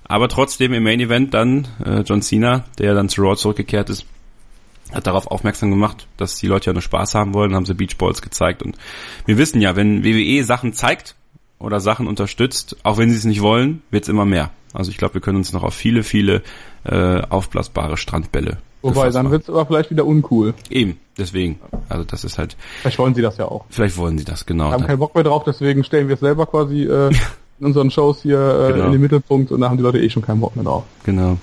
Aber 0.03 0.27
trotzdem 0.27 0.73
im 0.73 0.83
Main 0.83 0.99
Event 0.99 1.33
dann 1.33 1.67
äh, 1.85 2.01
John 2.01 2.21
Cena, 2.21 2.65
der 2.77 2.93
dann 2.93 3.07
zu 3.07 3.21
Raw 3.21 3.37
zurückgekehrt 3.37 3.89
ist, 3.89 4.05
hat 4.91 5.07
darauf 5.07 5.27
aufmerksam 5.27 5.69
gemacht, 5.69 6.07
dass 6.17 6.35
die 6.35 6.47
Leute 6.47 6.67
ja 6.67 6.73
nur 6.73 6.81
Spaß 6.81 7.15
haben 7.15 7.33
wollen, 7.33 7.55
haben 7.55 7.65
sie 7.65 7.73
Beachballs 7.73 8.21
gezeigt 8.21 8.61
und 8.61 8.77
wir 9.25 9.37
wissen 9.37 9.61
ja, 9.61 9.77
wenn 9.77 10.03
WWE 10.03 10.43
Sachen 10.43 10.73
zeigt, 10.73 11.15
oder 11.61 11.79
Sachen 11.79 12.07
unterstützt, 12.07 12.77
auch 12.83 12.97
wenn 12.97 13.09
sie 13.09 13.17
es 13.17 13.25
nicht 13.25 13.41
wollen, 13.41 13.81
wird 13.91 14.03
es 14.03 14.09
immer 14.09 14.25
mehr. 14.25 14.51
Also 14.73 14.91
ich 14.91 14.97
glaube, 14.97 15.15
wir 15.15 15.21
können 15.21 15.37
uns 15.37 15.53
noch 15.53 15.63
auf 15.63 15.73
viele, 15.73 16.03
viele 16.03 16.41
äh, 16.83 17.21
aufblasbare 17.21 17.97
Strandbälle. 17.97 18.57
Wobei, 18.81 19.09
dann 19.11 19.29
wird 19.29 19.43
es 19.43 19.49
aber 19.49 19.65
vielleicht 19.65 19.91
wieder 19.91 20.05
uncool. 20.05 20.53
Eben, 20.69 20.97
deswegen. 21.17 21.59
Also 21.87 22.03
das 22.03 22.23
ist 22.23 22.37
halt. 22.37 22.55
Vielleicht 22.81 22.97
wollen 22.97 23.13
sie 23.13 23.21
das 23.21 23.37
ja 23.37 23.45
auch. 23.45 23.65
Vielleicht 23.69 23.97
wollen 23.97 24.17
sie 24.17 24.25
das, 24.25 24.45
genau. 24.45 24.69
Wir 24.69 24.73
haben 24.73 24.87
keinen 24.87 24.99
Bock 24.99 25.13
mehr 25.13 25.23
drauf, 25.23 25.43
deswegen 25.45 25.83
stellen 25.83 26.07
wir 26.07 26.15
es 26.15 26.19
selber 26.19 26.47
quasi 26.47 26.83
äh, 26.83 27.09
in 27.59 27.65
unseren 27.65 27.91
Shows 27.91 28.21
hier 28.23 28.39
äh, 28.39 28.73
genau. 28.73 28.85
in 28.87 28.93
den 28.93 29.01
Mittelpunkt 29.01 29.51
und 29.51 29.61
da 29.61 29.69
haben 29.69 29.77
die 29.77 29.83
Leute 29.83 29.99
eh 29.99 30.09
schon 30.09 30.23
keinen 30.23 30.39
Bock 30.39 30.55
mehr 30.55 30.65
drauf. 30.65 30.83
Genau. 31.03 31.37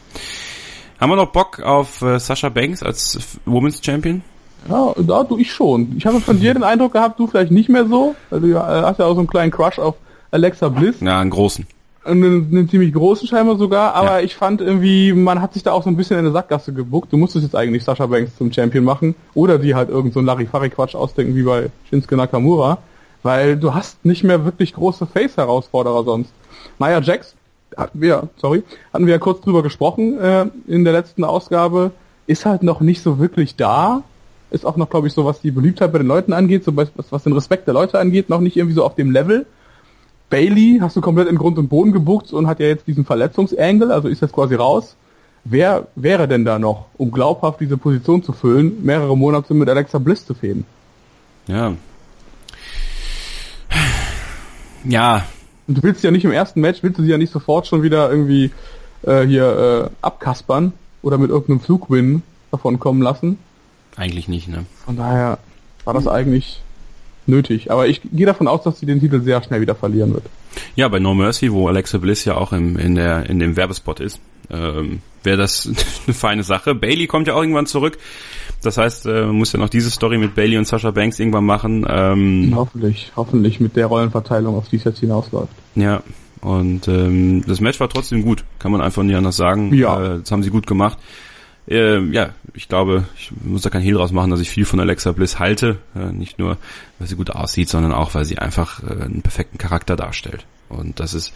Haben 1.00 1.10
wir 1.10 1.16
noch 1.16 1.30
Bock 1.30 1.60
auf 1.60 2.02
äh, 2.02 2.18
Sascha 2.18 2.48
Banks 2.48 2.82
als 2.82 3.38
Women's 3.46 3.80
Champion? 3.84 4.22
Ja, 4.68 4.92
da 4.96 5.22
du 5.22 5.38
ich 5.38 5.52
schon. 5.52 5.94
Ich 5.96 6.04
habe 6.06 6.20
von 6.20 6.40
dir 6.40 6.52
den 6.52 6.64
Eindruck 6.64 6.92
gehabt, 6.92 7.20
du 7.20 7.28
vielleicht 7.28 7.52
nicht 7.52 7.68
mehr 7.68 7.86
so, 7.86 8.16
weil 8.30 8.40
du 8.40 8.48
äh, 8.48 8.56
hast 8.56 8.98
ja 8.98 9.06
auch 9.06 9.14
so 9.14 9.20
einen 9.20 9.28
kleinen 9.28 9.52
Crush 9.52 9.78
auf 9.78 9.94
Alexa 10.30 10.68
Bliss. 10.68 11.00
Ja, 11.00 11.20
einen 11.20 11.30
großen. 11.30 11.66
Einen, 12.04 12.48
einen 12.50 12.68
ziemlich 12.68 12.94
großen 12.94 13.28
scheinbar 13.28 13.56
sogar, 13.58 13.94
aber 13.94 14.18
ja. 14.18 14.20
ich 14.20 14.34
fand 14.34 14.60
irgendwie, 14.60 15.12
man 15.12 15.42
hat 15.42 15.52
sich 15.52 15.62
da 15.62 15.72
auch 15.72 15.82
so 15.82 15.90
ein 15.90 15.96
bisschen 15.96 16.18
in 16.18 16.24
eine 16.24 16.32
Sackgasse 16.32 16.72
gebuckt. 16.72 17.12
Du 17.12 17.16
musstest 17.16 17.44
jetzt 17.44 17.54
eigentlich 17.54 17.84
Sascha 17.84 18.06
Banks 18.06 18.36
zum 18.36 18.52
Champion 18.52 18.84
machen 18.84 19.14
oder 19.34 19.58
die 19.58 19.74
halt 19.74 19.90
irgend 19.90 20.14
so 20.14 20.20
ein 20.20 20.26
Larifari-Quatsch 20.26 20.94
ausdenken 20.94 21.34
wie 21.34 21.42
bei 21.42 21.70
Shinsuke 21.88 22.16
Nakamura, 22.16 22.78
weil 23.22 23.56
du 23.56 23.74
hast 23.74 24.04
nicht 24.04 24.24
mehr 24.24 24.44
wirklich 24.44 24.72
große 24.74 25.06
Face-Herausforderer 25.06 26.04
sonst. 26.04 26.32
Nia 26.78 27.00
Jax 27.00 27.34
hatten 27.76 28.00
wir, 28.00 28.28
sorry, 28.36 28.62
hatten 28.92 29.06
wir 29.06 29.14
ja 29.14 29.18
kurz 29.18 29.42
drüber 29.42 29.62
gesprochen 29.62 30.18
äh, 30.18 30.46
in 30.66 30.84
der 30.84 30.92
letzten 30.92 31.24
Ausgabe, 31.24 31.90
ist 32.26 32.46
halt 32.46 32.62
noch 32.62 32.80
nicht 32.80 33.02
so 33.02 33.18
wirklich 33.18 33.56
da. 33.56 34.02
Ist 34.50 34.64
auch 34.64 34.76
noch, 34.76 34.88
glaube 34.88 35.08
ich, 35.08 35.12
so, 35.12 35.26
was 35.26 35.40
die 35.40 35.50
Beliebtheit 35.50 35.92
bei 35.92 35.98
den 35.98 36.06
Leuten 36.06 36.32
angeht, 36.32 36.64
so 36.64 36.74
was, 36.74 36.90
was 37.10 37.22
den 37.22 37.34
Respekt 37.34 37.66
der 37.66 37.74
Leute 37.74 37.98
angeht, 37.98 38.30
noch 38.30 38.40
nicht 38.40 38.56
irgendwie 38.56 38.74
so 38.74 38.84
auf 38.84 38.94
dem 38.94 39.10
Level. 39.10 39.44
Bailey 40.30 40.78
hast 40.80 40.96
du 40.96 41.00
komplett 41.00 41.28
in 41.28 41.36
Grund 41.36 41.58
und 41.58 41.68
Boden 41.68 41.92
gebucht 41.92 42.32
und 42.32 42.46
hat 42.46 42.60
ja 42.60 42.66
jetzt 42.66 42.86
diesen 42.86 43.04
Verletzungsangel, 43.04 43.90
also 43.90 44.08
ist 44.08 44.22
jetzt 44.22 44.32
quasi 44.34 44.54
raus. 44.54 44.96
Wer 45.44 45.88
wäre 45.94 46.28
denn 46.28 46.44
da 46.44 46.58
noch, 46.58 46.86
um 46.98 47.10
glaubhaft 47.10 47.60
diese 47.60 47.78
Position 47.78 48.22
zu 48.22 48.32
füllen, 48.32 48.84
mehrere 48.84 49.16
Monate 49.16 49.54
mit 49.54 49.68
Alexa 49.68 49.98
Bliss 49.98 50.26
zu 50.26 50.34
fäden? 50.34 50.66
Ja. 51.46 51.72
Ja. 54.84 55.24
Und 55.66 55.78
du 55.78 55.82
willst 55.82 56.04
ja 56.04 56.10
nicht 56.10 56.24
im 56.24 56.32
ersten 56.32 56.60
Match, 56.60 56.82
willst 56.82 56.98
du 56.98 57.02
sie 57.02 57.10
ja 57.10 57.18
nicht 57.18 57.32
sofort 57.32 57.66
schon 57.66 57.82
wieder 57.82 58.10
irgendwie 58.10 58.50
äh, 59.02 59.22
hier 59.26 59.90
äh, 59.90 59.90
abkaspern 60.02 60.72
oder 61.02 61.18
mit 61.18 61.30
irgendeinem 61.30 61.60
Flugwin 61.60 62.22
davon 62.50 62.78
kommen 62.78 63.02
lassen. 63.02 63.38
Eigentlich 63.96 64.28
nicht, 64.28 64.48
ne? 64.48 64.64
Von 64.84 64.96
daher 64.96 65.38
war 65.84 65.94
das 65.94 66.06
eigentlich 66.06 66.60
nötig. 67.28 67.70
Aber 67.70 67.86
ich 67.86 68.00
gehe 68.12 68.26
davon 68.26 68.48
aus, 68.48 68.62
dass 68.62 68.80
sie 68.80 68.86
den 68.86 69.00
Titel 69.00 69.20
sehr 69.22 69.42
schnell 69.42 69.60
wieder 69.60 69.74
verlieren 69.74 70.14
wird. 70.14 70.24
Ja, 70.74 70.88
bei 70.88 70.98
No 70.98 71.14
Mercy, 71.14 71.52
wo 71.52 71.68
Alexa 71.68 71.98
Bliss 71.98 72.24
ja 72.24 72.36
auch 72.36 72.52
im, 72.52 72.76
in, 72.78 72.94
der, 72.94 73.28
in 73.28 73.38
dem 73.38 73.56
Werbespot 73.56 74.00
ist, 74.00 74.20
ähm, 74.50 75.00
wäre 75.22 75.36
das 75.36 75.66
eine 76.06 76.14
feine 76.14 76.42
Sache. 76.42 76.74
Bailey 76.74 77.06
kommt 77.06 77.26
ja 77.26 77.34
auch 77.34 77.40
irgendwann 77.40 77.66
zurück. 77.66 77.98
Das 78.62 78.76
heißt, 78.76 79.06
äh, 79.06 79.26
man 79.26 79.36
muss 79.36 79.52
ja 79.52 79.58
noch 79.58 79.68
diese 79.68 79.90
Story 79.90 80.18
mit 80.18 80.34
Bailey 80.34 80.58
und 80.58 80.66
Sasha 80.66 80.90
Banks 80.90 81.18
irgendwann 81.20 81.44
machen. 81.44 81.86
Ähm, 81.88 82.52
hoffentlich, 82.54 83.12
hoffentlich 83.14 83.60
mit 83.60 83.76
der 83.76 83.86
Rollenverteilung, 83.86 84.56
auf 84.56 84.68
die 84.68 84.76
es 84.76 84.84
jetzt 84.84 85.00
hinausläuft. 85.00 85.52
Ja, 85.76 86.02
und 86.40 86.88
ähm, 86.88 87.44
das 87.46 87.60
Match 87.60 87.80
war 87.80 87.88
trotzdem 87.88 88.22
gut, 88.22 88.44
kann 88.58 88.72
man 88.72 88.80
einfach 88.80 89.02
nicht 89.02 89.16
anders 89.16 89.36
sagen. 89.36 89.74
Ja. 89.74 90.14
Äh, 90.14 90.18
das 90.20 90.30
haben 90.30 90.42
sie 90.42 90.50
gut 90.50 90.66
gemacht. 90.66 90.98
Äh, 91.68 92.00
ja, 92.10 92.30
ich 92.54 92.68
glaube, 92.68 93.04
ich 93.18 93.30
muss 93.44 93.62
da 93.62 93.70
kein 93.70 93.82
Hehl 93.82 93.94
draus 93.94 94.10
machen, 94.10 94.30
dass 94.30 94.40
ich 94.40 94.48
viel 94.48 94.64
von 94.64 94.80
Alexa 94.80 95.12
Bliss 95.12 95.38
halte. 95.38 95.76
Äh, 95.94 96.12
nicht 96.12 96.38
nur, 96.38 96.56
weil 96.98 97.08
sie 97.08 97.16
gut 97.16 97.30
aussieht, 97.30 97.68
sondern 97.68 97.92
auch, 97.92 98.14
weil 98.14 98.24
sie 98.24 98.38
einfach 98.38 98.82
äh, 98.82 99.04
einen 99.04 99.22
perfekten 99.22 99.58
Charakter 99.58 99.94
darstellt. 99.94 100.46
Und 100.68 100.98
das 101.00 101.14
ist, 101.14 101.32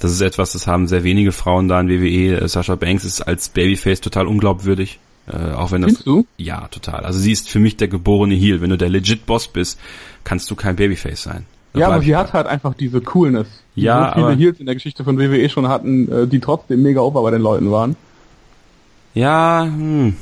das 0.00 0.10
ist 0.12 0.20
etwas, 0.20 0.52
das 0.52 0.66
haben 0.66 0.88
sehr 0.88 1.04
wenige 1.04 1.32
Frauen 1.32 1.68
da 1.68 1.80
in 1.80 1.88
WWE. 1.88 2.40
Äh, 2.40 2.48
Sasha 2.48 2.74
Banks 2.74 3.04
ist 3.04 3.22
als 3.22 3.48
Babyface 3.50 4.00
total 4.00 4.26
unglaubwürdig. 4.26 4.98
Äh, 5.28 5.52
auch 5.52 5.70
wenn 5.70 5.82
das, 5.82 5.90
Findest 5.90 6.06
du? 6.06 6.26
Ja, 6.38 6.68
total. 6.68 7.04
Also 7.04 7.18
sie 7.18 7.32
ist 7.32 7.48
für 7.48 7.60
mich 7.60 7.76
der 7.76 7.88
geborene 7.88 8.34
Heel. 8.34 8.60
Wenn 8.60 8.70
du 8.70 8.78
der 8.78 8.88
legit 8.88 9.26
Boss 9.26 9.46
bist, 9.46 9.78
kannst 10.24 10.50
du 10.50 10.56
kein 10.56 10.76
Babyface 10.76 11.22
sein. 11.22 11.46
Das 11.72 11.80
ja, 11.80 11.88
aber 11.88 12.02
sie 12.02 12.16
hat 12.16 12.32
halt 12.32 12.46
einfach 12.46 12.74
diese 12.74 13.00
Coolness. 13.00 13.46
Die 13.76 13.82
ja, 13.82 14.12
so 14.16 14.26
viele 14.26 14.36
Heels 14.36 14.58
in 14.58 14.66
der 14.66 14.74
Geschichte 14.74 15.04
von 15.04 15.18
WWE 15.18 15.48
schon 15.50 15.68
hatten, 15.68 16.10
äh, 16.10 16.26
die 16.26 16.40
trotzdem 16.40 16.82
mega 16.82 17.00
over 17.00 17.22
bei 17.22 17.30
den 17.30 17.42
Leuten 17.42 17.70
waren. 17.70 17.94
Ja, 19.14 19.64
hm. 19.64 20.14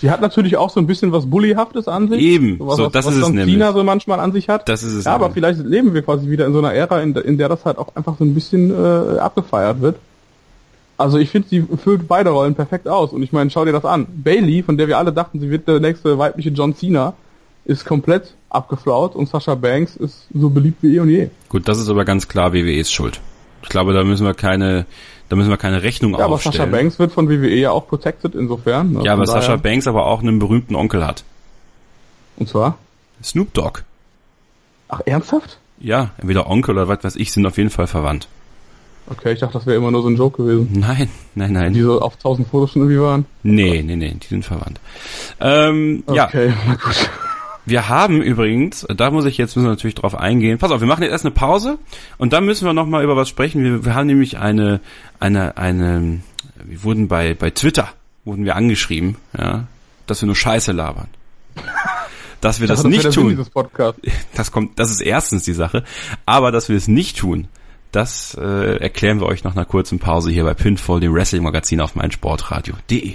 Sie 0.00 0.10
hat 0.10 0.20
natürlich 0.20 0.56
auch 0.56 0.70
so 0.70 0.80
ein 0.80 0.86
bisschen 0.86 1.12
was 1.12 1.30
Bullyhaftes 1.30 1.88
an 1.88 2.08
sich. 2.08 2.20
Eben, 2.20 2.58
so, 2.58 2.66
was, 2.66 2.76
so, 2.76 2.88
das 2.88 3.06
was 3.06 3.14
ist 3.14 3.22
es 3.22 3.28
nämlich. 3.28 3.54
Tina 3.54 3.72
so 3.72 3.82
manchmal 3.84 4.20
an 4.20 4.32
sich 4.32 4.48
hat. 4.48 4.68
Das 4.68 4.82
ist 4.82 4.92
es. 4.92 5.04
Ja, 5.04 5.14
aber 5.14 5.30
vielleicht 5.30 5.60
leben 5.60 5.94
wir 5.94 6.02
quasi 6.02 6.28
wieder 6.28 6.46
in 6.46 6.52
so 6.52 6.58
einer 6.58 6.74
Ära, 6.74 7.00
in, 7.00 7.14
in 7.14 7.38
der 7.38 7.48
das 7.48 7.64
halt 7.64 7.78
auch 7.78 7.94
einfach 7.96 8.18
so 8.18 8.24
ein 8.24 8.34
bisschen 8.34 8.70
äh, 8.70 9.18
abgefeiert 9.18 9.80
wird. 9.80 9.96
Also 10.96 11.18
ich 11.18 11.30
finde, 11.30 11.48
sie 11.48 11.64
füllt 11.82 12.06
beide 12.06 12.30
Rollen 12.30 12.54
perfekt 12.54 12.86
aus. 12.86 13.12
Und 13.12 13.22
ich 13.22 13.32
meine, 13.32 13.50
schau 13.50 13.64
dir 13.64 13.72
das 13.72 13.84
an. 13.84 14.06
Bailey, 14.08 14.62
von 14.62 14.76
der 14.76 14.88
wir 14.88 14.98
alle 14.98 15.12
dachten, 15.12 15.40
sie 15.40 15.50
wird 15.50 15.66
der 15.66 15.80
nächste 15.80 16.18
weibliche 16.18 16.50
John 16.50 16.76
Cena, 16.76 17.14
ist 17.64 17.84
komplett 17.84 18.34
abgeflaut 18.50 19.16
und 19.16 19.28
Sasha 19.28 19.54
Banks 19.54 19.96
ist 19.96 20.26
so 20.34 20.50
beliebt 20.50 20.82
wie 20.82 20.96
eh 20.96 21.00
und 21.00 21.08
je. 21.08 21.30
Gut, 21.48 21.66
das 21.66 21.78
ist 21.78 21.88
aber 21.88 22.04
ganz 22.04 22.28
klar 22.28 22.52
WWEs 22.52 22.92
Schuld. 22.92 23.20
Ich 23.62 23.70
glaube, 23.70 23.94
da 23.94 24.04
müssen 24.04 24.26
wir 24.26 24.34
keine 24.34 24.86
da 25.34 25.38
müssen 25.38 25.50
wir 25.50 25.56
keine 25.56 25.82
Rechnung 25.82 26.12
ja, 26.12 26.26
aufstellen. 26.26 26.54
aber 26.54 26.64
Sascha 26.64 26.70
Banks 26.70 26.98
wird 27.00 27.10
von 27.10 27.28
WWE 27.28 27.56
ja 27.56 27.72
auch 27.72 27.88
protected 27.88 28.36
insofern. 28.36 28.92
Ne? 28.92 29.02
Ja, 29.02 29.14
aber 29.14 29.26
Sascha 29.26 29.56
Banks 29.56 29.88
aber 29.88 30.06
auch 30.06 30.22
einen 30.22 30.38
berühmten 30.38 30.76
Onkel 30.76 31.04
hat. 31.04 31.24
Und 32.36 32.48
zwar? 32.48 32.78
Snoop 33.20 33.52
Dogg. 33.52 33.80
Ach, 34.86 35.00
ernsthaft? 35.04 35.58
Ja, 35.80 36.10
entweder 36.18 36.48
Onkel 36.48 36.76
oder 36.76 36.86
was 36.86 37.02
weiß 37.02 37.16
ich, 37.16 37.32
sind 37.32 37.44
auf 37.46 37.56
jeden 37.58 37.70
Fall 37.70 37.88
verwandt. 37.88 38.28
Okay, 39.10 39.32
ich 39.32 39.40
dachte, 39.40 39.54
das 39.54 39.66
wäre 39.66 39.76
immer 39.76 39.90
nur 39.90 40.02
so 40.02 40.08
ein 40.08 40.14
Joke 40.14 40.40
gewesen. 40.40 40.68
Nein, 40.72 41.08
nein, 41.34 41.52
nein. 41.52 41.72
Die 41.72 41.82
so 41.82 42.00
auf 42.00 42.16
tausend 42.16 42.46
Fotos 42.46 42.70
schon 42.70 42.82
irgendwie 42.82 43.00
waren? 43.00 43.26
Nee, 43.42 43.82
nee, 43.84 43.96
nee, 43.96 44.14
die 44.14 44.26
sind 44.28 44.44
verwandt. 44.44 44.78
Ähm, 45.40 46.04
okay, 46.06 46.16
ja. 46.16 46.26
Okay, 46.26 46.52
na 46.68 46.74
gut. 46.74 47.10
Wir 47.66 47.88
haben 47.88 48.20
übrigens, 48.20 48.86
da 48.94 49.10
muss 49.10 49.24
ich 49.24 49.38
jetzt 49.38 49.56
müssen 49.56 49.66
wir 49.66 49.70
natürlich 49.70 49.94
drauf 49.94 50.14
eingehen. 50.14 50.58
Pass 50.58 50.70
auf, 50.70 50.80
wir 50.80 50.86
machen 50.86 51.02
jetzt 51.02 51.12
erst 51.12 51.24
eine 51.24 51.34
Pause 51.34 51.78
und 52.18 52.32
dann 52.32 52.44
müssen 52.44 52.66
wir 52.66 52.72
noch 52.74 52.86
mal 52.86 53.02
über 53.02 53.16
was 53.16 53.28
sprechen. 53.28 53.64
Wir, 53.64 53.84
wir 53.84 53.94
haben 53.94 54.06
nämlich 54.06 54.38
eine 54.38 54.80
eine 55.18 55.56
eine 55.56 56.20
wir 56.62 56.82
wurden 56.82 57.08
bei 57.08 57.34
bei 57.34 57.50
Twitter 57.50 57.88
wurden 58.24 58.44
wir 58.44 58.56
angeschrieben, 58.56 59.16
ja, 59.36 59.64
dass 60.06 60.20
wir 60.22 60.26
nur 60.26 60.36
Scheiße 60.36 60.72
labern. 60.72 61.08
Dass 62.40 62.60
wir 62.60 62.68
das, 62.68 62.82
das 62.82 62.90
nicht 62.90 63.10
tun. 63.12 63.46
Das 64.34 64.52
kommt, 64.52 64.78
das 64.78 64.90
ist 64.90 65.00
erstens 65.00 65.44
die 65.44 65.54
Sache, 65.54 65.82
aber 66.26 66.52
dass 66.52 66.68
wir 66.68 66.76
es 66.76 66.88
nicht 66.88 67.16
tun, 67.16 67.48
das 67.90 68.36
äh, 68.38 68.76
erklären 68.76 69.20
wir 69.20 69.26
euch 69.26 69.44
nach 69.44 69.56
einer 69.56 69.64
kurzen 69.64 69.98
Pause 69.98 70.30
hier 70.30 70.44
bei 70.44 70.52
Pinfall, 70.52 71.00
dem 71.00 71.14
Wrestling 71.14 71.42
Magazin 71.42 71.80
auf 71.80 71.94
meinsportradio.de. 71.94 73.14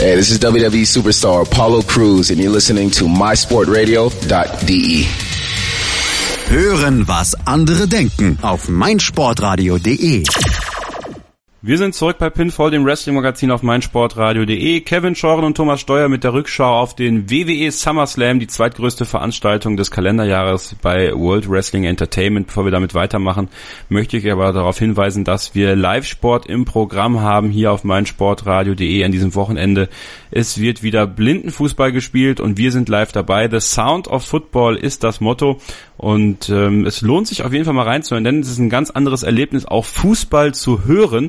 Hey, 0.00 0.14
this 0.14 0.30
is 0.30 0.38
WWE 0.38 0.86
superstar 0.86 1.44
Paulo 1.44 1.82
Cruz 1.82 2.30
and 2.30 2.40
you're 2.40 2.50
listening 2.50 2.88
to 2.92 3.04
mysportradio.de. 3.04 5.04
Hören, 6.48 7.06
was 7.06 7.34
andere 7.44 7.86
denken 7.86 8.38
auf 8.40 8.68
meinsportradio.de. 8.68 10.22
Wir 11.62 11.76
sind 11.76 11.94
zurück 11.94 12.16
bei 12.18 12.30
Pinfall, 12.30 12.70
dem 12.70 12.86
Wrestling-Magazin 12.86 13.50
auf 13.50 13.62
meinsportradio.de. 13.62 14.80
Kevin 14.80 15.14
Schoren 15.14 15.44
und 15.44 15.58
Thomas 15.58 15.82
Steuer 15.82 16.08
mit 16.08 16.24
der 16.24 16.32
Rückschau 16.32 16.80
auf 16.80 16.96
den 16.96 17.30
WWE 17.30 17.70
SummerSlam, 17.70 18.40
die 18.40 18.46
zweitgrößte 18.46 19.04
Veranstaltung 19.04 19.76
des 19.76 19.90
Kalenderjahres 19.90 20.74
bei 20.80 21.12
World 21.12 21.50
Wrestling 21.50 21.84
Entertainment. 21.84 22.46
Bevor 22.46 22.64
wir 22.64 22.72
damit 22.72 22.94
weitermachen, 22.94 23.50
möchte 23.90 24.16
ich 24.16 24.32
aber 24.32 24.54
darauf 24.54 24.78
hinweisen, 24.78 25.24
dass 25.24 25.54
wir 25.54 25.76
Live-Sport 25.76 26.46
im 26.46 26.64
Programm 26.64 27.20
haben 27.20 27.50
hier 27.50 27.72
auf 27.72 27.84
meinsportradio.de 27.84 29.04
an 29.04 29.12
diesem 29.12 29.34
Wochenende. 29.34 29.90
Es 30.30 30.62
wird 30.62 30.82
wieder 30.82 31.06
Blindenfußball 31.06 31.92
gespielt 31.92 32.40
und 32.40 32.56
wir 32.56 32.72
sind 32.72 32.88
live 32.88 33.12
dabei. 33.12 33.50
The 33.50 33.60
Sound 33.60 34.08
of 34.08 34.24
Football 34.24 34.76
ist 34.76 35.04
das 35.04 35.20
Motto 35.20 35.60
und 35.98 36.48
ähm, 36.48 36.86
es 36.86 37.02
lohnt 37.02 37.28
sich 37.28 37.42
auf 37.42 37.52
jeden 37.52 37.66
Fall 37.66 37.74
mal 37.74 37.86
reinzuhören, 37.86 38.24
denn 38.24 38.40
es 38.40 38.48
ist 38.48 38.58
ein 38.58 38.70
ganz 38.70 38.88
anderes 38.88 39.22
Erlebnis, 39.22 39.66
auch 39.66 39.84
Fußball 39.84 40.54
zu 40.54 40.86
hören, 40.86 41.28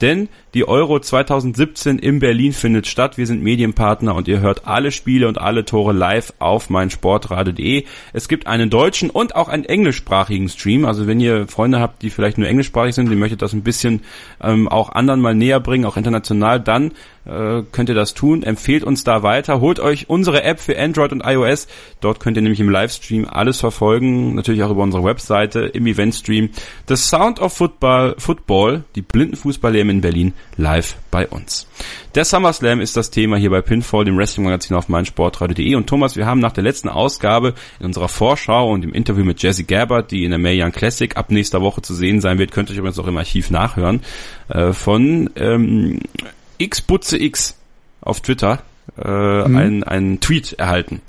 denn 0.00 0.28
die 0.54 0.66
Euro 0.66 0.98
2017 0.98 1.98
in 1.98 2.18
Berlin 2.18 2.52
findet 2.52 2.88
statt. 2.88 3.16
Wir 3.16 3.26
sind 3.26 3.42
Medienpartner 3.42 4.14
und 4.16 4.26
ihr 4.26 4.40
hört 4.40 4.66
alle 4.66 4.90
Spiele 4.90 5.28
und 5.28 5.38
alle 5.38 5.64
Tore 5.64 5.92
live 5.92 6.32
auf 6.40 6.70
meinsportradio.de. 6.70 7.84
Es 8.12 8.28
gibt 8.28 8.48
einen 8.48 8.68
deutschen 8.68 9.10
und 9.10 9.36
auch 9.36 9.48
einen 9.48 9.64
englischsprachigen 9.64 10.48
Stream. 10.48 10.84
Also 10.84 11.06
wenn 11.06 11.20
ihr 11.20 11.46
Freunde 11.46 11.78
habt, 11.78 12.02
die 12.02 12.10
vielleicht 12.10 12.38
nur 12.38 12.48
englischsprachig 12.48 12.96
sind, 12.96 13.10
die 13.10 13.16
möchtet 13.16 13.42
das 13.42 13.52
ein 13.52 13.62
bisschen 13.62 14.02
ähm, 14.42 14.66
auch 14.66 14.90
anderen 14.90 15.20
mal 15.20 15.34
näher 15.36 15.60
bringen, 15.60 15.84
auch 15.84 15.96
international, 15.96 16.58
dann 16.58 16.92
äh, 17.26 17.62
könnt 17.70 17.88
ihr 17.88 17.94
das 17.94 18.14
tun. 18.14 18.42
Empfehlt 18.42 18.82
uns 18.82 19.04
da 19.04 19.22
weiter. 19.22 19.60
Holt 19.60 19.78
euch 19.78 20.08
unsere 20.08 20.42
App 20.42 20.58
für 20.58 20.78
Android 20.78 21.12
und 21.12 21.22
iOS. 21.24 21.68
Dort 22.00 22.18
könnt 22.18 22.36
ihr 22.36 22.42
nämlich 22.42 22.60
im 22.60 22.70
Livestream 22.70 23.26
alles 23.30 23.60
verfolgen. 23.60 24.34
Natürlich 24.34 24.62
auch 24.64 24.70
über 24.70 24.82
unsere 24.82 25.04
Webseite 25.04 25.60
im 25.60 25.86
Eventstream. 25.86 26.50
The 26.88 26.96
Sound 26.96 27.38
of 27.38 27.52
Football, 27.52 28.16
Football 28.18 28.84
die 28.96 29.02
Blindenfußball-EM 29.02 29.89
in 29.90 30.00
Berlin, 30.00 30.32
live 30.56 30.96
bei 31.10 31.26
uns. 31.28 31.66
Der 32.14 32.24
SummerSlam 32.24 32.80
ist 32.80 32.96
das 32.96 33.10
Thema 33.10 33.36
hier 33.36 33.50
bei 33.50 33.60
Pinfall, 33.60 34.04
dem 34.04 34.16
Wrestling-Magazin 34.16 34.76
auf 34.76 34.88
meinsportradio.de. 34.88 35.74
Und 35.74 35.86
Thomas, 35.86 36.16
wir 36.16 36.26
haben 36.26 36.40
nach 36.40 36.52
der 36.52 36.64
letzten 36.64 36.88
Ausgabe 36.88 37.54
in 37.78 37.86
unserer 37.86 38.08
Vorschau 38.08 38.70
und 38.70 38.84
im 38.84 38.92
Interview 38.92 39.24
mit 39.24 39.42
Jesse 39.42 39.64
Gabbard, 39.64 40.10
die 40.10 40.24
in 40.24 40.30
der 40.30 40.38
Mae 40.38 40.62
Young 40.62 40.72
Classic 40.72 41.16
ab 41.16 41.30
nächster 41.30 41.60
Woche 41.60 41.82
zu 41.82 41.94
sehen 41.94 42.20
sein 42.20 42.38
wird, 42.38 42.52
könnt 42.52 42.70
ihr 42.70 42.74
euch 42.74 42.78
übrigens 42.78 42.98
auch 42.98 43.06
im 43.06 43.16
Archiv 43.16 43.50
nachhören, 43.50 44.02
äh, 44.48 44.72
von 44.72 45.30
ähm, 45.36 46.00
xbutze 46.62 47.18
x 47.18 47.56
auf 48.00 48.20
Twitter 48.20 48.62
äh, 48.96 49.48
mhm. 49.48 49.56
einen, 49.56 49.82
einen 49.84 50.20
Tweet 50.20 50.54
erhalten. 50.54 51.02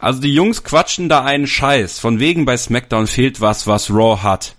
Also 0.00 0.20
die 0.20 0.32
Jungs 0.32 0.62
quatschen 0.62 1.08
da 1.08 1.24
einen 1.24 1.46
Scheiß. 1.46 1.98
Von 1.98 2.20
wegen 2.20 2.44
bei 2.44 2.56
SmackDown 2.56 3.06
fehlt 3.06 3.40
was, 3.40 3.66
was 3.66 3.90
Raw 3.90 4.22
hat. 4.22 4.54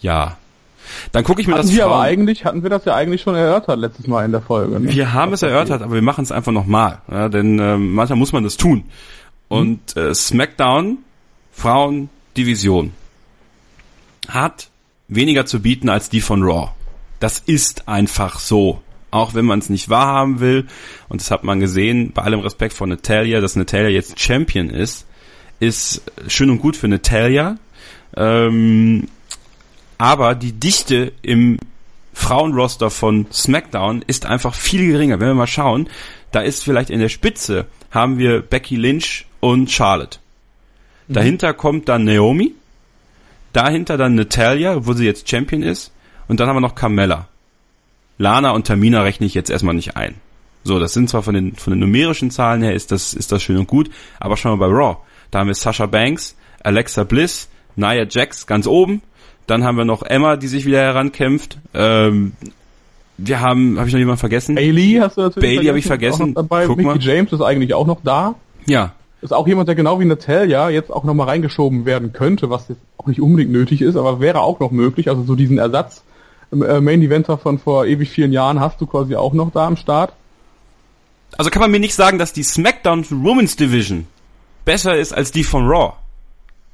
Ja. 0.00 0.38
Dann 1.12 1.24
gucke 1.24 1.40
ich 1.40 1.46
mir 1.46 1.54
hatten 1.54 1.66
das 1.66 1.74
wir 1.74 1.84
aber 1.86 2.00
eigentlich 2.00 2.44
hatten 2.44 2.62
wir 2.62 2.70
das 2.70 2.84
ja 2.84 2.94
eigentlich 2.94 3.22
schon 3.22 3.34
erörtert 3.34 3.78
letztes 3.78 4.06
Mal 4.06 4.24
in 4.24 4.32
der 4.32 4.42
Folge. 4.42 4.80
Ne? 4.80 4.92
Wir 4.92 5.12
haben 5.12 5.32
es 5.32 5.42
erörtert, 5.42 5.82
aber 5.82 5.94
wir 5.94 6.02
machen 6.02 6.24
es 6.24 6.32
einfach 6.32 6.52
nochmal, 6.52 7.00
ja, 7.10 7.28
denn 7.28 7.58
äh, 7.58 7.76
manchmal 7.76 8.18
muss 8.18 8.32
man 8.32 8.44
das 8.44 8.56
tun. 8.56 8.84
Und 9.48 9.96
mhm. 9.96 10.02
äh, 10.02 10.14
SmackDown 10.14 10.98
Frauen 11.52 12.10
Division 12.36 12.92
hat 14.28 14.68
weniger 15.08 15.46
zu 15.46 15.60
bieten 15.60 15.88
als 15.88 16.08
die 16.08 16.20
von 16.20 16.42
Raw. 16.42 16.70
Das 17.20 17.38
ist 17.38 17.88
einfach 17.88 18.38
so 18.38 18.80
auch 19.16 19.34
wenn 19.34 19.44
man 19.44 19.58
es 19.58 19.70
nicht 19.70 19.88
wahrhaben 19.88 20.40
will. 20.40 20.66
Und 21.08 21.20
das 21.20 21.30
hat 21.30 21.44
man 21.44 21.60
gesehen, 21.60 22.12
bei 22.12 22.22
allem 22.22 22.40
Respekt 22.40 22.74
vor 22.74 22.86
Natalia, 22.86 23.40
dass 23.40 23.56
Natalia 23.56 23.88
jetzt 23.88 24.20
Champion 24.20 24.70
ist, 24.70 25.06
ist 25.58 26.02
schön 26.28 26.50
und 26.50 26.58
gut 26.58 26.76
für 26.76 26.88
Natalia. 26.88 27.56
Ähm, 28.16 29.08
aber 29.98 30.34
die 30.34 30.52
Dichte 30.52 31.12
im 31.22 31.58
Frauenroster 32.12 32.90
von 32.90 33.26
SmackDown 33.32 34.02
ist 34.06 34.26
einfach 34.26 34.54
viel 34.54 34.92
geringer. 34.92 35.20
Wenn 35.20 35.28
wir 35.28 35.34
mal 35.34 35.46
schauen, 35.46 35.88
da 36.32 36.40
ist 36.40 36.64
vielleicht 36.64 36.90
in 36.90 37.00
der 37.00 37.08
Spitze 37.08 37.66
haben 37.90 38.18
wir 38.18 38.42
Becky 38.42 38.76
Lynch 38.76 39.26
und 39.40 39.70
Charlotte. 39.70 40.18
Mhm. 41.08 41.14
Dahinter 41.14 41.54
kommt 41.54 41.88
dann 41.88 42.04
Naomi. 42.04 42.54
Dahinter 43.52 43.96
dann 43.96 44.14
Natalia, 44.14 44.86
wo 44.86 44.92
sie 44.92 45.06
jetzt 45.06 45.28
Champion 45.28 45.62
ist. 45.62 45.92
Und 46.28 46.40
dann 46.40 46.48
haben 46.48 46.56
wir 46.56 46.60
noch 46.60 46.74
Carmella. 46.74 47.28
Lana 48.18 48.50
und 48.50 48.66
Tamina 48.66 49.02
rechne 49.02 49.26
ich 49.26 49.34
jetzt 49.34 49.50
erstmal 49.50 49.74
nicht 49.74 49.96
ein. 49.96 50.16
So, 50.64 50.78
das 50.78 50.94
sind 50.94 51.08
zwar 51.08 51.22
von 51.22 51.34
den, 51.34 51.54
von 51.54 51.72
den 51.72 51.80
numerischen 51.80 52.30
Zahlen 52.30 52.62
her 52.62 52.74
ist 52.74 52.90
das, 52.90 53.14
ist 53.14 53.30
das 53.30 53.42
schön 53.42 53.58
und 53.58 53.68
gut, 53.68 53.90
aber 54.18 54.36
schauen 54.36 54.58
wir 54.58 54.66
bei 54.66 54.72
Raw. 54.72 54.96
Da 55.30 55.40
haben 55.40 55.46
wir 55.48 55.54
Sasha 55.54 55.86
Banks, 55.86 56.36
Alexa 56.62 57.04
Bliss, 57.04 57.48
Nia 57.76 58.04
Jax 58.08 58.46
ganz 58.46 58.66
oben. 58.66 59.02
Dann 59.46 59.64
haben 59.64 59.76
wir 59.76 59.84
noch 59.84 60.02
Emma, 60.02 60.36
die 60.36 60.48
sich 60.48 60.64
wieder 60.66 60.78
herankämpft. 60.78 61.58
Ähm, 61.74 62.32
wir 63.18 63.40
haben, 63.40 63.78
habe 63.78 63.88
ich 63.88 63.94
noch 63.94 63.98
jemanden 63.98 64.18
vergessen? 64.18 64.56
Bailey 64.56 64.98
hast 65.00 65.16
du 65.16 65.22
natürlich 65.22 65.48
Bailey 65.48 65.66
habe 65.66 65.78
ich 65.78 65.86
vergessen. 65.86 66.34
Dabei. 66.34 66.66
Guck 66.66 66.76
Mickey 66.76 66.88
mal. 66.88 67.00
James 67.00 67.32
ist 67.32 67.40
eigentlich 67.40 67.74
auch 67.74 67.86
noch 67.86 68.00
da. 68.02 68.34
Ja. 68.66 68.92
Ist 69.22 69.32
auch 69.32 69.46
jemand, 69.46 69.68
der 69.68 69.74
genau 69.74 69.98
wie 70.00 70.04
Natalia 70.04 70.68
jetzt 70.68 70.92
auch 70.92 71.04
nochmal 71.04 71.28
reingeschoben 71.28 71.86
werden 71.86 72.12
könnte, 72.12 72.50
was 72.50 72.68
jetzt 72.68 72.80
auch 72.98 73.06
nicht 73.06 73.20
unbedingt 73.20 73.50
nötig 73.50 73.80
ist, 73.80 73.96
aber 73.96 74.20
wäre 74.20 74.40
auch 74.40 74.60
noch 74.60 74.70
möglich. 74.70 75.08
Also 75.08 75.22
so 75.22 75.34
diesen 75.34 75.58
Ersatz 75.58 76.02
äh, 76.52 76.80
Main 76.80 77.02
Eventer 77.02 77.38
von 77.38 77.58
vor 77.58 77.86
ewig 77.86 78.10
vielen 78.10 78.32
Jahren 78.32 78.60
hast 78.60 78.80
du 78.80 78.86
quasi 78.86 79.16
auch 79.16 79.32
noch 79.32 79.50
da 79.50 79.66
am 79.66 79.76
Start. 79.76 80.12
Also 81.38 81.50
kann 81.50 81.60
man 81.60 81.70
mir 81.70 81.80
nicht 81.80 81.94
sagen, 81.94 82.18
dass 82.18 82.32
die 82.32 82.42
SmackDown 82.42 83.04
Women's 83.10 83.56
Division 83.56 84.06
besser 84.64 84.96
ist 84.96 85.12
als 85.12 85.32
die 85.32 85.44
von 85.44 85.66
Raw. 85.66 85.94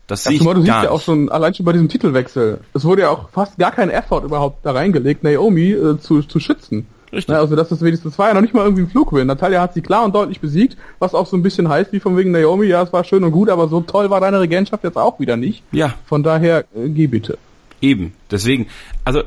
Das 0.06 0.24
sehe 0.24 0.34
ich 0.34 0.42
mal, 0.42 0.54
du 0.54 0.62
siehst 0.62 0.72
ja 0.72 0.90
auch 0.90 1.00
schon 1.00 1.30
allein 1.30 1.54
schon 1.54 1.64
bei 1.64 1.72
diesem 1.72 1.88
Titelwechsel. 1.88 2.60
Es 2.74 2.84
wurde 2.84 3.02
ja 3.02 3.10
auch 3.10 3.30
fast 3.30 3.56
gar 3.58 3.70
kein 3.70 3.88
Effort 3.88 4.24
überhaupt 4.24 4.64
da 4.66 4.72
reingelegt, 4.72 5.22
Naomi 5.22 5.70
äh, 5.72 5.98
zu, 5.98 6.22
zu 6.22 6.40
schützen. 6.40 6.86
Richtig. 7.12 7.34
also 7.34 7.56
das 7.56 7.70
ist 7.70 7.82
wenigstens, 7.82 8.12
das 8.12 8.18
war 8.18 8.28
ja 8.28 8.34
noch 8.34 8.40
nicht 8.40 8.54
mal 8.54 8.64
irgendwie 8.64 8.84
ein 8.84 8.88
Flugwin. 8.88 9.26
Natalia 9.26 9.60
hat 9.60 9.74
sie 9.74 9.82
klar 9.82 10.04
und 10.04 10.14
deutlich 10.14 10.40
besiegt, 10.40 10.78
was 10.98 11.14
auch 11.14 11.26
so 11.26 11.36
ein 11.36 11.42
bisschen 11.42 11.68
heißt 11.68 11.92
wie 11.92 12.00
von 12.00 12.16
wegen 12.16 12.30
Naomi, 12.30 12.66
ja, 12.66 12.82
es 12.82 12.92
war 12.92 13.04
schön 13.04 13.22
und 13.22 13.32
gut, 13.32 13.50
aber 13.50 13.68
so 13.68 13.82
toll 13.82 14.08
war 14.08 14.20
deine 14.20 14.40
Regentschaft 14.40 14.82
jetzt 14.82 14.96
auch 14.96 15.20
wieder 15.20 15.36
nicht. 15.36 15.62
Ja. 15.72 15.94
Von 16.06 16.22
daher, 16.22 16.64
äh, 16.74 16.88
geh 16.88 17.08
bitte. 17.08 17.36
Eben. 17.82 18.14
Deswegen, 18.30 18.66
also 19.04 19.22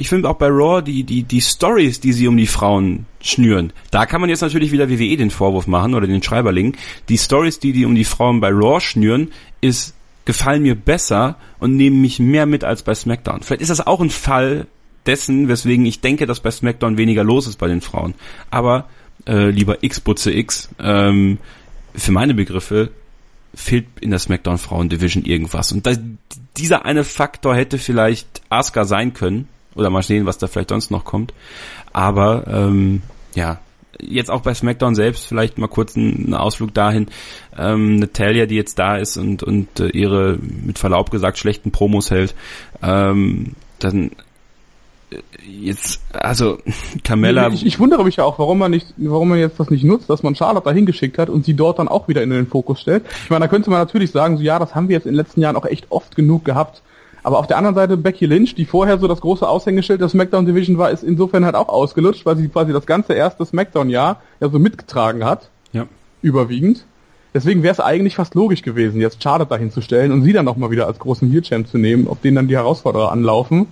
ich 0.00 0.08
finde 0.08 0.30
auch 0.30 0.36
bei 0.36 0.48
Raw 0.48 0.80
die, 0.80 1.04
die, 1.04 1.24
die 1.24 1.42
Stories, 1.42 2.00
die 2.00 2.14
sie 2.14 2.26
um 2.26 2.34
die 2.34 2.46
Frauen 2.46 3.04
schnüren. 3.20 3.70
Da 3.90 4.06
kann 4.06 4.22
man 4.22 4.30
jetzt 4.30 4.40
natürlich 4.40 4.72
wieder 4.72 4.88
WWE 4.88 5.18
den 5.18 5.30
Vorwurf 5.30 5.66
machen 5.66 5.94
oder 5.94 6.06
den 6.06 6.22
Schreiberling. 6.22 6.74
Die 7.10 7.18
Stories, 7.18 7.58
die 7.58 7.72
die 7.72 7.84
um 7.84 7.94
die 7.94 8.04
Frauen 8.04 8.40
bei 8.40 8.48
Raw 8.48 8.80
schnüren, 8.80 9.30
ist, 9.60 9.94
gefallen 10.24 10.62
mir 10.62 10.74
besser 10.74 11.36
und 11.58 11.76
nehmen 11.76 12.00
mich 12.00 12.18
mehr 12.18 12.46
mit 12.46 12.64
als 12.64 12.82
bei 12.82 12.94
SmackDown. 12.94 13.42
Vielleicht 13.42 13.60
ist 13.60 13.68
das 13.68 13.86
auch 13.86 14.00
ein 14.00 14.08
Fall 14.08 14.66
dessen, 15.04 15.48
weswegen 15.48 15.84
ich 15.84 16.00
denke, 16.00 16.24
dass 16.24 16.40
bei 16.40 16.50
SmackDown 16.50 16.96
weniger 16.96 17.22
los 17.22 17.46
ist 17.46 17.58
bei 17.58 17.68
den 17.68 17.82
Frauen. 17.82 18.14
Aber, 18.50 18.88
äh, 19.26 19.50
lieber 19.50 19.84
X 19.84 20.00
Butze 20.00 20.32
X, 20.32 20.70
ähm, 20.78 21.36
für 21.94 22.12
meine 22.12 22.32
Begriffe 22.32 22.90
fehlt 23.54 23.84
in 24.00 24.08
der 24.08 24.18
SmackDown 24.18 24.56
Frauen 24.56 24.88
Division 24.88 25.26
irgendwas. 25.26 25.72
Und 25.72 25.84
das, 25.84 26.00
dieser 26.56 26.86
eine 26.86 27.04
Faktor 27.04 27.54
hätte 27.54 27.76
vielleicht 27.76 28.40
Asuka 28.48 28.86
sein 28.86 29.12
können, 29.12 29.46
oder 29.74 29.90
mal 29.90 30.02
sehen, 30.02 30.26
was 30.26 30.38
da 30.38 30.46
vielleicht 30.46 30.70
sonst 30.70 30.90
noch 30.90 31.04
kommt. 31.04 31.32
Aber 31.92 32.46
ähm, 32.46 33.02
ja, 33.34 33.60
jetzt 34.02 34.30
auch 34.30 34.42
bei 34.42 34.54
SmackDown 34.54 34.94
selbst 34.94 35.26
vielleicht 35.26 35.58
mal 35.58 35.68
kurz 35.68 35.96
einen 35.96 36.34
Ausflug 36.34 36.74
dahin. 36.74 37.08
Ähm, 37.56 37.96
Natalia, 37.96 38.46
die 38.46 38.56
jetzt 38.56 38.78
da 38.78 38.96
ist 38.96 39.16
und, 39.16 39.42
und 39.42 39.80
äh, 39.80 39.88
ihre, 39.88 40.38
mit 40.38 40.78
Verlaub 40.78 41.10
gesagt, 41.10 41.38
schlechten 41.38 41.70
Promos 41.70 42.10
hält, 42.10 42.34
ähm, 42.82 43.54
dann 43.78 44.10
äh, 45.10 45.18
jetzt, 45.46 46.00
also 46.12 46.58
Carmella. 47.04 47.48
Ich, 47.48 47.66
ich 47.66 47.78
wundere 47.78 48.04
mich 48.04 48.16
ja 48.16 48.24
auch, 48.24 48.38
warum 48.38 48.58
man 48.58 48.70
nicht, 48.70 48.94
warum 48.96 49.28
man 49.28 49.38
jetzt 49.38 49.60
das 49.60 49.70
nicht 49.70 49.84
nutzt, 49.84 50.08
dass 50.08 50.22
man 50.22 50.34
Charlotte 50.34 50.64
da 50.64 50.72
hingeschickt 50.72 51.18
hat 51.18 51.28
und 51.28 51.44
sie 51.44 51.54
dort 51.54 51.78
dann 51.78 51.88
auch 51.88 52.08
wieder 52.08 52.22
in 52.22 52.30
den 52.30 52.46
Fokus 52.46 52.80
stellt. 52.80 53.04
Ich 53.24 53.30
meine, 53.30 53.44
da 53.44 53.48
könnte 53.48 53.70
man 53.70 53.80
natürlich 53.80 54.10
sagen, 54.10 54.36
so 54.36 54.42
ja, 54.42 54.58
das 54.58 54.74
haben 54.74 54.88
wir 54.88 54.96
jetzt 54.96 55.06
in 55.06 55.12
den 55.12 55.18
letzten 55.18 55.40
Jahren 55.40 55.56
auch 55.56 55.66
echt 55.66 55.86
oft 55.90 56.16
genug 56.16 56.44
gehabt. 56.44 56.82
Aber 57.22 57.38
auf 57.38 57.46
der 57.46 57.58
anderen 57.58 57.74
Seite 57.74 57.96
Becky 57.96 58.26
Lynch, 58.26 58.54
die 58.54 58.64
vorher 58.64 58.98
so 58.98 59.08
das 59.08 59.20
große 59.20 59.46
Aushängeschild 59.46 60.00
der 60.00 60.08
SmackDown 60.08 60.46
Division 60.46 60.78
war, 60.78 60.90
ist 60.90 61.02
insofern 61.02 61.44
halt 61.44 61.54
auch 61.54 61.68
ausgelutscht, 61.68 62.24
weil 62.26 62.36
sie 62.36 62.48
quasi 62.48 62.72
das 62.72 62.86
ganze 62.86 63.12
erste 63.14 63.44
SmackDown-Jahr 63.44 64.20
ja 64.40 64.48
so 64.48 64.58
mitgetragen 64.58 65.24
hat. 65.24 65.50
Ja. 65.72 65.86
Überwiegend. 66.22 66.84
Deswegen 67.32 67.62
wäre 67.62 67.72
es 67.72 67.80
eigentlich 67.80 68.16
fast 68.16 68.34
logisch 68.34 68.62
gewesen, 68.62 69.00
jetzt 69.00 69.22
Charlotte 69.22 69.50
dahin 69.50 69.70
zu 69.70 69.80
stellen 69.82 70.10
und 70.10 70.22
sie 70.22 70.32
dann 70.32 70.44
nochmal 70.44 70.70
wieder 70.70 70.86
als 70.86 70.98
großen 70.98 71.30
Heel-Champ 71.30 71.68
zu 71.68 71.78
nehmen, 71.78 72.08
auf 72.08 72.20
den 72.20 72.34
dann 72.34 72.48
die 72.48 72.56
Herausforderer 72.56 73.12
anlaufen. 73.12 73.66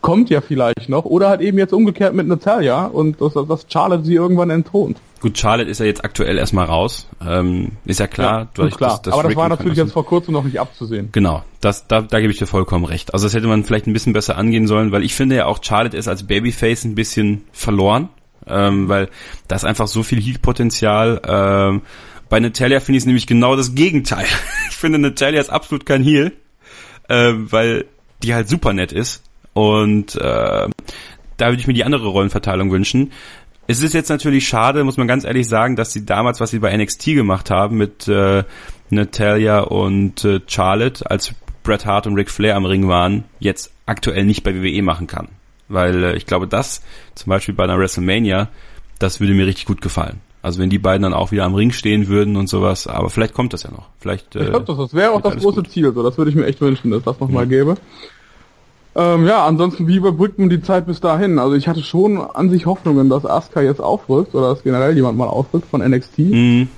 Kommt 0.00 0.30
ja 0.30 0.40
vielleicht 0.40 0.88
noch. 0.88 1.04
Oder 1.04 1.28
halt 1.28 1.40
eben 1.40 1.56
jetzt 1.56 1.72
umgekehrt 1.72 2.14
mit 2.14 2.26
Natalia 2.26 2.86
und 2.86 3.20
dass, 3.20 3.34
dass 3.34 3.66
Charlotte 3.68 4.04
sie 4.04 4.14
irgendwann 4.14 4.50
entthront. 4.50 4.98
Gut, 5.24 5.38
Charlotte 5.38 5.70
ist 5.70 5.80
ja 5.80 5.86
jetzt 5.86 6.04
aktuell 6.04 6.36
erstmal 6.36 6.66
raus. 6.66 7.08
Ähm, 7.26 7.78
ist 7.86 7.98
ja 7.98 8.06
klar. 8.06 8.40
Ja, 8.40 8.48
durch 8.52 8.76
klar. 8.76 8.90
Das, 8.90 9.00
das 9.00 9.14
Aber 9.14 9.22
das 9.22 9.36
war 9.36 9.48
natürlich 9.48 9.78
jetzt 9.78 9.94
vor 9.94 10.04
kurzem 10.04 10.34
noch 10.34 10.44
nicht 10.44 10.60
abzusehen. 10.60 11.08
Genau, 11.12 11.42
das, 11.62 11.86
da, 11.86 12.02
da 12.02 12.20
gebe 12.20 12.30
ich 12.30 12.38
dir 12.38 12.46
vollkommen 12.46 12.84
recht. 12.84 13.14
Also 13.14 13.24
das 13.24 13.32
hätte 13.32 13.46
man 13.46 13.64
vielleicht 13.64 13.86
ein 13.86 13.94
bisschen 13.94 14.12
besser 14.12 14.36
angehen 14.36 14.66
sollen, 14.66 14.92
weil 14.92 15.02
ich 15.02 15.14
finde 15.14 15.36
ja 15.36 15.46
auch 15.46 15.64
Charlotte 15.64 15.96
ist 15.96 16.08
als 16.08 16.26
Babyface 16.26 16.84
ein 16.84 16.94
bisschen 16.94 17.46
verloren, 17.52 18.10
ähm, 18.46 18.90
weil 18.90 19.08
da 19.48 19.56
ist 19.56 19.64
einfach 19.64 19.86
so 19.86 20.02
viel 20.02 20.20
Heat-Potenzial. 20.20 21.22
Ähm, 21.26 21.80
bei 22.28 22.38
Natalia 22.38 22.80
finde 22.80 22.98
ich 22.98 23.04
es 23.04 23.06
nämlich 23.06 23.26
genau 23.26 23.56
das 23.56 23.74
Gegenteil. 23.74 24.26
ich 24.68 24.76
finde 24.76 24.98
Natalia 24.98 25.40
ist 25.40 25.48
absolut 25.48 25.86
kein 25.86 26.04
Heel, 26.04 26.32
äh, 27.08 27.32
weil 27.34 27.86
die 28.22 28.34
halt 28.34 28.50
super 28.50 28.74
nett 28.74 28.92
ist 28.92 29.22
und 29.54 30.16
äh, 30.16 30.68
da 31.38 31.46
würde 31.46 31.60
ich 31.60 31.66
mir 31.66 31.72
die 31.72 31.84
andere 31.84 32.08
Rollenverteilung 32.08 32.70
wünschen. 32.70 33.12
Es 33.66 33.82
ist 33.82 33.94
jetzt 33.94 34.10
natürlich 34.10 34.46
schade, 34.46 34.84
muss 34.84 34.96
man 34.96 35.08
ganz 35.08 35.24
ehrlich 35.24 35.48
sagen, 35.48 35.76
dass 35.76 35.92
sie 35.92 36.04
damals, 36.04 36.40
was 36.40 36.50
sie 36.50 36.58
bei 36.58 36.76
NXT 36.76 37.06
gemacht 37.06 37.50
haben 37.50 37.76
mit 37.76 38.06
äh, 38.08 38.44
Natalia 38.90 39.60
und 39.60 40.24
äh, 40.24 40.40
Charlotte, 40.46 41.10
als 41.10 41.34
Bret 41.62 41.86
Hart 41.86 42.06
und 42.06 42.14
Ric 42.14 42.30
Flair 42.30 42.56
am 42.56 42.66
Ring 42.66 42.88
waren, 42.88 43.24
jetzt 43.40 43.72
aktuell 43.86 44.24
nicht 44.24 44.42
bei 44.42 44.54
WWE 44.54 44.82
machen 44.82 45.06
kann. 45.06 45.28
Weil 45.68 46.04
äh, 46.04 46.16
ich 46.16 46.26
glaube, 46.26 46.46
das 46.46 46.82
zum 47.14 47.30
Beispiel 47.30 47.54
bei 47.54 47.64
einer 47.64 47.78
WrestleMania, 47.78 48.48
das 48.98 49.20
würde 49.20 49.34
mir 49.34 49.46
richtig 49.46 49.64
gut 49.64 49.80
gefallen. 49.80 50.20
Also 50.42 50.60
wenn 50.60 50.68
die 50.68 50.78
beiden 50.78 51.02
dann 51.02 51.14
auch 51.14 51.32
wieder 51.32 51.44
am 51.44 51.54
Ring 51.54 51.72
stehen 51.72 52.08
würden 52.08 52.36
und 52.36 52.48
sowas, 52.48 52.86
aber 52.86 53.08
vielleicht 53.08 53.32
kommt 53.32 53.54
das 53.54 53.62
ja 53.62 53.70
noch. 53.70 53.88
Vielleicht, 53.98 54.36
äh, 54.36 54.44
ich 54.44 54.50
glaube, 54.50 54.66
das, 54.66 54.76
das 54.76 54.92
wäre 54.92 55.12
auch 55.12 55.22
das 55.22 55.36
große 55.36 55.62
gut. 55.62 55.70
Ziel. 55.70 55.90
So, 55.94 56.02
das 56.02 56.18
würde 56.18 56.30
ich 56.30 56.36
mir 56.36 56.44
echt 56.44 56.60
wünschen, 56.60 56.90
dass 56.90 57.02
das 57.02 57.18
nochmal 57.18 57.46
mhm. 57.46 57.50
gäbe. 57.50 57.76
Ähm, 58.96 59.26
ja, 59.26 59.44
ansonsten, 59.44 59.88
wie 59.88 59.96
überbrückt 59.96 60.38
man 60.38 60.50
die 60.50 60.62
Zeit 60.62 60.86
bis 60.86 61.00
dahin? 61.00 61.38
Also 61.38 61.56
ich 61.56 61.66
hatte 61.66 61.82
schon 61.82 62.18
an 62.18 62.50
sich 62.50 62.66
Hoffnungen, 62.66 63.08
dass 63.08 63.26
Asuka 63.26 63.60
jetzt 63.60 63.80
aufrückt 63.80 64.34
oder 64.34 64.50
dass 64.50 64.62
generell 64.62 64.94
jemand 64.94 65.18
mal 65.18 65.26
aufrückt 65.26 65.66
von 65.68 65.80
NXT. 65.80 66.18
Mhm. 66.18 66.68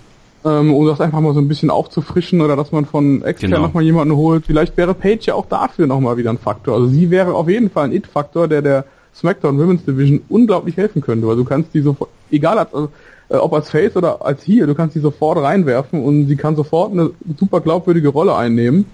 Ähm, 0.45 0.73
um 0.73 0.87
das 0.87 1.01
einfach 1.01 1.21
mal 1.21 1.35
so 1.35 1.41
ein 1.41 1.49
bisschen 1.49 1.71
aufzufrischen 1.71 2.41
oder 2.41 2.57
dass 2.57 2.73
man 2.73 2.87
von 2.87 3.23
extern 3.23 3.51
genau. 3.51 3.63
nochmal 3.63 3.83
jemanden 3.83 4.15
holt. 4.15 4.47
Vielleicht 4.47 4.77
wäre 4.77 4.95
Paige 4.95 5.27
ja 5.27 5.35
auch 5.35 5.47
dafür 5.47 5.87
nochmal 5.87 6.17
wieder 6.17 6.31
ein 6.31 6.39
Faktor. 6.39 6.75
Also 6.75 6.87
sie 6.87 7.11
wäre 7.11 7.35
auf 7.35 7.49
jeden 7.49 7.69
Fall 7.69 7.87
ein 7.87 7.93
It-Faktor, 7.93 8.49
der 8.49 8.63
der 8.63 8.85
SmackDown 9.15 9.59
Women's 9.59 9.85
Division 9.85 10.21
unglaublich 10.29 10.77
helfen 10.77 11.03
könnte, 11.03 11.27
weil 11.27 11.37
du 11.37 11.45
kannst 11.45 11.75
die 11.75 11.81
so, 11.81 11.97
egal 12.31 12.59
als, 12.59 12.73
also, 12.73 12.91
äh, 13.29 13.37
ob 13.37 13.53
als 13.55 13.71
Face 13.71 13.97
oder 13.97 14.25
als 14.25 14.43
hier, 14.43 14.67
du 14.67 14.75
kannst 14.75 14.95
die 14.95 15.01
sofort 15.01 15.39
reinwerfen 15.39 16.03
und 16.03 16.29
sie 16.29 16.37
kann 16.37 16.55
sofort 16.55 16.93
eine 16.93 17.11
super 17.39 17.61
glaubwürdige 17.61 18.09
Rolle 18.09 18.37
einnehmen. 18.37 18.87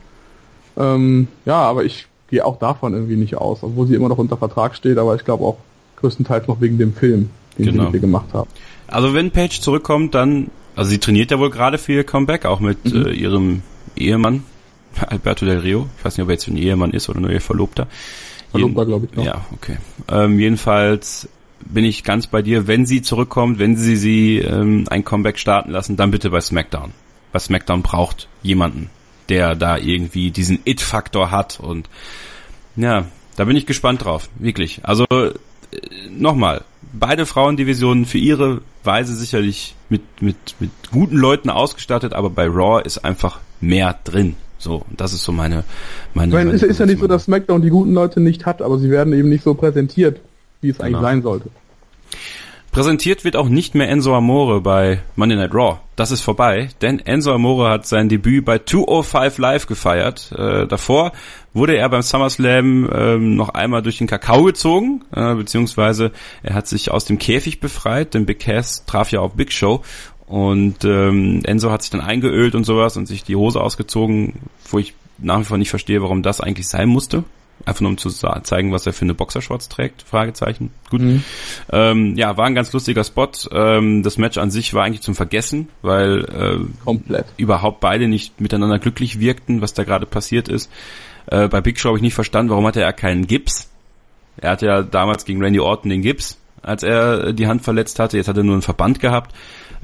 Ähm, 0.77 1.29
ja, 1.45 1.57
aber 1.57 1.85
ich 1.85 2.07
gehe 2.33 2.45
auch 2.45 2.59
davon 2.59 2.95
irgendwie 2.95 3.17
nicht 3.17 3.37
aus, 3.37 3.63
obwohl 3.63 3.87
sie 3.87 3.95
immer 3.95 4.09
noch 4.09 4.17
unter 4.17 4.39
Vertrag 4.39 4.75
steht, 4.75 4.97
aber 4.97 5.15
ich 5.15 5.25
glaube 5.25 5.45
auch 5.45 5.59
größtenteils 5.97 6.49
noch 6.49 6.63
wegen 6.63 6.79
dem 6.79 6.95
Film, 6.95 7.29
den 7.59 7.67
genau. 7.67 7.91
sie 7.93 8.01
gemacht 8.01 8.33
haben. 8.33 8.49
Also 8.89 9.13
wenn 9.13 9.31
Paige 9.31 9.61
zurückkommt, 9.61 10.15
dann, 10.15 10.51
also 10.75 10.91
sie 10.91 10.99
trainiert 10.99 11.31
ja 11.31 11.39
wohl 11.39 11.51
gerade 11.51 11.77
für 11.77 11.93
ihr 11.93 12.05
Comeback, 12.05 12.47
auch 12.47 12.59
mit 12.59 12.87
mhm. 12.87 13.07
äh, 13.07 13.11
ihrem 13.13 13.63
Ehemann, 13.97 14.45
Alberto 15.07 15.45
Del 15.45 15.59
Rio. 15.59 15.87
Ich 15.99 16.05
weiß 16.07 16.17
nicht, 16.17 16.23
ob 16.25 16.31
er 16.31 16.33
jetzt 16.33 16.49
ein 16.49 16.57
Ehemann 16.57 16.93
ist 16.93 17.11
oder 17.11 17.21
nur 17.21 17.31
ihr 17.31 17.43
Verlobter. 17.43 17.87
Verlobter, 18.51 18.87
glaube 18.87 19.09
ich. 19.11 19.17
Noch. 19.17 19.25
Ja, 19.25 19.45
okay. 19.53 19.77
Ähm, 20.09 20.41
jedenfalls 20.41 21.29
bin 21.61 21.85
ich 21.85 22.03
ganz 22.03 22.27
bei 22.27 22.41
dir. 22.41 22.67
Wenn 22.67 22.87
sie 22.87 23.03
zurückkommt, 23.03 23.59
wenn 23.59 23.77
sie 23.77 23.97
sie 23.97 24.39
ähm, 24.39 24.87
ein 24.89 25.05
Comeback 25.05 25.39
starten 25.39 25.71
lassen, 25.71 25.97
dann 25.97 26.11
bitte 26.11 26.31
bei 26.31 26.41
SmackDown. 26.41 26.93
Weil 27.33 27.41
SmackDown 27.43 27.83
braucht 27.83 28.29
jemanden, 28.43 28.89
der 29.33 29.55
da 29.55 29.79
irgendwie 29.79 30.31
diesen 30.31 30.59
It-Faktor 30.67 31.31
hat 31.31 31.59
und 31.59 31.89
ja, 32.77 33.07
da 33.37 33.45
bin 33.47 33.57
ich 33.57 33.65
gespannt 33.65 34.05
drauf, 34.05 34.29
wirklich. 34.39 34.81
Also 34.83 35.07
äh, 35.09 35.33
nochmal, 36.11 36.65
beide 36.93 37.25
Frauendivisionen 37.25 38.05
für 38.05 38.19
ihre 38.19 38.61
Weise 38.85 39.15
sicherlich 39.15 39.75
mit, 39.89 40.03
mit, 40.21 40.37
mit 40.61 40.71
guten 40.91 41.17
Leuten 41.17 41.49
ausgestattet, 41.49 42.13
aber 42.13 42.29
bei 42.29 42.47
Raw 42.47 42.83
ist 42.85 42.99
einfach 43.07 43.41
mehr 43.63 43.99
drin. 44.05 44.37
So, 44.59 44.85
das 44.91 45.15
ist 45.15 45.25
so 45.25 45.33
meine, 45.33 45.65
meine. 46.13 46.29
Ich 46.29 46.35
meine, 46.35 46.45
meine 46.51 46.57
ist, 46.57 46.63
ist 46.63 46.79
ja 46.79 46.85
nicht 46.85 47.01
so, 47.01 47.07
dass 47.07 47.25
SmackDown 47.25 47.63
die 47.63 47.71
guten 47.71 47.95
Leute 47.95 48.21
nicht 48.21 48.45
hat, 48.45 48.61
aber 48.61 48.79
sie 48.79 48.91
werden 48.91 49.15
eben 49.15 49.31
nicht 49.31 49.45
so 49.45 49.55
präsentiert, 49.55 50.21
wie 50.61 50.69
es 50.69 50.77
genau. 50.77 50.89
eigentlich 50.89 51.01
sein 51.01 51.23
sollte. 51.23 51.49
Präsentiert 52.71 53.25
wird 53.25 53.37
auch 53.37 53.49
nicht 53.49 53.75
mehr 53.75 53.89
Enzo 53.89 54.15
Amore 54.15 54.61
bei 54.61 55.01
Monday 55.17 55.39
Night 55.39 55.55
Raw. 55.55 55.79
Das 55.95 56.11
ist 56.11 56.23
vorbei, 56.23 56.71
denn 56.81 57.01
Enzo 57.01 57.35
Amore 57.35 57.69
hat 57.69 57.87
sein 57.87 58.09
Debüt 58.09 58.47
bei 58.47 58.59
205 58.59 59.37
Live 59.37 59.67
gefeiert. 59.67 60.33
Äh, 60.33 60.67
davor 60.67 61.13
wurde 61.53 61.77
er 61.77 61.87
beim 61.91 62.01
SummerSlam 62.01 62.89
ähm, 62.91 63.37
noch 63.37 63.51
einmal 63.51 63.83
durch 63.83 63.99
den 63.99 64.07
Kakao 64.07 64.45
gezogen, 64.45 65.05
äh, 65.15 65.35
beziehungsweise 65.35 66.13
er 66.43 66.55
hat 66.55 66.67
sich 66.67 66.91
aus 66.91 67.05
dem 67.05 67.19
Käfig 67.19 67.61
befreit, 67.61 68.15
denn 68.15 68.25
Big 68.25 68.41
Cass 68.41 68.87
traf 68.87 69.11
ja 69.13 69.21
auf 69.21 69.35
Big 69.35 69.53
Show 69.53 69.83
und 70.27 70.83
ähm, 70.87 71.43
Enzo 71.45 71.71
hat 71.71 71.83
sich 71.83 71.91
dann 71.91 72.01
eingeölt 72.01 72.55
und 72.55 72.65
sowas 72.65 72.97
und 72.97 73.05
sich 73.05 73.23
die 73.23 73.37
Hose 73.37 73.61
ausgezogen, 73.61 74.37
wo 74.71 74.79
ich 74.79 74.95
nach 75.19 75.41
wie 75.41 75.45
vor 75.45 75.59
nicht 75.59 75.69
verstehe, 75.69 76.01
warum 76.01 76.23
das 76.23 76.41
eigentlich 76.41 76.69
sein 76.69 76.89
musste. 76.89 77.25
Einfach 77.65 77.83
nur 77.83 77.91
um 77.91 77.99
zu 77.99 78.11
zeigen, 78.11 78.73
was 78.73 78.87
er 78.87 78.93
für 78.93 79.05
eine 79.05 79.15
Boxershorts 79.15 79.69
trägt, 79.69 80.03
Fragezeichen. 80.03 80.73
Gut. 80.91 81.01
Mhm. 81.01 81.23
Ähm, 81.71 82.17
ja, 82.17 82.37
war 82.37 82.47
ein 82.47 82.57
ganz 82.57 82.73
lustiger 82.73 83.05
Spot. 83.05 83.31
Ähm, 83.53 84.03
das 84.03 84.19
Match 84.19 84.39
an 84.39 84.51
sich 84.51 84.75
war 84.75 84.83
eigentlich 84.83 85.03
zum 85.03 85.15
Vergessen, 85.15 85.69
weil 85.81 86.25
äh, 86.25 86.85
Komplett. 86.85 87.27
überhaupt 87.37 87.79
beide 87.79 88.09
nicht 88.09 88.41
miteinander 88.41 88.81
glücklich 88.81 89.21
wirkten, 89.21 89.61
was 89.61 89.75
da 89.75 89.85
gerade 89.85 90.07
passiert 90.07 90.49
ist. 90.49 90.73
Äh, 91.27 91.47
bei 91.47 91.61
Big 91.61 91.79
Show 91.79 91.91
habe 91.91 91.99
ich 91.99 92.03
nicht 92.03 92.15
verstanden, 92.15 92.51
warum 92.51 92.67
hatte 92.67 92.83
er 92.83 92.93
keinen 92.93 93.29
Gips. 93.29 93.71
Er 94.37 94.51
hatte 94.51 94.67
ja 94.67 94.83
damals 94.83 95.25
gegen 95.25 95.41
Randy 95.41 95.61
Orton 95.61 95.91
den 95.91 96.03
Gips, 96.03 96.39
als 96.63 96.83
er 96.83 97.33
die 97.33 97.47
Hand 97.47 97.63
verletzt 97.63 98.01
hatte. 98.01 98.17
Jetzt 98.17 98.29
hat 98.29 98.37
er 98.37 98.43
nur 98.43 98.55
einen 98.55 98.63
Verband 98.63 98.99
gehabt. 98.99 99.35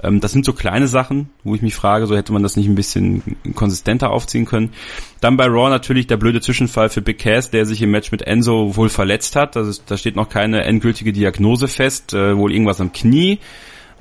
Ähm, 0.02 0.20
das 0.20 0.32
sind 0.32 0.44
so 0.44 0.52
kleine 0.52 0.88
Sachen, 0.88 1.30
wo 1.44 1.54
ich 1.54 1.62
mich 1.62 1.74
frage, 1.74 2.06
so 2.06 2.16
hätte 2.16 2.32
man 2.32 2.42
das 2.42 2.56
nicht 2.56 2.68
ein 2.68 2.74
bisschen 2.74 3.22
konsistenter 3.54 4.10
aufziehen 4.10 4.44
können. 4.44 4.72
Dann 5.20 5.36
bei 5.36 5.46
Raw 5.46 5.70
natürlich 5.70 6.06
der 6.06 6.16
blöde 6.16 6.40
Zwischenfall 6.40 6.88
für 6.88 7.02
Big 7.02 7.18
Cass, 7.18 7.50
der 7.50 7.66
sich 7.66 7.82
im 7.82 7.90
Match 7.90 8.12
mit 8.12 8.22
Enzo 8.22 8.76
wohl 8.76 8.88
verletzt 8.88 9.36
hat. 9.36 9.56
Also, 9.56 9.80
da 9.86 9.96
steht 9.96 10.16
noch 10.16 10.28
keine 10.28 10.64
endgültige 10.64 11.12
Diagnose 11.12 11.68
fest, 11.68 12.14
äh, 12.14 12.36
wohl 12.36 12.52
irgendwas 12.52 12.80
am 12.80 12.92
Knie. 12.92 13.38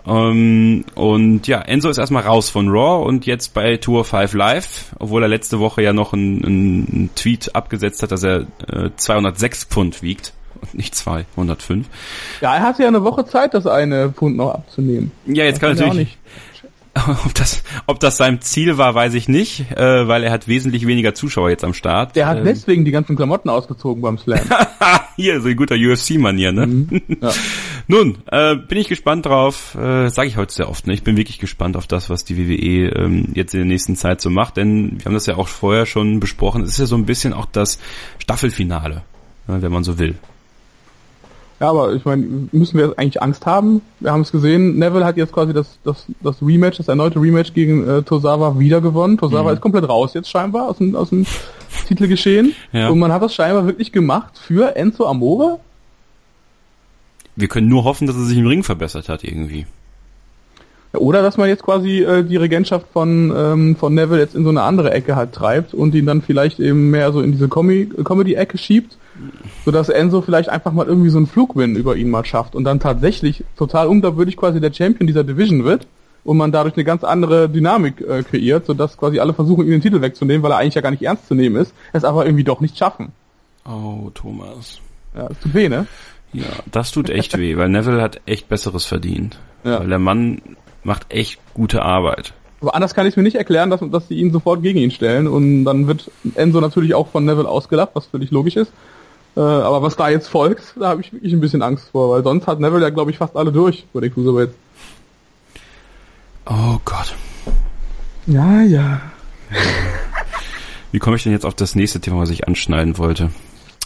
Um, 0.03 0.15
ähm, 0.15 0.85
und 0.95 1.47
ja, 1.47 1.59
Enzo 1.59 1.89
ist 1.89 1.97
erstmal 1.97 2.23
raus 2.23 2.49
von 2.49 2.69
Raw 2.69 3.05
und 3.05 3.25
jetzt 3.25 3.53
bei 3.53 3.75
Tour 3.75 4.05
5 4.05 4.33
Live, 4.35 4.95
obwohl 4.99 5.23
er 5.23 5.27
letzte 5.27 5.59
Woche 5.59 5.81
ja 5.81 5.91
noch 5.91 6.13
einen, 6.13 6.45
einen 6.45 7.09
Tweet 7.15 7.55
abgesetzt 7.55 8.03
hat, 8.03 8.11
dass 8.11 8.23
er 8.23 8.47
äh, 8.71 8.91
206 8.95 9.65
Pfund 9.65 10.03
wiegt 10.03 10.33
und 10.61 10.73
nicht 10.73 10.95
205. 10.95 11.87
Ja, 12.41 12.55
er 12.55 12.61
hatte 12.61 12.83
ja 12.83 12.87
eine 12.87 13.03
Woche 13.03 13.25
Zeit, 13.25 13.53
das 13.53 13.67
eine 13.67 14.11
Pfund 14.11 14.37
noch 14.37 14.53
abzunehmen. 14.53 15.11
Ja, 15.25 15.45
jetzt 15.45 15.61
das 15.61 15.69
kann 15.69 15.77
natürlich. 15.77 16.17
Ob 17.25 17.33
das, 17.35 17.63
ob 17.85 17.99
das 17.99 18.17
sein 18.17 18.41
Ziel 18.41 18.77
war, 18.77 18.95
weiß 18.95 19.13
ich 19.13 19.27
nicht, 19.27 19.71
äh, 19.71 20.07
weil 20.07 20.23
er 20.23 20.31
hat 20.31 20.47
wesentlich 20.47 20.87
weniger 20.87 21.13
Zuschauer 21.13 21.49
jetzt 21.49 21.63
am 21.63 21.73
Start. 21.73 22.15
Der 22.15 22.27
hat 22.27 22.39
ähm. 22.39 22.45
deswegen 22.45 22.85
die 22.85 22.91
ganzen 22.91 23.15
Klamotten 23.15 23.49
ausgezogen 23.49 24.01
beim 24.01 24.17
Slam. 24.17 24.39
Hier, 25.15 25.41
so 25.41 25.47
ein 25.49 25.55
guter 25.55 25.75
UFC-Manier, 25.75 26.51
ne? 26.51 26.67
Mhm, 26.67 27.01
ja. 27.21 27.31
Nun, 27.87 28.17
äh, 28.27 28.55
bin 28.55 28.77
ich 28.77 28.87
gespannt 28.87 29.25
drauf, 29.25 29.75
äh, 29.75 30.09
sage 30.09 30.27
ich 30.27 30.37
heute 30.37 30.53
sehr 30.53 30.69
oft, 30.69 30.87
ne? 30.87 30.93
Ich 30.93 31.03
bin 31.03 31.17
wirklich 31.17 31.39
gespannt 31.39 31.77
auf 31.77 31.87
das, 31.87 32.09
was 32.09 32.23
die 32.23 32.37
WWE 32.37 32.89
ähm, 32.89 33.29
jetzt 33.33 33.53
in 33.53 33.61
der 33.61 33.67
nächsten 33.67 33.95
Zeit 33.95 34.21
so 34.21 34.29
macht, 34.29 34.57
denn 34.57 34.99
wir 34.99 35.05
haben 35.05 35.13
das 35.13 35.25
ja 35.25 35.37
auch 35.37 35.47
vorher 35.47 35.85
schon 35.85 36.19
besprochen, 36.19 36.63
es 36.63 36.71
ist 36.71 36.79
ja 36.79 36.85
so 36.85 36.95
ein 36.95 37.05
bisschen 37.05 37.33
auch 37.33 37.45
das 37.45 37.79
Staffelfinale, 38.19 39.03
ne, 39.47 39.61
wenn 39.61 39.71
man 39.71 39.83
so 39.83 39.99
will. 39.99 40.15
Ja, 41.59 41.69
aber 41.69 41.93
ich 41.93 42.05
meine, 42.05 42.49
müssen 42.51 42.77
wir 42.77 42.93
eigentlich 42.97 43.21
Angst 43.21 43.45
haben? 43.45 43.81
Wir 43.99 44.11
haben 44.11 44.21
es 44.21 44.31
gesehen, 44.31 44.77
Neville 44.77 45.05
hat 45.05 45.17
jetzt 45.17 45.33
quasi 45.33 45.53
das, 45.53 45.79
das, 45.83 46.05
das 46.21 46.41
Rematch, 46.41 46.77
das 46.77 46.87
erneute 46.87 47.19
Rematch 47.19 47.53
gegen 47.53 47.87
äh, 47.87 48.03
Tosawa 48.03 48.59
wieder 48.59 48.79
gewonnen. 48.79 49.17
Tosawa 49.17 49.49
mhm. 49.49 49.55
ist 49.55 49.61
komplett 49.61 49.89
raus 49.89 50.13
jetzt 50.13 50.29
scheinbar 50.29 50.69
aus 50.69 50.77
dem, 50.77 50.95
aus 50.95 51.09
dem 51.09 51.25
Titelgeschehen. 51.87 52.53
Ja. 52.71 52.89
Und 52.89 52.99
man 52.99 53.11
hat 53.11 53.23
das 53.23 53.33
scheinbar 53.33 53.65
wirklich 53.65 53.91
gemacht 53.91 54.37
für 54.37 54.75
Enzo 54.75 55.07
Amore. 55.07 55.59
Wir 57.35 57.47
können 57.47 57.69
nur 57.69 57.83
hoffen, 57.83 58.05
dass 58.05 58.15
er 58.15 58.23
sich 58.23 58.37
im 58.37 58.47
Ring 58.47 58.63
verbessert 58.63 59.09
hat 59.09 59.23
irgendwie. 59.23 59.65
Oder 60.93 61.21
dass 61.21 61.37
man 61.37 61.49
jetzt 61.49 61.63
quasi 61.63 62.01
äh, 62.01 62.23
die 62.23 62.37
Regentschaft 62.37 62.87
von, 62.91 63.33
ähm, 63.35 63.75
von 63.75 63.93
Neville 63.93 64.21
jetzt 64.21 64.35
in 64.35 64.43
so 64.43 64.49
eine 64.49 64.61
andere 64.61 64.91
Ecke 64.91 65.15
halt 65.15 65.33
treibt 65.33 65.73
und 65.73 65.93
ihn 65.93 66.05
dann 66.05 66.21
vielleicht 66.21 66.59
eben 66.59 66.89
mehr 66.89 67.11
so 67.11 67.21
in 67.21 67.31
diese 67.31 67.49
Comedy-Ecke 67.49 68.57
schiebt 68.57 68.97
sodass 69.65 69.89
Enzo 69.89 70.21
vielleicht 70.21 70.49
einfach 70.49 70.71
mal 70.71 70.87
irgendwie 70.87 71.09
so 71.09 71.17
einen 71.17 71.27
Flugwin 71.27 71.75
über 71.75 71.95
ihn 71.95 72.09
mal 72.09 72.25
schafft 72.25 72.55
und 72.55 72.63
dann 72.63 72.79
tatsächlich 72.79 73.43
total 73.57 73.87
unglaubwürdig 73.87 74.37
quasi 74.37 74.61
der 74.61 74.73
Champion 74.73 75.07
dieser 75.07 75.23
Division 75.23 75.63
wird 75.63 75.87
und 76.23 76.37
man 76.37 76.51
dadurch 76.51 76.75
eine 76.75 76.83
ganz 76.83 77.03
andere 77.03 77.49
Dynamik 77.49 78.01
äh, 78.01 78.23
kreiert, 78.23 78.65
sodass 78.65 78.97
quasi 78.97 79.19
alle 79.19 79.33
versuchen, 79.33 79.65
ihn 79.65 79.71
den 79.71 79.81
Titel 79.81 80.01
wegzunehmen, 80.01 80.43
weil 80.43 80.51
er 80.51 80.57
eigentlich 80.57 80.75
ja 80.75 80.81
gar 80.81 80.91
nicht 80.91 81.03
ernst 81.03 81.27
zu 81.27 81.35
nehmen 81.35 81.55
ist, 81.55 81.73
es 81.93 82.03
aber 82.03 82.25
irgendwie 82.25 82.43
doch 82.43 82.61
nicht 82.61 82.77
schaffen. 82.77 83.11
Oh, 83.65 84.09
Thomas. 84.13 84.79
Ja, 85.15 85.27
das 85.27 85.39
tut 85.39 85.53
weh, 85.53 85.69
ne? 85.69 85.87
Ja, 86.33 86.45
das 86.71 86.91
tut 86.91 87.09
echt 87.09 87.37
weh, 87.37 87.57
weil 87.57 87.69
Neville 87.69 88.01
hat 88.01 88.21
echt 88.25 88.49
Besseres 88.49 88.85
verdient. 88.85 89.39
Ja. 89.63 89.79
Weil 89.79 89.89
der 89.89 89.99
Mann 89.99 90.41
macht 90.83 91.05
echt 91.09 91.39
gute 91.53 91.81
Arbeit. 91.81 92.33
Aber 92.61 92.73
anders 92.73 92.95
kann 92.95 93.05
ich 93.05 93.15
mir 93.15 93.23
nicht 93.23 93.35
erklären, 93.35 93.69
dass, 93.69 93.81
dass 93.91 94.07
sie 94.07 94.15
ihn 94.15 94.31
sofort 94.31 94.63
gegen 94.63 94.79
ihn 94.79 94.91
stellen 94.91 95.27
und 95.27 95.65
dann 95.65 95.87
wird 95.87 96.09
Enzo 96.35 96.59
natürlich 96.59 96.95
auch 96.95 97.07
von 97.07 97.25
Neville 97.25 97.47
ausgelacht, 97.47 97.91
was 97.93 98.07
völlig 98.07 98.31
logisch 98.31 98.55
ist. 98.55 98.71
Äh, 99.35 99.41
aber 99.41 99.83
was 99.83 99.95
da 99.95 100.09
jetzt 100.09 100.27
folgt, 100.27 100.73
da 100.79 100.89
habe 100.89 101.01
ich 101.01 101.13
wirklich 101.13 101.33
ein 101.33 101.39
bisschen 101.39 101.61
Angst 101.61 101.89
vor, 101.91 102.09
weil 102.09 102.23
sonst 102.23 102.47
hat 102.47 102.59
Neville 102.59 102.81
ja, 102.81 102.89
glaube 102.89 103.11
ich, 103.11 103.17
fast 103.17 103.35
alle 103.35 103.51
durch 103.51 103.85
vor 103.91 104.01
der 104.01 104.09
Cruiserweight. 104.09 104.49
Oh 106.47 106.77
Gott. 106.83 107.13
Ja, 108.25 108.61
ja. 108.61 109.01
Wie 110.91 110.99
komme 110.99 111.17
ich 111.17 111.23
denn 111.23 111.33
jetzt 111.33 111.45
auf 111.45 111.53
das 111.53 111.75
nächste 111.75 111.99
Thema, 111.99 112.19
was 112.19 112.29
ich 112.31 112.47
anschneiden 112.47 112.97
wollte? 112.97 113.29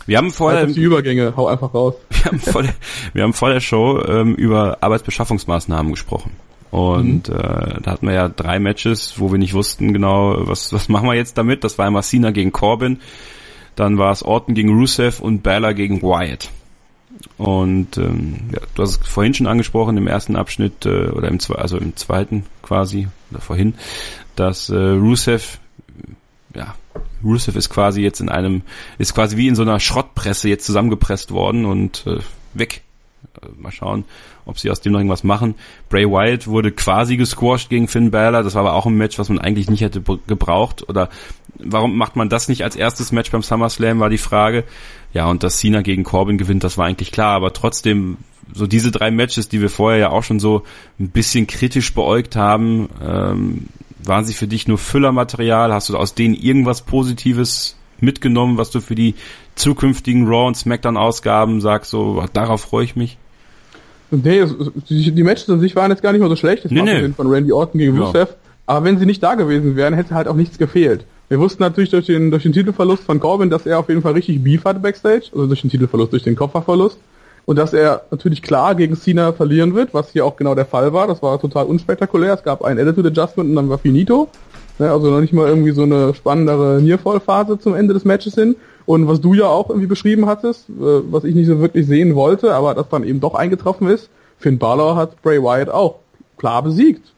Wir 0.05 0.17
haben 0.17 0.31
vorher 0.31 0.65
die 0.65 0.79
Übergänge, 0.79 1.33
hau 1.35 1.47
einfach 1.47 1.73
raus. 1.73 1.95
Wir 2.09 2.25
haben 2.25 2.39
vor 2.39 2.63
der, 2.63 2.73
wir 3.13 3.23
haben 3.23 3.33
vor 3.33 3.49
der 3.49 3.59
Show 3.59 4.01
ähm, 4.05 4.35
über 4.35 4.77
Arbeitsbeschaffungsmaßnahmen 4.81 5.91
gesprochen. 5.91 6.31
Und 6.71 7.27
mhm. 7.27 7.35
äh, 7.35 7.81
da 7.81 7.91
hatten 7.91 8.07
wir 8.07 8.13
ja 8.13 8.29
drei 8.29 8.59
Matches, 8.59 9.15
wo 9.17 9.31
wir 9.31 9.37
nicht 9.37 9.53
wussten 9.53 9.93
genau, 9.93 10.47
was, 10.47 10.71
was 10.71 10.89
machen 10.89 11.07
wir 11.07 11.15
jetzt 11.15 11.37
damit. 11.37 11.63
Das 11.63 11.77
war 11.77 11.85
einmal 11.85 12.03
Cena 12.03 12.31
gegen 12.31 12.51
Corbin, 12.51 12.99
dann 13.75 13.97
war 13.97 14.11
es 14.11 14.23
Orton 14.23 14.55
gegen 14.55 14.69
Rusev 14.69 15.19
und 15.21 15.43
Balor 15.43 15.73
gegen 15.73 16.01
Wyatt. 16.01 16.49
Und 17.37 17.97
ähm, 17.97 18.49
ja, 18.53 18.61
du 18.73 18.83
hast 18.83 19.01
es 19.01 19.07
vorhin 19.07 19.33
schon 19.33 19.47
angesprochen 19.47 19.97
im 19.97 20.07
ersten 20.07 20.35
Abschnitt 20.35 20.85
äh, 20.85 21.07
oder 21.09 21.27
im 21.27 21.39
also 21.55 21.77
im 21.77 21.95
zweiten 21.95 22.45
quasi 22.61 23.07
oder 23.31 23.41
vorhin, 23.41 23.73
dass 24.35 24.69
äh, 24.69 24.75
Rusev 24.75 25.59
ja 26.55 26.75
Rusev 27.23 27.57
ist 27.57 27.69
quasi 27.69 28.01
jetzt 28.01 28.21
in 28.21 28.29
einem 28.29 28.61
ist 28.97 29.13
quasi 29.13 29.37
wie 29.37 29.47
in 29.47 29.55
so 29.55 29.61
einer 29.61 29.79
Schrottpresse 29.79 30.49
jetzt 30.49 30.65
zusammengepresst 30.65 31.31
worden 31.31 31.65
und 31.65 32.05
äh, 32.07 32.19
weg. 32.53 32.83
Äh, 33.41 33.47
mal 33.57 33.71
schauen, 33.71 34.05
ob 34.51 34.59
sie 34.59 34.69
aus 34.69 34.81
dem 34.81 34.93
noch 34.93 34.99
irgendwas 34.99 35.23
machen. 35.23 35.55
Bray 35.89 36.05
Wyatt 36.05 36.45
wurde 36.47 36.71
quasi 36.71 37.17
gesquashed 37.17 37.69
gegen 37.69 37.87
Finn 37.87 38.11
Balor. 38.11 38.43
Das 38.43 38.53
war 38.53 38.61
aber 38.61 38.73
auch 38.73 38.85
ein 38.85 38.95
Match, 38.95 39.17
was 39.17 39.29
man 39.29 39.39
eigentlich 39.39 39.69
nicht 39.69 39.81
hätte 39.81 40.03
gebraucht. 40.27 40.87
Oder 40.87 41.09
warum 41.57 41.97
macht 41.97 42.15
man 42.15 42.29
das 42.29 42.47
nicht 42.47 42.63
als 42.63 42.75
erstes 42.75 43.11
Match 43.11 43.31
beim 43.31 43.41
SummerSlam, 43.41 43.99
war 43.99 44.09
die 44.09 44.17
Frage. 44.17 44.63
Ja, 45.13 45.27
und 45.27 45.43
dass 45.43 45.59
Cena 45.59 45.81
gegen 45.81 46.03
Corbin 46.03 46.37
gewinnt, 46.37 46.63
das 46.63 46.77
war 46.77 46.85
eigentlich 46.85 47.11
klar. 47.11 47.33
Aber 47.33 47.53
trotzdem, 47.53 48.17
so 48.53 48.67
diese 48.67 48.91
drei 48.91 49.09
Matches, 49.09 49.49
die 49.49 49.61
wir 49.61 49.69
vorher 49.69 49.99
ja 49.99 50.09
auch 50.09 50.23
schon 50.23 50.39
so 50.39 50.63
ein 50.99 51.09
bisschen 51.09 51.47
kritisch 51.47 51.93
beäugt 51.93 52.35
haben, 52.35 52.89
ähm, 53.01 53.67
waren 54.03 54.25
sie 54.25 54.33
für 54.33 54.47
dich 54.47 54.67
nur 54.67 54.77
Füllermaterial? 54.77 55.73
Hast 55.73 55.89
du 55.89 55.97
aus 55.97 56.13
denen 56.13 56.35
irgendwas 56.35 56.81
Positives 56.81 57.77
mitgenommen, 57.99 58.57
was 58.57 58.71
du 58.71 58.81
für 58.81 58.95
die 58.95 59.15
zukünftigen 59.55 60.27
Raw 60.27 60.47
und 60.47 60.57
SmackDown 60.57 60.97
Ausgaben 60.97 61.61
sagst, 61.61 61.91
so 61.91 62.25
darauf 62.33 62.61
freue 62.61 62.83
ich 62.83 62.95
mich? 62.95 63.17
Nee, 64.11 64.45
die, 64.89 65.23
Matches 65.23 65.49
an 65.49 65.61
sich 65.61 65.75
waren 65.75 65.89
jetzt 65.89 66.03
gar 66.03 66.11
nicht 66.11 66.21
mal 66.21 66.29
so 66.29 66.35
schlecht. 66.35 66.65
Das 66.65 66.71
nee, 66.71 66.81
nee. 66.81 67.09
von 67.09 67.27
Randy 67.27 67.51
Orton 67.51 67.79
gegen 67.79 67.95
ja. 67.95 68.03
Rusev. 68.03 68.35
Aber 68.65 68.85
wenn 68.85 68.99
sie 68.99 69.05
nicht 69.05 69.23
da 69.23 69.35
gewesen 69.35 69.75
wären, 69.75 69.93
hätte 69.93 70.13
halt 70.13 70.27
auch 70.27 70.35
nichts 70.35 70.57
gefehlt. 70.57 71.05
Wir 71.29 71.39
wussten 71.39 71.63
natürlich 71.63 71.91
durch 71.91 72.07
den, 72.07 72.29
durch 72.29 72.43
den 72.43 72.51
Titelverlust 72.51 73.03
von 73.03 73.19
Corbin, 73.19 73.49
dass 73.49 73.65
er 73.65 73.79
auf 73.79 73.87
jeden 73.87 74.01
Fall 74.01 74.13
richtig 74.13 74.43
Beef 74.43 74.65
hatte 74.65 74.79
Backstage. 74.79 75.27
Also 75.33 75.47
durch 75.47 75.61
den 75.61 75.69
Titelverlust, 75.69 76.11
durch 76.11 76.23
den 76.23 76.35
Kopfverlust. 76.35 76.99
Und 77.45 77.55
dass 77.55 77.73
er 77.73 78.03
natürlich 78.11 78.41
klar 78.41 78.75
gegen 78.75 78.95
Cena 78.95 79.31
verlieren 79.31 79.73
wird, 79.73 79.93
was 79.93 80.11
hier 80.11 80.25
auch 80.25 80.35
genau 80.35 80.55
der 80.55 80.65
Fall 80.65 80.93
war. 80.93 81.07
Das 81.07 81.23
war 81.23 81.39
total 81.39 81.65
unspektakulär. 81.65 82.33
Es 82.33 82.43
gab 82.43 82.63
ein 82.63 82.77
Attitude 82.77 83.07
Adjustment 83.07 83.49
und 83.49 83.55
dann 83.55 83.69
war 83.69 83.77
finito. 83.77 84.27
Ne, 84.77 84.91
also 84.91 85.09
noch 85.09 85.21
nicht 85.21 85.33
mal 85.33 85.47
irgendwie 85.47 85.71
so 85.71 85.83
eine 85.83 86.13
spannendere 86.13 86.81
Nearfall-Phase 86.81 87.59
zum 87.59 87.75
Ende 87.75 87.93
des 87.93 88.05
Matches 88.05 88.35
hin. 88.35 88.55
Und 88.91 89.07
was 89.07 89.21
du 89.21 89.33
ja 89.33 89.45
auch 89.45 89.69
irgendwie 89.69 89.87
beschrieben 89.87 90.25
hattest, 90.25 90.67
äh, 90.67 90.73
was 91.09 91.23
ich 91.23 91.33
nicht 91.33 91.47
so 91.47 91.61
wirklich 91.61 91.87
sehen 91.87 92.13
wollte, 92.13 92.53
aber 92.53 92.75
das 92.75 92.89
dann 92.89 93.05
eben 93.05 93.21
doch 93.21 93.35
eingetroffen 93.35 93.87
ist, 93.87 94.09
Finn 94.37 94.57
Balor 94.57 94.97
hat 94.97 95.21
Bray 95.21 95.41
Wyatt 95.41 95.69
auch 95.69 95.99
klar 96.37 96.61
besiegt. 96.61 97.13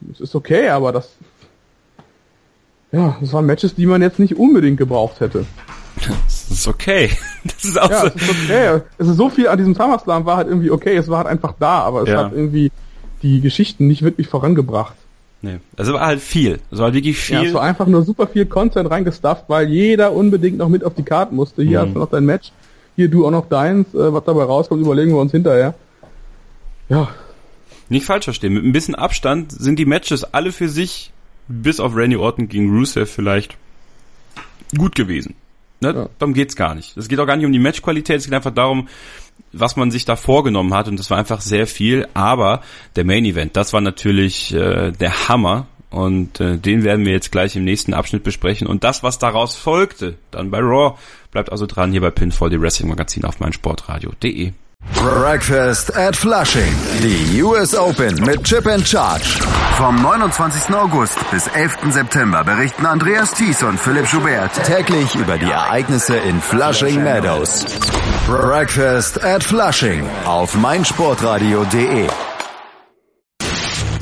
Das 0.00 0.20
ist 0.20 0.34
okay, 0.34 0.70
aber 0.70 0.92
das, 0.92 1.10
ja, 2.92 3.14
das 3.20 3.30
waren 3.34 3.44
Matches, 3.44 3.74
die 3.74 3.84
man 3.84 4.00
jetzt 4.00 4.18
nicht 4.18 4.38
unbedingt 4.38 4.78
gebraucht 4.78 5.20
hätte. 5.20 5.44
Das 6.26 6.50
ist 6.50 6.66
okay. 6.66 7.10
Das 7.44 7.62
ist 7.62 7.78
auch 7.78 7.90
ja, 7.90 8.00
so. 8.00 8.06
Es 8.06 8.14
ist 8.14 8.30
okay. 8.30 8.80
Es 8.96 9.08
ist 9.08 9.16
so 9.16 9.28
viel 9.28 9.48
an 9.48 9.58
diesem 9.58 9.74
SummerSlam 9.74 10.24
war 10.24 10.38
halt 10.38 10.48
irgendwie 10.48 10.70
okay, 10.70 10.96
es 10.96 11.08
war 11.08 11.18
halt 11.18 11.28
einfach 11.28 11.54
da, 11.60 11.80
aber 11.80 12.04
es 12.04 12.08
ja. 12.08 12.24
hat 12.24 12.32
irgendwie 12.32 12.72
die 13.22 13.42
Geschichten 13.42 13.86
nicht 13.86 14.00
wirklich 14.00 14.28
vorangebracht. 14.28 14.96
Nee. 15.42 15.58
Also 15.76 15.94
war 15.94 16.06
halt 16.06 16.20
viel. 16.20 16.60
Es 16.70 16.78
war 16.78 16.92
wirklich 16.92 17.18
viel. 17.18 17.36
Ja, 17.36 17.42
es 17.42 17.54
war 17.54 17.62
einfach 17.62 17.86
nur 17.86 18.02
super 18.02 18.26
viel 18.26 18.46
Content 18.46 18.90
reingestufft, 18.90 19.44
weil 19.48 19.68
jeder 19.68 20.12
unbedingt 20.12 20.58
noch 20.58 20.68
mit 20.68 20.82
auf 20.82 20.94
die 20.94 21.02
Karten 21.02 21.36
musste. 21.36 21.62
Hier 21.62 21.80
mhm. 21.80 21.86
hast 21.86 21.94
du 21.94 21.98
noch 22.00 22.10
dein 22.10 22.24
Match, 22.24 22.52
hier 22.96 23.08
du 23.08 23.26
auch 23.26 23.30
noch 23.30 23.48
deins. 23.48 23.94
Äh, 23.94 24.12
was 24.12 24.24
dabei 24.24 24.44
rauskommt, 24.44 24.80
überlegen 24.80 25.12
wir 25.12 25.20
uns 25.20 25.32
hinterher. 25.32 25.74
Ja. 26.88 27.08
Nicht 27.88 28.06
falsch 28.06 28.24
verstehen. 28.24 28.54
Mit 28.54 28.64
ein 28.64 28.72
bisschen 28.72 28.94
Abstand 28.94 29.52
sind 29.52 29.78
die 29.78 29.86
Matches 29.86 30.24
alle 30.24 30.52
für 30.52 30.68
sich, 30.68 31.12
bis 31.48 31.78
auf 31.78 31.94
Randy 31.94 32.16
Orton 32.16 32.48
gegen 32.48 32.70
Rusev 32.70 33.10
vielleicht, 33.10 33.56
gut 34.76 34.94
gewesen. 34.96 35.34
Ne? 35.80 35.94
Ja. 35.94 36.08
Darum 36.18 36.34
geht's 36.34 36.56
gar 36.56 36.74
nicht. 36.74 36.96
Es 36.96 37.08
geht 37.08 37.20
auch 37.20 37.26
gar 37.26 37.36
nicht 37.36 37.46
um 37.46 37.52
die 37.52 37.58
Matchqualität, 37.58 38.16
es 38.16 38.24
geht 38.24 38.34
einfach 38.34 38.54
darum, 38.54 38.88
was 39.52 39.76
man 39.76 39.90
sich 39.90 40.04
da 40.04 40.16
vorgenommen 40.16 40.74
hat 40.74 40.88
und 40.88 40.98
das 40.98 41.10
war 41.10 41.18
einfach 41.18 41.40
sehr 41.40 41.66
viel. 41.66 42.06
Aber 42.14 42.62
der 42.94 43.04
Main 43.04 43.24
Event, 43.24 43.56
das 43.56 43.72
war 43.72 43.80
natürlich 43.80 44.52
äh, 44.54 44.92
der 44.92 45.28
Hammer 45.28 45.66
und 45.90 46.40
äh, 46.40 46.58
den 46.58 46.84
werden 46.84 47.04
wir 47.04 47.12
jetzt 47.12 47.32
gleich 47.32 47.56
im 47.56 47.64
nächsten 47.64 47.94
Abschnitt 47.94 48.22
besprechen. 48.22 48.66
Und 48.66 48.84
das, 48.84 49.02
was 49.02 49.18
daraus 49.18 49.54
folgte, 49.54 50.16
dann 50.30 50.50
bei 50.50 50.58
Raw, 50.58 50.98
bleibt 51.30 51.50
also 51.52 51.66
dran 51.66 51.92
hier 51.92 52.00
bei 52.00 52.10
Pinfall, 52.10 52.50
die 52.50 52.60
Wrestling 52.60 52.88
Magazin 52.88 53.24
auf 53.24 53.40
meinsportradio.de. 53.40 54.52
Breakfast 54.94 55.94
at 55.96 56.14
Flushing. 56.16 56.72
Die 57.02 57.42
US 57.42 57.74
Open 57.74 58.14
mit 58.24 58.42
Chip 58.44 58.66
and 58.66 58.86
Charge. 58.86 59.40
Vom 59.76 59.96
29. 59.96 60.74
August 60.74 61.18
bis 61.30 61.46
11. 61.48 61.92
September 61.92 62.44
berichten 62.44 62.86
Andreas 62.86 63.32
Thies 63.32 63.62
und 63.62 63.78
Philipp 63.78 64.06
Schubert 64.06 64.52
täglich 64.64 65.14
über 65.14 65.38
die 65.38 65.50
Ereignisse 65.50 66.16
in 66.16 66.40
Flushing 66.40 67.02
Meadows. 67.02 67.64
Breakfast 68.26 69.22
at 69.22 69.42
Flushing 69.42 70.08
auf 70.24 70.54
meinsportradio.de. 70.54 72.08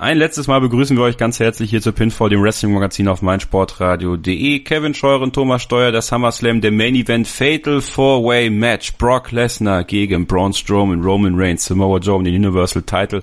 Ein 0.00 0.16
letztes 0.16 0.46
Mal 0.46 0.62
begrüßen 0.62 0.96
wir 0.96 1.04
euch 1.04 1.18
ganz 1.18 1.40
herzlich 1.40 1.68
hier 1.68 1.82
zu 1.82 1.92
Pinfall, 1.92 2.30
dem 2.30 2.42
Wrestling-Magazin 2.42 3.06
auf 3.06 3.20
meinsportradio.de. 3.20 4.60
Kevin 4.60 4.94
Scheuren, 4.94 5.30
Thomas 5.30 5.60
Steuer, 5.60 5.92
der 5.92 6.00
SummerSlam, 6.00 6.62
der 6.62 6.72
Main 6.72 6.94
Event 6.94 7.28
Fatal 7.28 7.82
Four-Way 7.82 8.48
Match. 8.48 8.94
Brock 8.94 9.30
Lesnar 9.30 9.84
gegen 9.84 10.26
Braun 10.26 10.54
Strowman, 10.54 11.02
Roman 11.02 11.34
Reigns, 11.34 11.66
Samoa 11.66 11.98
Joe 11.98 12.16
um 12.16 12.24
den 12.24 12.34
Universal 12.34 12.80
Title. 12.80 13.22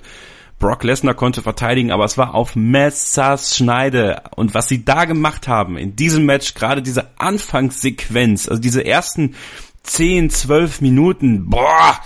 Brock 0.59 0.83
Lesnar 0.83 1.15
konnte 1.15 1.41
verteidigen, 1.41 1.89
aber 1.89 2.05
es 2.05 2.15
war 2.19 2.35
auf 2.35 2.55
Messers 2.55 3.57
Schneide. 3.57 4.21
Und 4.35 4.53
was 4.53 4.67
sie 4.67 4.85
da 4.85 5.05
gemacht 5.05 5.47
haben 5.47 5.79
in 5.79 5.95
diesem 5.95 6.27
Match, 6.27 6.53
gerade 6.53 6.83
diese 6.83 7.07
Anfangssequenz, 7.17 8.47
also 8.47 8.61
diese 8.61 8.85
ersten 8.85 9.33
10, 9.81 10.29
12 10.29 10.81
Minuten, 10.81 11.49
boah, 11.49 11.97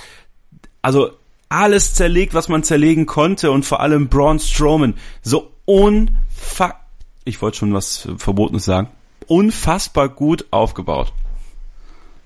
also 0.82 1.11
alles 1.52 1.93
zerlegt, 1.93 2.34
was 2.34 2.49
man 2.49 2.64
zerlegen 2.64 3.06
konnte 3.06 3.52
und 3.52 3.66
vor 3.66 3.82
allem 3.82 4.08
Braun 4.08 4.39
Strowman. 4.39 4.95
So 5.22 5.52
unfa 5.66 6.76
ich 7.24 7.41
wollte 7.41 7.58
schon 7.58 7.74
was 7.74 8.08
Verbotenes 8.18 8.66
sagen, 8.66 8.88
unfassbar 9.28 10.10
gut 10.10 10.45
aufgebaut. 10.52 11.14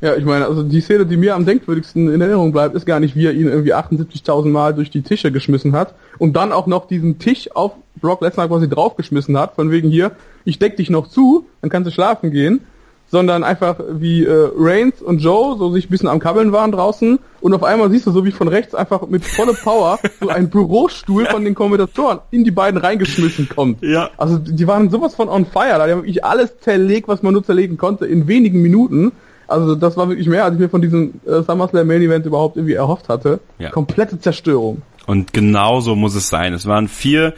Ja, 0.02 0.16
ich 0.16 0.26
meine, 0.26 0.46
also 0.46 0.62
die 0.62 0.82
Szene, 0.82 1.06
die 1.06 1.18
mir 1.18 1.36
am 1.36 1.46
denkwürdigsten 1.46 2.14
in 2.14 2.22
Erinnerung 2.22 2.52
bleibt, 2.52 2.76
ist 2.76 2.86
gar 2.86 3.00
nicht, 3.00 3.16
wie 3.16 3.26
er 3.26 3.34
ihn 3.34 3.48
irgendwie 3.48 3.74
78.000 3.74 4.50
Mal 4.50 4.74
durch 4.74 4.90
die 4.90 5.02
Tische 5.02 5.32
geschmissen 5.32 5.74
hat 5.74 5.96
und 6.20 6.36
dann 6.36 6.52
auch 6.52 6.68
noch 6.68 6.88
diesen 6.88 7.18
Tisch 7.18 7.50
auf 7.56 7.72
Brock 8.02 8.22
Lesnar 8.22 8.48
quasi 8.48 8.70
draufgeschmissen 8.70 9.38
hat, 9.38 9.56
von 9.56 9.72
wegen 9.72 9.90
hier, 9.90 10.12
ich 10.44 10.60
deck 10.60 10.78
dich 10.78 10.90
noch 10.90 11.08
zu, 11.08 11.46
dann 11.62 11.70
kannst 11.70 11.88
du 11.88 11.94
schlafen 11.94 12.32
gehen 12.32 12.62
sondern 13.08 13.44
einfach 13.44 13.80
wie 13.92 14.26
äh, 14.26 14.50
Reigns 14.58 15.02
und 15.02 15.20
Joe 15.20 15.58
so 15.58 15.72
sich 15.72 15.88
ein 15.88 15.90
bisschen 15.90 16.10
am 16.10 16.20
Kabbeln 16.20 16.52
waren 16.52 16.72
draußen 16.72 17.20
und 17.42 17.54
auf 17.54 17.64
einmal 17.64 17.90
siehst 17.90 18.08
du 18.08 18.12
so 18.12 18.26
wie 18.26 18.32
von 18.32 18.48
rechts 18.48 18.74
einfach 18.74 19.08
mit 19.08 19.24
voller 19.24 19.54
Power 19.54 20.00
so 20.20 20.30
ein 20.30 20.50
Bürostuhl 20.50 21.26
von 21.26 21.46
den 21.46 21.56
Kommentatoren 21.56 22.20
in 22.32 22.44
die 22.44 22.52
beiden 22.52 22.80
reingeschmissen 22.80 23.48
kommt. 23.48 23.84
Ja. 23.84 24.10
Also 24.18 24.38
die 24.38 24.68
waren 24.68 24.90
sowas 24.90 25.16
von 25.16 25.30
on 25.30 25.46
fire, 25.46 25.78
da 25.78 25.82
haben 25.88 26.02
wirklich 26.02 26.26
alles 26.26 26.60
zerlegt, 26.60 27.08
was 27.08 27.22
man 27.22 27.34
nur 27.34 27.44
zerlegen 27.44 27.78
konnte 27.78 28.06
in 28.06 28.28
wenigen 28.28 28.62
Minuten. 28.62 29.12
Also 29.48 29.76
das 29.76 29.96
war 29.96 30.10
wirklich 30.10 30.28
mehr, 30.28 30.44
als 30.44 30.56
ich 30.56 30.60
mir 30.60 30.70
von 30.70 30.82
diesem 30.82 31.22
äh, 31.26 31.44
SummerSlam 31.44 31.86
Main 31.86 32.02
Event 32.02 32.26
überhaupt 32.26 32.58
irgendwie 32.58 32.74
erhofft 32.74 33.10
hatte. 33.10 33.40
Ja. 33.60 33.70
Komplette 33.70 34.20
Zerstörung. 34.20 34.82
Und 35.06 35.34
genauso 35.34 35.96
muss 35.96 36.16
es 36.16 36.30
sein. 36.30 36.54
Es 36.54 36.66
waren 36.66 36.88
vier 36.88 37.34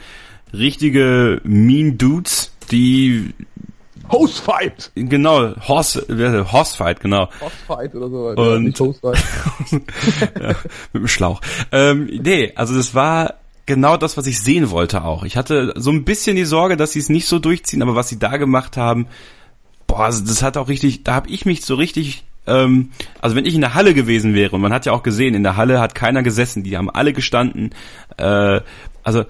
richtige 0.52 1.40
Mean 1.44 1.98
Dudes, 1.98 2.52
die 2.70 3.34
Hostfight! 4.10 4.90
Genau, 4.94 5.54
Horse, 5.66 6.06
Horsefight, 6.52 7.00
genau. 7.00 7.28
Horsefight 7.40 7.94
oder 7.94 8.08
so. 8.08 8.28
Und, 8.28 8.78
ja, 9.70 10.54
mit 10.92 11.02
dem 11.02 11.08
Schlauch. 11.08 11.40
Ähm, 11.72 12.06
nee, 12.22 12.52
also 12.54 12.74
das 12.74 12.94
war 12.94 13.34
genau 13.66 13.96
das, 13.96 14.16
was 14.16 14.26
ich 14.26 14.40
sehen 14.40 14.70
wollte 14.70 15.04
auch. 15.04 15.24
Ich 15.24 15.36
hatte 15.36 15.74
so 15.76 15.90
ein 15.90 16.04
bisschen 16.04 16.36
die 16.36 16.44
Sorge, 16.44 16.76
dass 16.76 16.92
sie 16.92 17.00
es 17.00 17.08
nicht 17.08 17.26
so 17.26 17.38
durchziehen, 17.38 17.82
aber 17.82 17.94
was 17.94 18.08
sie 18.08 18.18
da 18.18 18.36
gemacht 18.36 18.76
haben, 18.76 19.06
boah, 19.86 20.04
also 20.04 20.24
das 20.24 20.42
hat 20.42 20.56
auch 20.56 20.68
richtig, 20.68 21.04
da 21.04 21.14
habe 21.14 21.28
ich 21.28 21.44
mich 21.44 21.64
so 21.64 21.74
richtig 21.74 22.24
ähm, 22.48 22.90
also 23.20 23.36
wenn 23.36 23.44
ich 23.44 23.54
in 23.54 23.60
der 23.60 23.74
Halle 23.74 23.94
gewesen 23.94 24.34
wäre, 24.34 24.56
und 24.56 24.62
man 24.62 24.72
hat 24.72 24.86
ja 24.86 24.92
auch 24.92 25.02
gesehen, 25.02 25.34
in 25.34 25.42
der 25.42 25.56
Halle 25.56 25.80
hat 25.80 25.94
keiner 25.94 26.22
gesessen, 26.22 26.62
die 26.62 26.76
haben 26.76 26.90
alle 26.90 27.12
gestanden. 27.12 27.74
Äh, 28.16 28.60
also 29.02 29.24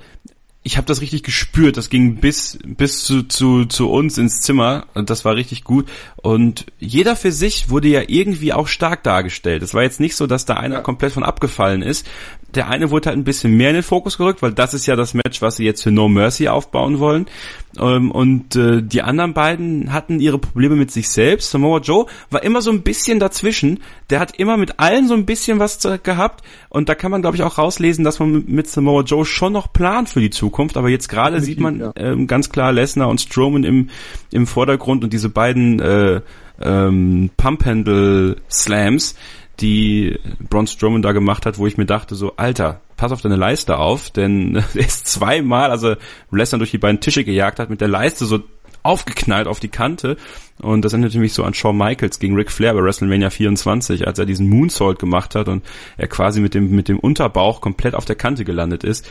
ich 0.69 0.77
habe 0.77 0.87
das 0.87 1.01
richtig 1.01 1.23
gespürt. 1.23 1.79
Das 1.79 1.89
ging 1.89 2.16
bis 2.16 2.59
bis 2.62 3.03
zu, 3.03 3.23
zu 3.23 3.64
zu 3.64 3.91
uns 3.91 4.19
ins 4.19 4.43
Zimmer 4.43 4.87
und 4.93 5.09
das 5.09 5.25
war 5.25 5.35
richtig 5.35 5.64
gut. 5.64 5.89
Und 6.16 6.66
jeder 6.79 7.16
für 7.16 7.33
sich 7.33 7.71
wurde 7.71 7.89
ja 7.89 8.03
irgendwie 8.07 8.53
auch 8.53 8.69
stark 8.69 9.03
dargestellt. 9.03 9.62
Es 9.62 9.73
war 9.73 9.83
jetzt 9.83 9.99
nicht 9.99 10.14
so, 10.14 10.27
dass 10.27 10.45
da 10.45 10.55
einer 10.55 10.83
komplett 10.83 11.14
von 11.14 11.23
abgefallen 11.23 11.81
ist 11.81 12.07
der 12.55 12.69
eine 12.69 12.91
wurde 12.91 13.11
halt 13.11 13.19
ein 13.19 13.25
bisschen 13.25 13.57
mehr 13.57 13.69
in 13.71 13.75
den 13.75 13.83
Fokus 13.83 14.17
gerückt, 14.17 14.41
weil 14.41 14.53
das 14.53 14.73
ist 14.73 14.87
ja 14.87 14.97
das 14.97 15.13
Match, 15.13 15.43
was 15.43 15.57
sie 15.57 15.65
jetzt 15.65 15.83
für 15.83 15.91
No 15.91 16.09
Mercy 16.09 16.49
aufbauen 16.49 16.99
wollen. 16.99 17.27
Ähm, 17.79 18.11
und 18.11 18.57
äh, 18.57 18.83
die 18.83 19.03
anderen 19.03 19.35
beiden 19.35 19.93
hatten 19.93 20.19
ihre 20.19 20.39
Probleme 20.39 20.75
mit 20.75 20.91
sich 20.91 21.11
selbst. 21.11 21.51
Samoa 21.51 21.81
Joe 21.81 22.07
war 22.31 22.43
immer 22.43 22.63
so 22.63 22.71
ein 22.71 22.83
bisschen 22.83 23.21
dazwischen. 23.21 23.81
Der 24.09 24.19
hat 24.19 24.39
immer 24.39 24.57
mit 24.57 24.81
allen 24.81 25.09
so 25.09 25.15
ein 25.15 25.27
bisschen 25.27 25.59
was 25.59 25.79
gehabt. 26.03 26.43
Und 26.71 26.89
da 26.89 26.95
kann 26.95 27.11
man, 27.11 27.21
glaube 27.21 27.37
ich, 27.37 27.43
auch 27.43 27.59
rauslesen, 27.59 28.03
dass 28.03 28.19
man 28.19 28.45
mit 28.47 28.67
Samoa 28.69 29.03
Joe 29.03 29.27
schon 29.27 29.53
noch 29.53 29.73
plant 29.73 30.09
für 30.09 30.21
die 30.21 30.31
Zukunft. 30.31 30.79
Aber 30.79 30.89
jetzt 30.89 31.09
gerade 31.09 31.43
sieht 31.43 31.61
man 31.61 31.81
ja. 31.81 31.93
ähm, 31.97 32.27
ganz 32.27 32.49
klar 32.49 32.73
Lesnar 32.73 33.09
und 33.09 33.21
Strowman 33.21 33.65
im, 33.65 33.91
im 34.31 34.47
Vordergrund 34.47 35.05
und 35.05 35.13
diese 35.13 35.29
beiden 35.29 35.81
äh, 35.81 36.23
ähm, 36.61 37.31
Pump-Handle-Slams 37.37 39.15
die 39.61 40.19
Braun 40.49 40.67
Strowman 40.67 41.03
da 41.03 41.13
gemacht 41.13 41.47
hat, 41.47 41.59
wo 41.59 41.67
ich 41.67 41.77
mir 41.77 41.87
dachte 41.87 42.15
so, 42.15 42.35
Alter, 42.37 42.81
pass 42.97 43.13
auf 43.13 43.21
deine 43.21 43.37
Leiste 43.37 43.79
auf, 43.79 44.11
denn 44.11 44.57
er 44.75 44.81
ist 44.81 45.07
zweimal, 45.07 45.71
also 45.71 45.97
Lesnar 46.31 46.59
durch 46.59 46.71
die 46.71 46.79
beiden 46.79 47.01
Tische 47.01 47.25
gejagt 47.25 47.59
hat, 47.59 47.71
mit 47.71 47.81
der 47.81 47.89
Leiste 47.89 48.27
so 48.27 48.41
aufgeknallt 48.83 49.49
auf 49.49 49.61
die 49.61 49.69
Kante 49.69 50.17
und 50.61 50.85
das 50.85 50.93
erinnerte 50.93 51.19
mich 51.19 51.33
so 51.33 51.45
an 51.45 51.55
Shawn 51.55 51.77
Michaels 51.77 52.19
gegen 52.19 52.35
Ric 52.35 52.51
Flair 52.51 52.75
bei 52.75 52.83
WrestleMania 52.83 53.31
24, 53.31 54.07
als 54.07 54.19
er 54.19 54.27
diesen 54.27 54.49
Moonsault 54.49 54.99
gemacht 54.99 55.35
hat 55.35 55.49
und 55.49 55.65
er 55.97 56.09
quasi 56.09 56.41
mit 56.41 56.55
dem 56.55 56.71
mit 56.71 56.89
dem 56.89 56.99
Unterbauch 56.99 57.61
komplett 57.61 57.95
auf 57.95 58.05
der 58.05 58.17
Kante 58.17 58.45
gelandet 58.45 58.85
ist. 58.85 59.09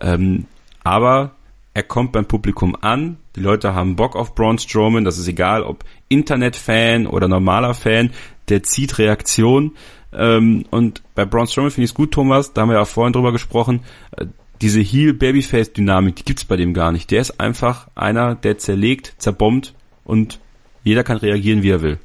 Ähm, 0.00 0.46
aber 0.82 1.32
er 1.72 1.82
kommt 1.82 2.12
beim 2.12 2.26
Publikum 2.26 2.76
an, 2.80 3.18
die 3.36 3.40
Leute 3.40 3.74
haben 3.74 3.96
Bock 3.96 4.16
auf 4.16 4.34
Braun 4.34 4.58
Strowman, 4.58 5.04
das 5.04 5.18
ist 5.18 5.28
egal, 5.28 5.62
ob 5.62 5.84
Internetfan 6.08 7.06
oder 7.06 7.28
normaler 7.28 7.74
Fan, 7.74 8.10
der 8.48 8.62
zieht 8.62 8.98
Reaktion. 8.98 9.72
Ähm, 10.12 10.64
und 10.70 11.02
bei 11.14 11.24
Braun 11.24 11.46
Strowman 11.46 11.70
finde 11.70 11.84
ich 11.84 11.90
es 11.90 11.94
gut, 11.94 12.12
Thomas, 12.12 12.52
da 12.52 12.62
haben 12.62 12.70
wir 12.70 12.76
ja 12.76 12.84
vorhin 12.84 13.12
drüber 13.12 13.32
gesprochen, 13.32 13.80
äh, 14.16 14.26
diese 14.60 14.80
Heel-Babyface-Dynamik, 14.80 16.16
die 16.16 16.24
gibt's 16.24 16.44
bei 16.44 16.56
dem 16.56 16.74
gar 16.74 16.92
nicht. 16.92 17.10
Der 17.10 17.20
ist 17.20 17.40
einfach 17.40 17.88
einer, 17.94 18.34
der 18.34 18.58
zerlegt, 18.58 19.14
zerbombt 19.18 19.74
und 20.04 20.38
jeder 20.84 21.04
kann 21.04 21.16
reagieren, 21.16 21.62
wie 21.62 21.70
er 21.70 21.82
will. 21.82 21.98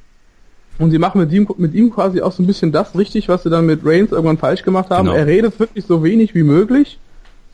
Und 0.78 0.90
sie 0.90 0.98
machen 0.98 1.20
mit 1.20 1.32
ihm, 1.32 1.48
mit 1.58 1.74
ihm 1.74 1.90
quasi 1.90 2.20
auch 2.20 2.32
so 2.32 2.42
ein 2.42 2.46
bisschen 2.46 2.70
das 2.70 2.96
richtig, 2.96 3.28
was 3.28 3.42
sie 3.42 3.50
dann 3.50 3.66
mit 3.66 3.80
Reigns 3.84 4.12
irgendwann 4.12 4.38
falsch 4.38 4.62
gemacht 4.62 4.90
haben. 4.90 5.06
Genau. 5.06 5.16
Er 5.16 5.26
redet 5.26 5.58
wirklich 5.58 5.86
so 5.86 6.04
wenig 6.04 6.34
wie 6.34 6.42
möglich, 6.42 6.98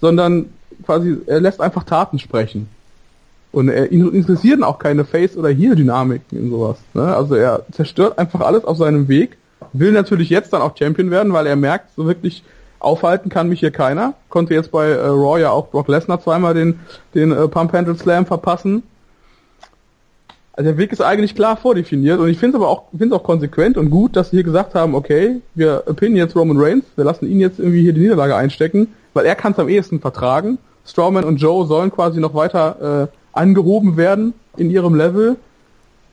sondern 0.00 0.46
quasi, 0.84 1.18
er 1.26 1.40
lässt 1.40 1.60
einfach 1.60 1.84
Taten 1.84 2.18
sprechen. 2.18 2.68
Und 3.52 3.68
er 3.68 3.92
ihn 3.92 4.08
interessieren 4.12 4.62
auch 4.62 4.78
keine 4.78 5.04
Face- 5.04 5.36
oder 5.36 5.50
Heel-Dynamiken 5.50 6.38
in 6.38 6.50
sowas. 6.50 6.78
Ne? 6.94 7.14
Also 7.14 7.34
er 7.34 7.64
zerstört 7.70 8.18
einfach 8.18 8.40
alles 8.40 8.64
auf 8.64 8.78
seinem 8.78 9.08
Weg, 9.08 9.36
will 9.74 9.92
natürlich 9.92 10.30
jetzt 10.30 10.52
dann 10.52 10.62
auch 10.62 10.76
Champion 10.76 11.10
werden, 11.10 11.32
weil 11.32 11.46
er 11.46 11.56
merkt, 11.56 11.94
so 11.94 12.06
wirklich 12.06 12.42
aufhalten 12.78 13.28
kann 13.28 13.48
mich 13.48 13.60
hier 13.60 13.70
keiner. 13.70 14.14
Konnte 14.28 14.54
jetzt 14.54 14.72
bei 14.72 14.88
äh, 14.88 15.06
Raw 15.06 15.40
ja 15.40 15.50
auch 15.50 15.68
Brock 15.68 15.88
Lesnar 15.88 16.20
zweimal 16.20 16.54
den, 16.54 16.80
den 17.14 17.30
äh, 17.30 17.48
Pump 17.48 17.72
Handle 17.72 17.96
Slam 17.96 18.26
verpassen. 18.26 18.82
Also 20.54 20.70
der 20.70 20.78
Weg 20.78 20.92
ist 20.92 21.00
eigentlich 21.00 21.34
klar 21.34 21.56
vordefiniert 21.56 22.20
und 22.20 22.28
ich 22.28 22.36
finde 22.36 22.58
es 22.58 22.62
aber 22.62 22.70
auch, 22.70 22.84
finde 22.96 23.16
auch 23.16 23.22
konsequent 23.22 23.78
und 23.78 23.88
gut, 23.88 24.16
dass 24.16 24.30
sie 24.30 24.36
hier 24.36 24.44
gesagt 24.44 24.74
haben, 24.74 24.94
okay, 24.94 25.40
wir 25.54 25.78
pinnen 25.96 26.16
jetzt 26.16 26.36
Roman 26.36 26.58
Reigns, 26.58 26.84
wir 26.94 27.04
lassen 27.04 27.26
ihn 27.26 27.40
jetzt 27.40 27.58
irgendwie 27.58 27.80
hier 27.80 27.94
die 27.94 28.00
Niederlage 28.00 28.36
einstecken, 28.36 28.88
weil 29.14 29.24
er 29.24 29.34
kann 29.34 29.52
es 29.52 29.58
am 29.58 29.70
ehesten 29.70 30.00
vertragen. 30.00 30.58
Strowman 30.86 31.24
und 31.24 31.36
Joe 31.36 31.66
sollen 31.66 31.90
quasi 31.90 32.20
noch 32.20 32.34
weiter 32.34 33.08
äh, 33.12 33.38
angehoben 33.38 33.96
werden 33.96 34.34
in 34.56 34.70
ihrem 34.70 34.94
Level. 34.94 35.36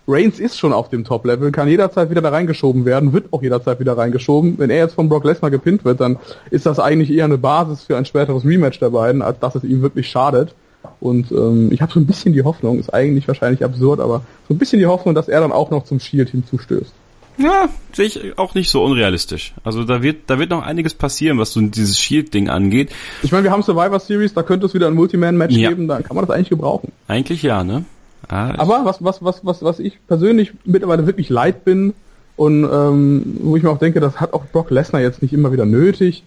Reigns 0.07 0.39
ist 0.39 0.57
schon 0.57 0.73
auf 0.73 0.89
dem 0.89 1.03
Top-Level, 1.03 1.51
kann 1.51 1.67
jederzeit 1.67 2.09
wieder 2.09 2.21
da 2.21 2.29
reingeschoben 2.29 2.83
werden, 2.83 3.13
wird 3.13 3.31
auch 3.31 3.43
jederzeit 3.43 3.79
wieder 3.79 3.95
reingeschoben. 3.95 4.57
Wenn 4.57 4.71
er 4.71 4.77
jetzt 4.77 4.95
von 4.95 5.07
Brock 5.07 5.23
Lesnar 5.23 5.51
gepinnt 5.51 5.85
wird, 5.85 6.01
dann 6.01 6.17
ist 6.49 6.65
das 6.65 6.79
eigentlich 6.79 7.11
eher 7.11 7.25
eine 7.25 7.37
Basis 7.37 7.83
für 7.83 7.95
ein 7.95 8.05
späteres 8.05 8.43
Rematch 8.43 8.79
der 8.79 8.89
beiden, 8.89 9.21
als 9.21 9.39
dass 9.39 9.53
es 9.55 9.63
ihm 9.63 9.83
wirklich 9.83 10.09
schadet. 10.09 10.55
Und 10.99 11.31
ähm, 11.31 11.71
ich 11.71 11.81
habe 11.81 11.91
so 11.91 11.99
ein 11.99 12.07
bisschen 12.07 12.33
die 12.33 12.43
Hoffnung, 12.43 12.79
ist 12.79 12.91
eigentlich 12.93 13.27
wahrscheinlich 13.27 13.63
absurd, 13.63 13.99
aber 13.99 14.21
so 14.47 14.55
ein 14.55 14.57
bisschen 14.57 14.79
die 14.79 14.87
Hoffnung, 14.87 15.13
dass 15.13 15.27
er 15.27 15.41
dann 15.41 15.51
auch 15.51 15.69
noch 15.69 15.83
zum 15.83 15.99
Shield 15.99 16.29
hinzustößt. 16.29 16.93
Ja, 17.39 17.69
sehe 17.93 18.05
ich 18.05 18.37
auch 18.37 18.53
nicht 18.53 18.69
so 18.69 18.83
unrealistisch. 18.83 19.53
Also 19.63 19.85
da 19.85 20.03
wird, 20.03 20.29
da 20.29 20.39
wird 20.39 20.49
noch 20.49 20.61
einiges 20.61 20.93
passieren, 20.93 21.39
was 21.39 21.53
so 21.53 21.61
dieses 21.61 21.97
Shield-Ding 21.97 22.49
angeht. 22.49 22.91
Ich 23.23 23.31
meine, 23.31 23.45
wir 23.45 23.51
haben 23.51 23.63
Survivor 23.63 23.99
Series, 23.99 24.33
da 24.33 24.43
könnte 24.43 24.65
es 24.65 24.73
wieder 24.73 24.87
ein 24.87 24.93
Multiman-Match 24.93 25.55
ja. 25.55 25.69
geben, 25.69 25.87
da 25.87 26.01
kann 26.01 26.15
man 26.15 26.25
das 26.25 26.35
eigentlich 26.35 26.49
gebrauchen. 26.49 26.91
Eigentlich 27.07 27.41
ja, 27.41 27.63
ne? 27.63 27.85
Ah, 28.27 28.53
Aber 28.57 28.83
was, 28.83 29.03
was, 29.03 29.23
was, 29.23 29.45
was, 29.45 29.63
was 29.63 29.79
ich 29.79 29.97
persönlich 30.07 30.51
mittlerweile 30.65 31.07
wirklich 31.07 31.29
leid 31.29 31.63
bin 31.63 31.93
und 32.35 32.65
ähm, 32.65 33.37
wo 33.41 33.55
ich 33.55 33.63
mir 33.63 33.69
auch 33.69 33.79
denke, 33.79 34.01
das 34.01 34.19
hat 34.19 34.33
auch 34.33 34.45
Brock 34.45 34.69
Lesnar 34.69 35.01
jetzt 35.01 35.21
nicht 35.21 35.33
immer 35.33 35.53
wieder 35.53 35.65
nötig, 35.65 36.23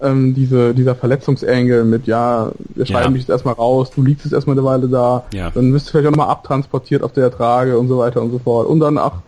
ähm, 0.00 0.34
diese, 0.34 0.74
dieser 0.74 0.94
Verletzungsengel 0.94 1.84
mit, 1.84 2.06
ja, 2.06 2.52
wir 2.74 2.86
schreiben 2.86 3.06
ja. 3.06 3.10
dich 3.12 3.22
jetzt 3.22 3.30
erstmal 3.30 3.54
raus, 3.54 3.90
du 3.90 4.02
liegst 4.02 4.24
jetzt 4.24 4.34
erstmal 4.34 4.54
eine 4.54 4.64
Weile 4.64 4.88
da, 4.88 5.24
ja. 5.32 5.50
dann 5.50 5.72
wirst 5.72 5.88
du 5.88 5.90
vielleicht 5.90 6.06
auch 6.06 6.12
nochmal 6.12 6.30
abtransportiert 6.30 7.02
auf 7.02 7.12
der 7.12 7.30
Trage 7.30 7.78
und 7.78 7.88
so 7.88 7.98
weiter 7.98 8.22
und 8.22 8.30
so 8.30 8.38
fort. 8.38 8.68
Und 8.68 8.80
dann, 8.80 8.98
ach, 8.98 9.22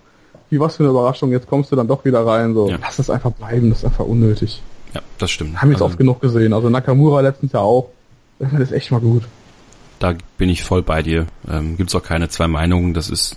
wie 0.50 0.60
was 0.60 0.76
für 0.76 0.84
eine 0.84 0.90
Überraschung, 0.90 1.30
jetzt 1.30 1.46
kommst 1.46 1.72
du 1.72 1.76
dann 1.76 1.88
doch 1.88 2.04
wieder 2.04 2.26
rein. 2.26 2.54
So, 2.54 2.68
ja. 2.68 2.78
lass 2.80 2.98
es 2.98 3.10
einfach 3.10 3.32
bleiben, 3.32 3.70
das 3.70 3.78
ist 3.78 3.84
einfach 3.84 4.04
unnötig. 4.04 4.62
Ja, 4.94 5.00
das 5.18 5.30
stimmt. 5.30 5.60
Haben 5.60 5.68
wir 5.68 5.72
jetzt 5.72 5.82
also, 5.82 5.92
oft 5.92 5.98
genug 5.98 6.20
gesehen. 6.20 6.52
Also 6.52 6.70
Nakamura 6.70 7.20
letztens 7.20 7.52
ja 7.52 7.60
auch. 7.60 7.90
Das 8.38 8.52
ist 8.52 8.72
echt 8.72 8.90
mal 8.90 9.00
gut. 9.00 9.24
Da 9.98 10.14
bin 10.38 10.48
ich 10.48 10.62
voll 10.62 10.82
bei 10.82 11.02
dir. 11.02 11.26
Ähm, 11.50 11.76
Gibt 11.76 11.94
auch 11.94 12.02
keine 12.02 12.28
zwei 12.28 12.46
Meinungen. 12.46 12.94
Das 12.94 13.10
ist 13.10 13.36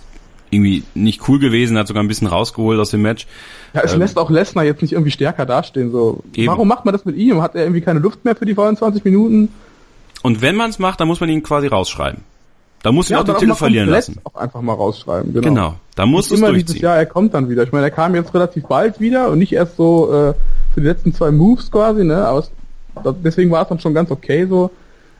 irgendwie 0.50 0.84
nicht 0.94 1.28
cool 1.28 1.38
gewesen, 1.38 1.78
hat 1.78 1.88
sogar 1.88 2.02
ein 2.02 2.08
bisschen 2.08 2.28
rausgeholt 2.28 2.78
aus 2.78 2.90
dem 2.90 3.02
Match. 3.02 3.26
Ja, 3.72 3.80
es 3.82 3.94
ähm, 3.94 4.00
lässt 4.00 4.18
auch 4.18 4.30
Lesnar 4.30 4.64
jetzt 4.64 4.82
nicht 4.82 4.92
irgendwie 4.92 5.10
stärker 5.10 5.46
dastehen. 5.46 5.90
So, 5.90 6.22
eben. 6.34 6.46
warum 6.46 6.68
macht 6.68 6.84
man 6.84 6.92
das 6.92 7.04
mit 7.04 7.16
ihm? 7.16 7.40
Hat 7.40 7.54
er 7.54 7.62
irgendwie 7.62 7.80
keine 7.80 8.00
Luft 8.00 8.24
mehr 8.24 8.36
für 8.36 8.44
die 8.44 8.54
22 8.54 9.02
Minuten? 9.04 9.48
Und 10.22 10.40
wenn 10.40 10.54
man 10.54 10.70
es 10.70 10.78
macht, 10.78 11.00
dann 11.00 11.08
muss 11.08 11.20
man 11.20 11.30
ihn 11.30 11.42
quasi 11.42 11.66
rausschreiben. 11.66 12.22
Da 12.82 12.90
muss 12.90 13.08
ja, 13.08 13.16
ihn 13.16 13.20
auch 13.20 13.24
den 13.24 13.36
Titel 13.36 13.54
verlieren 13.54 13.88
lassen. 13.88 14.18
Auch 14.24 14.34
einfach 14.34 14.60
mal 14.60 14.74
rausschreiben, 14.74 15.32
genau. 15.32 15.48
Genau, 15.48 15.74
da 15.94 16.06
muss 16.06 16.26
es 16.26 16.38
immer 16.38 16.48
durchziehen. 16.48 16.66
dieses 16.66 16.82
Jahr, 16.82 16.96
er 16.96 17.06
kommt 17.06 17.34
dann 17.34 17.48
wieder. 17.48 17.62
Ich 17.62 17.72
meine, 17.72 17.84
er 17.84 17.90
kam 17.90 18.14
jetzt 18.14 18.34
relativ 18.34 18.64
bald 18.64 18.98
wieder 18.98 19.28
und 19.28 19.38
nicht 19.38 19.52
erst 19.52 19.76
so 19.76 20.12
äh, 20.12 20.34
für 20.74 20.80
die 20.80 20.86
letzten 20.86 21.14
zwei 21.14 21.30
Moves 21.30 21.70
quasi, 21.70 22.04
ne? 22.04 22.26
Aber 22.26 22.40
es, 22.40 22.50
deswegen 23.22 23.50
war 23.50 23.62
es 23.62 23.68
dann 23.68 23.78
schon 23.78 23.94
ganz 23.94 24.10
okay 24.10 24.46
so. 24.46 24.70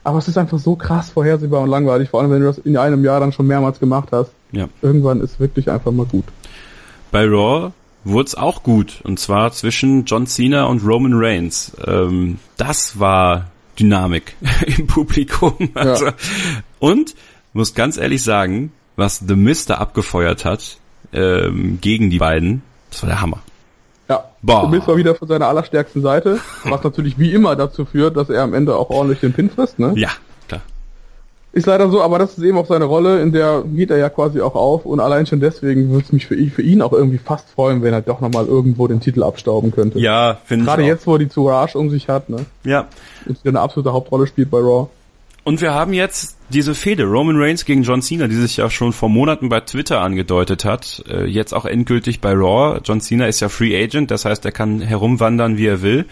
Aber 0.03 0.17
es 0.17 0.27
ist 0.27 0.37
einfach 0.37 0.59
so 0.59 0.75
krass 0.75 1.09
vorhersehbar 1.11 1.61
und 1.61 1.69
langweilig, 1.69 2.09
vor 2.09 2.19
allem 2.19 2.31
wenn 2.31 2.41
du 2.41 2.47
das 2.47 2.57
in 2.57 2.75
einem 2.75 3.05
Jahr 3.05 3.21
dann 3.21 3.31
schon 3.31 3.47
mehrmals 3.47 3.79
gemacht 3.79 4.09
hast. 4.11 4.31
Ja. 4.51 4.67
Irgendwann 4.81 5.21
ist 5.21 5.39
wirklich 5.39 5.71
einfach 5.71 5.91
mal 5.91 6.05
gut. 6.05 6.25
Bei 7.11 7.25
Raw 7.25 7.71
wurde 8.03 8.27
es 8.27 8.35
auch 8.35 8.63
gut. 8.63 8.99
Und 9.03 9.19
zwar 9.19 9.51
zwischen 9.53 10.03
John 10.05 10.27
Cena 10.27 10.65
und 10.65 10.85
Roman 10.85 11.13
Reigns. 11.13 11.71
Ähm, 11.85 12.39
das 12.57 12.99
war 12.99 13.51
Dynamik 13.79 14.35
im 14.77 14.87
Publikum. 14.87 15.69
Also, 15.73 16.07
ja. 16.07 16.13
Und 16.79 17.15
muss 17.53 17.73
ganz 17.73 17.97
ehrlich 17.97 18.23
sagen, 18.23 18.71
was 18.95 19.19
The 19.19 19.35
Mister 19.35 19.79
abgefeuert 19.79 20.45
hat 20.45 20.77
ähm, 21.13 21.79
gegen 21.81 22.09
die 22.09 22.19
beiden, 22.19 22.63
das 22.89 23.01
war 23.03 23.09
der 23.09 23.21
Hammer. 23.21 23.39
Ja, 24.09 24.25
Boah. 24.41 24.63
The 24.63 24.75
Miz 24.75 24.87
war 24.87 24.97
wieder 24.97 25.15
von 25.15 25.27
seiner 25.27 25.47
allerstärksten 25.47 26.01
Seite, 26.01 26.39
was 26.65 26.83
natürlich 26.83 27.17
wie 27.17 27.33
immer 27.33 27.55
dazu 27.55 27.85
führt, 27.85 28.17
dass 28.17 28.29
er 28.29 28.43
am 28.43 28.53
Ende 28.53 28.75
auch 28.75 28.89
ordentlich 28.89 29.21
den 29.21 29.33
Pin 29.33 29.49
frisst, 29.49 29.79
ne? 29.79 29.93
Ja, 29.95 30.09
klar. 30.47 30.61
Ist 31.53 31.65
leider 31.65 31.89
so, 31.89 32.01
aber 32.01 32.19
das 32.19 32.37
ist 32.37 32.43
eben 32.43 32.57
auch 32.57 32.65
seine 32.65 32.85
Rolle, 32.85 33.21
in 33.21 33.31
der 33.31 33.63
geht 33.63 33.91
er 33.91 33.97
ja 33.97 34.09
quasi 34.09 34.41
auch 34.41 34.55
auf 34.55 34.85
und 34.85 34.99
allein 34.99 35.25
schon 35.25 35.39
deswegen 35.39 35.89
würde 35.91 36.05
es 36.05 36.11
mich 36.11 36.25
für 36.25 36.35
ihn, 36.35 36.51
für 36.51 36.61
ihn 36.61 36.81
auch 36.81 36.91
irgendwie 36.91 37.19
fast 37.19 37.49
freuen, 37.49 37.81
wenn 37.83 37.93
er 37.93 38.01
doch 38.01 38.19
nochmal 38.19 38.45
irgendwo 38.45 38.87
den 38.87 38.99
Titel 38.99 39.23
abstauben 39.23 39.71
könnte. 39.71 39.99
Ja, 39.99 40.37
finde 40.43 40.63
ich 40.63 40.67
Gerade 40.67 40.83
jetzt, 40.83 41.07
wo 41.07 41.17
die 41.17 41.27
Tourage 41.27 41.77
um 41.77 41.89
sich 41.89 42.09
hat, 42.09 42.29
ne? 42.29 42.45
Ja. 42.65 42.87
Und 43.25 43.37
eine 43.45 43.61
absolute 43.61 43.93
Hauptrolle 43.93 44.27
spielt 44.27 44.51
bei 44.51 44.59
Raw. 44.59 44.89
Und 45.43 45.59
wir 45.59 45.73
haben 45.73 45.91
jetzt 45.91 46.37
diese 46.49 46.73
Fehde 46.73 47.03
Roman 47.03 47.35
Reigns 47.37 47.65
gegen 47.65 47.83
John 47.83 48.01
Cena, 48.01 48.27
die 48.27 48.35
sich 48.35 48.57
ja 48.57 48.69
schon 48.69 48.93
vor 48.93 49.09
Monaten 49.09 49.49
bei 49.49 49.59
Twitter 49.59 49.99
angedeutet 49.99 50.63
hat, 50.63 51.03
äh, 51.09 51.25
jetzt 51.25 51.53
auch 51.53 51.65
endgültig 51.65 52.21
bei 52.21 52.31
Raw. 52.31 52.79
John 52.83 53.01
Cena 53.01 53.27
ist 53.27 53.41
ja 53.41 53.49
Free 53.49 53.75
Agent, 53.75 54.09
das 54.09 54.23
heißt, 54.23 54.45
er 54.45 54.53
kann 54.53 54.79
herumwandern, 54.79 55.57
wie 55.57 55.65
er 55.65 55.81
will. 55.81 56.05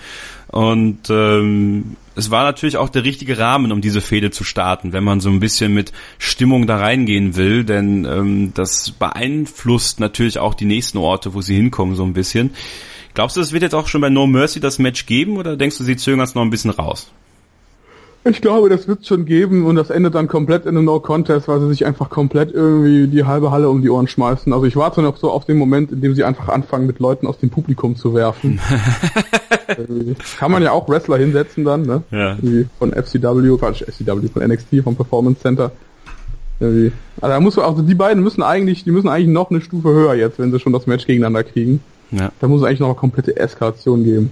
Und 0.47 1.09
ähm, 1.09 1.95
es 2.15 2.29
war 2.29 2.43
natürlich 2.43 2.75
auch 2.75 2.89
der 2.89 3.05
richtige 3.05 3.37
Rahmen, 3.37 3.71
um 3.71 3.79
diese 3.79 4.01
Fehde 4.01 4.31
zu 4.31 4.43
starten, 4.43 4.91
wenn 4.91 5.05
man 5.05 5.21
so 5.21 5.29
ein 5.29 5.39
bisschen 5.39 5.73
mit 5.73 5.93
Stimmung 6.17 6.67
da 6.67 6.77
reingehen 6.77 7.37
will, 7.37 7.63
denn 7.63 8.03
ähm, 8.03 8.51
das 8.53 8.91
beeinflusst 8.91 10.01
natürlich 10.01 10.39
auch 10.39 10.55
die 10.55 10.65
nächsten 10.65 10.97
Orte, 10.97 11.33
wo 11.33 11.41
sie 11.41 11.55
hinkommen, 11.55 11.95
so 11.95 12.03
ein 12.03 12.13
bisschen. 12.13 12.53
Glaubst 13.13 13.37
du, 13.37 13.41
es 13.41 13.53
wird 13.53 13.63
jetzt 13.63 13.75
auch 13.75 13.87
schon 13.87 14.01
bei 14.01 14.09
No 14.09 14.27
Mercy 14.27 14.59
das 14.59 14.77
Match 14.77 15.05
geben 15.05 15.37
oder 15.37 15.55
denkst 15.55 15.77
du, 15.77 15.85
sie 15.85 15.95
zögern 15.95 16.21
es 16.21 16.35
noch 16.35 16.41
ein 16.41 16.49
bisschen 16.49 16.71
raus? 16.71 17.11
Ich 18.23 18.39
glaube, 18.39 18.69
das 18.69 18.87
wird 18.87 19.05
schon 19.07 19.25
geben 19.25 19.65
und 19.65 19.75
das 19.75 19.89
endet 19.89 20.13
dann 20.13 20.27
komplett 20.27 20.65
in 20.65 20.77
einem 20.77 20.85
No-Contest, 20.85 21.47
weil 21.47 21.59
sie 21.59 21.69
sich 21.69 21.85
einfach 21.87 22.11
komplett 22.11 22.53
irgendwie 22.53 23.07
die 23.07 23.25
halbe 23.25 23.49
Halle 23.49 23.67
um 23.67 23.81
die 23.81 23.89
Ohren 23.89 24.07
schmeißen. 24.07 24.53
Also 24.53 24.65
ich 24.65 24.75
warte 24.75 25.01
noch 25.01 25.17
so 25.17 25.31
auf 25.31 25.45
den 25.45 25.57
Moment, 25.57 25.91
in 25.91 26.01
dem 26.01 26.13
sie 26.13 26.23
einfach 26.23 26.47
anfangen, 26.47 26.85
mit 26.85 26.99
Leuten 26.99 27.25
aus 27.25 27.39
dem 27.39 27.49
Publikum 27.49 27.95
zu 27.95 28.13
werfen. 28.13 28.59
Kann 30.37 30.51
man 30.51 30.61
ja 30.61 30.71
auch 30.71 30.87
Wrestler 30.87 31.17
hinsetzen 31.17 31.65
dann, 31.65 31.81
ne? 31.81 32.03
Ja. 32.11 32.37
Wie 32.39 32.67
von 32.77 32.93
FCW, 32.93 33.57
Quatsch, 33.57 33.81
FCW, 33.81 34.27
von 34.27 34.43
NXT, 34.43 34.83
vom 34.83 34.95
Performance 34.95 35.41
Center. 35.41 35.71
Irgendwie. 36.59 36.91
Also 37.21 37.33
da 37.33 37.39
muss 37.39 37.55
man, 37.55 37.65
also 37.65 37.81
die 37.81 37.95
beiden 37.95 38.21
müssen 38.21 38.43
eigentlich, 38.43 38.83
die 38.83 38.91
müssen 38.91 39.09
eigentlich 39.09 39.29
noch 39.29 39.49
eine 39.49 39.61
Stufe 39.61 39.89
höher 39.89 40.13
jetzt, 40.13 40.37
wenn 40.37 40.51
sie 40.51 40.59
schon 40.59 40.73
das 40.73 40.85
Match 40.85 41.07
gegeneinander 41.07 41.43
kriegen. 41.43 41.81
Ja. 42.11 42.31
Da 42.39 42.47
muss 42.47 42.61
es 42.61 42.67
eigentlich 42.67 42.81
noch 42.81 42.89
eine 42.89 42.95
komplette 42.95 43.35
Eskalation 43.35 44.03
geben. 44.03 44.29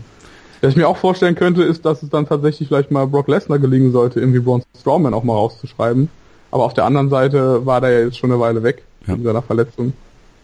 Was 0.61 0.71
ich 0.71 0.77
mir 0.77 0.87
auch 0.87 0.97
vorstellen 0.97 1.35
könnte, 1.35 1.63
ist, 1.63 1.85
dass 1.85 2.03
es 2.03 2.09
dann 2.09 2.27
tatsächlich 2.27 2.67
vielleicht 2.67 2.91
mal 2.91 3.07
Brock 3.07 3.27
Lesnar 3.27 3.59
gelingen 3.59 3.91
sollte, 3.91 4.19
irgendwie 4.19 4.39
Braun 4.39 4.63
Strowman 4.77 5.13
auch 5.13 5.23
mal 5.23 5.33
rauszuschreiben. 5.33 6.09
Aber 6.51 6.63
auf 6.63 6.73
der 6.73 6.85
anderen 6.85 7.09
Seite 7.09 7.65
war 7.65 7.79
der 7.79 7.91
ja 7.91 7.99
jetzt 8.05 8.17
schon 8.17 8.31
eine 8.31 8.39
Weile 8.39 8.63
weg, 8.63 8.83
ja. 9.07 9.13
wegen 9.13 9.23
seiner 9.23 9.41
Verletzung. 9.41 9.93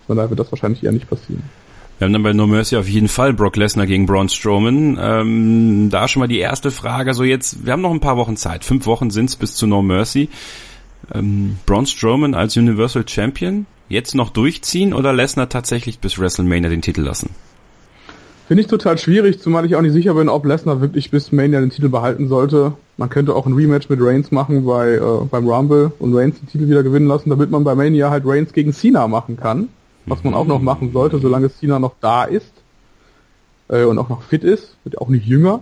Von 0.07 0.15
daher 0.15 0.29
wird 0.29 0.39
das 0.39 0.51
wahrscheinlich 0.51 0.83
eher 0.83 0.91
nicht 0.91 1.09
passieren. 1.09 1.43
Wir 1.97 2.05
haben 2.05 2.13
dann 2.13 2.23
bei 2.23 2.33
No 2.33 2.45
Mercy 2.45 2.75
auf 2.75 2.89
jeden 2.89 3.07
Fall 3.07 3.33
Brock 3.33 3.55
Lesnar 3.55 3.85
gegen 3.85 4.05
Braun 4.05 4.27
Strowman. 4.27 4.97
Ähm, 4.99 5.89
da 5.89 6.07
schon 6.07 6.19
mal 6.19 6.27
die 6.27 6.39
erste 6.39 6.69
Frage. 6.69 7.13
So 7.13 7.23
jetzt, 7.23 7.65
wir 7.65 7.73
haben 7.73 7.81
noch 7.81 7.91
ein 7.91 8.01
paar 8.01 8.17
Wochen 8.17 8.35
Zeit. 8.35 8.65
Fünf 8.65 8.85
Wochen 8.85 9.09
sind's 9.09 9.35
bis 9.35 9.55
zu 9.55 9.65
No 9.65 9.81
Mercy. 9.81 10.29
Ähm, 11.13 11.57
Braun 11.65 11.85
Strowman 11.85 12.33
als 12.33 12.57
Universal 12.57 13.07
Champion 13.07 13.65
jetzt 13.87 14.13
noch 14.13 14.29
durchziehen 14.29 14.93
oder 14.93 15.13
Lesnar 15.13 15.47
tatsächlich 15.47 15.99
bis 15.99 16.19
WrestleMania 16.19 16.69
den 16.69 16.81
Titel 16.81 17.01
lassen? 17.01 17.29
Finde 18.47 18.61
ich 18.61 18.67
total 18.67 18.99
schwierig, 18.99 19.39
zumal 19.39 19.65
ich 19.65 19.75
auch 19.75 19.81
nicht 19.81 19.93
sicher 19.93 20.13
bin, 20.13 20.29
ob 20.29 20.45
Lesnar 20.45 20.79
wirklich 20.79 21.09
bis 21.09 21.31
Mania 21.31 21.59
den 21.59 21.71
Titel 21.71 21.89
behalten 21.89 22.27
sollte. 22.27 22.73
Man 22.97 23.09
könnte 23.09 23.33
auch 23.35 23.47
ein 23.47 23.53
Rematch 23.53 23.89
mit 23.89 23.99
Reigns 23.99 24.31
machen 24.31 24.65
bei, 24.65 24.93
äh, 24.93 25.25
beim 25.31 25.47
Rumble 25.47 25.91
und 25.97 26.15
Reigns 26.15 26.39
den 26.39 26.47
Titel 26.47 26.67
wieder 26.67 26.83
gewinnen 26.83 27.07
lassen, 27.07 27.31
damit 27.31 27.49
man 27.49 27.63
bei 27.63 27.73
Mania 27.73 28.11
halt 28.11 28.23
Reigns 28.23 28.53
gegen 28.53 28.71
Cena 28.71 29.07
machen 29.07 29.35
kann. 29.35 29.69
Was 30.05 30.23
man 30.23 30.35
auch 30.35 30.45
noch 30.45 30.61
machen 30.61 30.91
sollte, 30.93 31.17
solange 31.17 31.49
Cena 31.49 31.79
noch 31.79 31.95
da 31.99 32.25
ist 32.25 32.53
äh, 33.67 33.83
und 33.83 33.97
auch 33.97 34.09
noch 34.09 34.21
fit 34.21 34.43
ist, 34.43 34.77
wird 34.83 34.99
auch 34.99 35.09
nicht 35.09 35.25
jünger. 35.25 35.61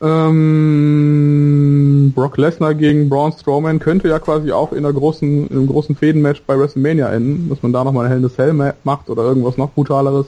Ähm, 0.00 1.32
Brock 2.12 2.36
Lesnar 2.38 2.74
gegen 2.74 3.08
Braun 3.08 3.30
Strowman 3.30 3.78
könnte 3.78 4.08
ja 4.08 4.18
quasi 4.18 4.50
auch 4.50 4.72
in, 4.72 4.78
einer 4.78 4.92
großen, 4.92 5.46
in 5.46 5.56
einem 5.56 5.68
großen 5.68 5.94
Fädenmatch 5.94 6.42
bei 6.44 6.58
WrestleMania 6.58 7.08
enden, 7.12 7.48
dass 7.48 7.62
man 7.62 7.72
da 7.72 7.84
nochmal 7.84 8.06
ein 8.06 8.10
Hell 8.10 8.24
in 8.24 8.28
Cell 8.30 8.74
macht 8.82 9.08
oder 9.08 9.22
irgendwas 9.22 9.56
noch 9.56 9.70
brutaleres 9.70 10.26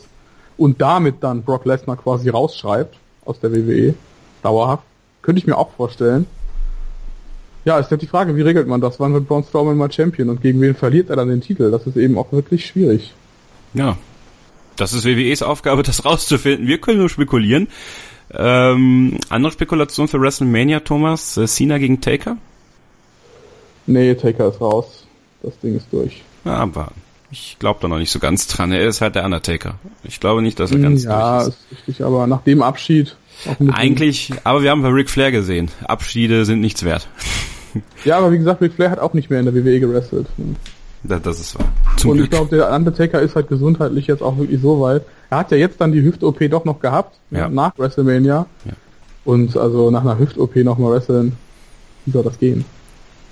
und 0.57 0.81
damit 0.81 1.17
dann 1.23 1.43
Brock 1.43 1.65
Lesnar 1.65 1.97
quasi 1.97 2.29
rausschreibt 2.29 2.97
aus 3.25 3.41
der 3.41 3.53
WWE, 3.53 3.95
dauerhaft, 4.43 4.85
könnte 5.23 5.41
ich 5.41 5.47
mir 5.47 5.57
auch 5.57 5.71
vorstellen. 5.73 6.27
Ja, 7.65 7.79
ist 7.81 7.91
ja 7.91 7.97
die 7.97 8.07
Frage, 8.07 8.37
wie 8.37 8.43
regelt 8.43 8.69
man 8.69 8.81
das? 8.81 9.01
Wann 9.01 9.13
wird 9.13 9.27
Braun 9.27 9.43
Strowman 9.43 9.77
mal 9.77 9.91
Champion 9.91 10.29
und 10.29 10.41
gegen 10.41 10.61
wen 10.61 10.77
verliert 10.77 11.11
er 11.11 11.17
dann 11.17 11.29
den 11.29 11.41
Titel? 11.41 11.71
Das 11.71 11.87
ist 11.87 11.97
eben 11.97 12.17
auch 12.17 12.31
wirklich 12.31 12.65
schwierig. 12.65 13.13
Ja, 13.75 13.99
das 14.77 14.93
ist 14.93 15.05
WWEs 15.05 15.43
Aufgabe, 15.43 15.83
das 15.85 16.05
rauszufinden. 16.05 16.69
Wir 16.69 16.79
können 16.79 16.99
nur 16.99 17.09
spekulieren. 17.09 17.69
Ähm, 18.33 19.19
andere 19.29 19.53
Spekulation 19.53 20.09
für 20.09 20.21
WrestleMania, 20.21 20.81
Thomas? 20.81 21.37
Äh, 21.37 21.47
Cena 21.47 21.79
gegen 21.79 22.01
Taker? 22.01 22.37
Nee, 23.87 24.15
Taker 24.15 24.49
ist 24.49 24.61
raus. 24.61 25.07
Das 25.43 25.59
Ding 25.61 25.77
ist 25.77 25.87
durch. 25.93 26.23
Ja, 26.45 26.55
aber 26.55 26.93
ich 27.37 27.59
glaube 27.59 27.81
da 27.83 27.89
noch 27.89 27.99
nicht 27.99 28.11
so 28.11 28.19
ganz 28.19 28.47
dran. 28.49 28.73
Er 28.73 28.87
ist 28.87 29.01
halt 29.01 29.15
der 29.15 29.25
Undertaker. 29.25 29.75
Ich 30.05 30.21
glaube 30.21 30.41
nicht, 30.43 30.59
dass 30.59 30.73
er 30.73 30.79
ganz 30.79 31.05
ja, 31.05 31.39
durch 31.39 31.49
ist. 31.49 31.55
Ja, 31.55 31.77
ist 31.77 31.79
richtig, 31.89 32.05
aber 32.05 32.27
nach 32.27 32.43
dem 32.43 32.63
Abschied. 32.63 33.17
Eigentlich, 33.73 34.33
aber 34.45 34.63
wir 34.63 34.71
haben 34.71 34.83
bei 34.83 34.89
Ric 34.89 35.11
Flair 35.11 35.31
gesehen. 35.31 35.71
Abschiede 35.85 36.45
sind 36.45 36.61
nichts 36.61 36.85
wert. 36.85 37.09
Ja, 38.07 38.17
aber 38.17 38.33
wie 38.33 38.39
gesagt, 38.39 38.63
Ric 38.63 38.73
Flair 38.73 38.91
hat 38.91 39.01
auch 39.01 39.13
nicht 39.13 39.29
mehr 39.29 39.39
in 39.39 39.45
der 39.45 39.55
WWE 39.55 39.79
gewrestelt. 39.81 40.27
Das, 41.03 41.21
das 41.21 41.41
ist 41.41 41.59
wahr. 41.59 41.69
Zum 41.99 42.13
Und 42.13 42.17
Glück. 42.17 42.25
ich 42.25 42.31
glaube, 42.31 42.57
der 42.57 42.73
Undertaker 42.73 43.21
ist 43.21 43.37
halt 43.37 43.49
gesundheitlich 43.49 44.07
jetzt 44.07 44.23
auch 44.23 44.39
wirklich 44.39 44.63
so 44.63 44.81
weit. 44.81 45.03
Er 45.29 45.39
hat 45.39 45.51
ja 45.51 45.59
jetzt 45.59 45.79
dann 45.79 45.93
die 45.93 46.01
Hüft-OP 46.01 46.39
doch 46.49 46.65
noch 46.65 46.81
gehabt, 46.81 47.19
ja. 47.31 47.51
nach 47.51 47.79
WrestleMania. 47.79 48.47
Ja. 48.65 48.73
Und 49.27 49.59
also 49.59 49.91
nach 49.91 50.01
einer 50.01 50.19
Hüft-OP 50.19 50.57
nochmal 50.57 50.93
wresteln, 50.93 51.37
wie 52.07 52.13
soll 52.13 52.25
das 52.25 52.39
gehen? 52.39 52.65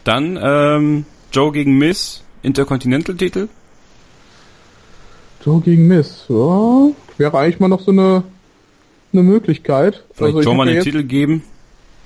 Dann 0.02 0.38
ähm, 0.42 1.06
Joe 1.32 1.50
gegen 1.50 1.78
Miss, 1.78 2.22
Intercontinental-Titel. 2.42 3.48
Joe 5.44 5.60
gegen 5.60 5.86
Miss. 5.86 6.24
Ja, 6.28 6.88
wäre 7.18 7.38
eigentlich 7.38 7.60
mal 7.60 7.68
noch 7.68 7.80
so 7.80 7.90
eine, 7.90 8.22
eine 9.12 9.22
Möglichkeit. 9.22 10.02
Vielleicht 10.12 10.36
also 10.36 10.48
Joe 10.48 10.56
mal 10.56 10.66
den 10.66 10.76
jetzt, 10.76 10.84
Titel 10.84 11.02
geben? 11.02 11.42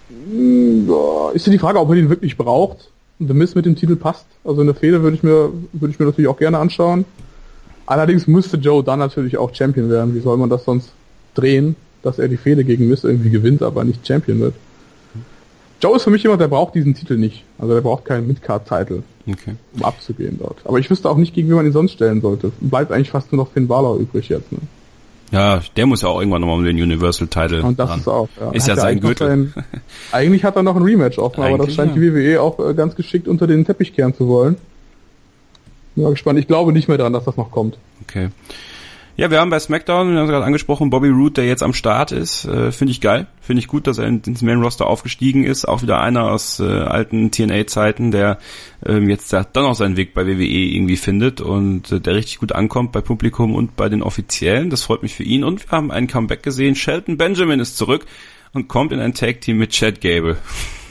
Hm, 0.09 0.89
ja, 0.89 1.31
ist 1.31 1.47
ja 1.47 1.53
die 1.53 1.59
Frage, 1.59 1.79
ob 1.79 1.89
er 1.91 1.97
den 1.97 2.09
wirklich 2.09 2.37
braucht. 2.37 2.91
The 3.21 3.35
Miss 3.35 3.55
mit 3.55 3.67
dem 3.67 3.77
Titel 3.77 3.97
passt. 3.97 4.27
Also 4.45 4.61
eine 4.61 4.75
Fehde 4.75 5.03
würde 5.03 5.17
ich 5.17 5.23
mir, 5.23 5.53
würde 5.73 5.93
ich 5.93 5.99
mir 5.99 6.07
natürlich 6.07 6.29
auch 6.29 6.39
gerne 6.39 6.59
anschauen. 6.59 7.05
Allerdings 7.87 8.27
müsste 8.27 8.57
Joe 8.57 8.83
dann 8.83 8.99
natürlich 8.99 9.39
auch 9.39 9.55
Champion 9.55 9.89
werden. 9.89 10.15
Wie 10.15 10.21
soll 10.21 10.37
man 10.37 10.51
das 10.51 10.65
sonst 10.65 10.93
drehen, 11.35 11.77
dass 12.03 12.19
er 12.19 12.29
die 12.29 12.37
Fehde 12.37 12.65
gegen 12.65 12.89
Miss 12.89 13.05
irgendwie 13.05 13.31
gewinnt, 13.31 13.63
aber 13.63 13.85
nicht 13.85 14.07
Champion 14.07 14.41
wird? 14.41 14.55
Joe 15.81 15.97
ist 15.97 16.03
für 16.03 16.11
mich 16.11 16.23
jemand, 16.25 16.41
der 16.41 16.49
braucht 16.49 16.75
diesen 16.75 16.95
Titel 16.95 17.17
nicht. 17.17 17.45
Also 17.59 17.75
der 17.75 17.81
braucht 17.81 18.05
keinen 18.05 18.27
Midcard-Titel, 18.27 19.03
okay. 19.29 19.55
um 19.75 19.85
abzugehen 19.85 20.39
dort. 20.39 20.59
Aber 20.65 20.79
ich 20.79 20.91
wüsste 20.91 21.09
auch 21.11 21.17
nicht, 21.17 21.35
gegen 21.35 21.49
wen 21.49 21.57
man 21.57 21.67
ihn 21.67 21.73
sonst 21.73 21.93
stellen 21.93 22.21
sollte. 22.21 22.53
Bleibt 22.61 22.93
eigentlich 22.93 23.11
fast 23.11 23.33
nur 23.33 23.45
noch 23.45 23.53
Finn 23.53 23.69
Balor 23.69 23.99
übrig 23.99 24.29
jetzt. 24.29 24.51
Ne? 24.53 24.59
Ja, 25.31 25.61
der 25.77 25.87
muss 25.87 26.03
ja 26.03 26.09
auch 26.09 26.21
irgendwann 26.21 26.41
nochmal 26.41 26.57
um 26.57 26.65
den 26.65 26.77
Universal-Titel 26.77 27.61
Und 27.61 27.79
das 27.79 27.91
ran. 27.91 28.01
ist 28.01 28.09
auch, 28.09 28.29
ja. 28.41 28.51
Ist 28.53 28.67
ja 28.67 28.77
sein 28.77 29.01
Gürtel. 29.01 29.29
Ein, 29.29 29.55
eigentlich 30.13 30.45
hat 30.45 30.57
er 30.57 30.63
noch 30.63 30.77
ein 30.77 30.83
Rematch 30.83 31.19
offen, 31.19 31.43
aber 31.43 31.59
das 31.59 31.75
scheint 31.75 31.95
ja. 31.95 32.01
die 32.01 32.15
WWE 32.15 32.41
auch 32.41 32.59
äh, 32.59 32.75
ganz 32.75 32.95
geschickt 32.95 33.29
unter 33.29 33.47
den 33.47 33.65
Teppich 33.65 33.95
kehren 33.95 34.15
zu 34.15 34.27
wollen. 34.29 34.57
Bin 35.95 36.05
mal 36.05 36.11
gespannt. 36.11 36.39
Ich 36.39 36.47
glaube 36.47 36.73
nicht 36.73 36.89
mehr 36.89 36.97
daran, 36.97 37.13
dass 37.13 37.25
das 37.25 37.37
noch 37.37 37.51
kommt. 37.51 37.77
Okay. 38.03 38.31
Ja, 39.19 39.33
wir 39.33 39.41
haben 39.41 39.51
bei 39.51 39.59
SmackDown, 39.59 40.13
wir 40.13 40.19
haben 40.19 40.27
es 40.27 40.31
gerade 40.31 40.45
angesprochen, 40.45 40.91
Bobby 40.91 41.09
Roode, 41.09 41.33
der 41.33 41.47
jetzt 41.47 41.65
am 41.65 41.75
Start 41.75 42.13
ist, 42.13 42.45
äh, 42.45 42.71
finde 42.71 42.93
ich 42.93 43.01
geil. 43.01 43.27
Finde 43.41 43.59
ich 43.59 43.67
gut, 43.67 43.89
dass 43.89 43.99
er 43.99 44.07
ins 44.07 44.43
Main 44.43 44.63
Roster 44.63 44.87
aufgestiegen 44.87 45.43
ist. 45.43 45.65
Auch 45.65 45.83
wieder 45.83 46.01
einer 46.01 46.31
aus 46.31 46.61
äh, 46.61 46.63
alten 46.63 47.33
TNA-Zeiten, 47.33 48.13
der 48.13 48.39
ähm, 48.87 49.09
jetzt 49.09 49.33
dann 49.33 49.49
auch 49.57 49.75
seinen 49.75 49.97
Weg 49.97 50.15
bei 50.15 50.25
WWE 50.25 50.45
irgendwie 50.45 50.97
findet 50.97 51.41
und 51.41 51.91
äh, 51.91 52.01
der 52.01 52.15
richtig 52.15 52.39
gut 52.39 52.53
ankommt 52.53 52.93
bei 52.93 53.01
Publikum 53.01 53.57
und 53.57 53.75
bei 53.75 53.89
den 53.89 54.05
Offiziellen. 54.05 54.71
Das 54.71 54.85
freut 54.85 55.03
mich 55.03 55.17
für 55.17 55.25
ihn. 55.25 55.43
Und 55.43 55.69
wir 55.69 55.77
haben 55.77 55.91
einen 55.91 56.07
Comeback 56.07 56.45
gesehen. 56.45 56.77
Shelton 56.77 57.17
Benjamin 57.17 57.59
ist 57.59 57.77
zurück 57.77 58.07
und 58.53 58.69
kommt 58.69 58.93
in 58.93 59.01
ein 59.01 59.15
Tag-Team 59.15 59.59
mit 59.59 59.71
Chad 59.71 60.01
Gable. 60.01 60.37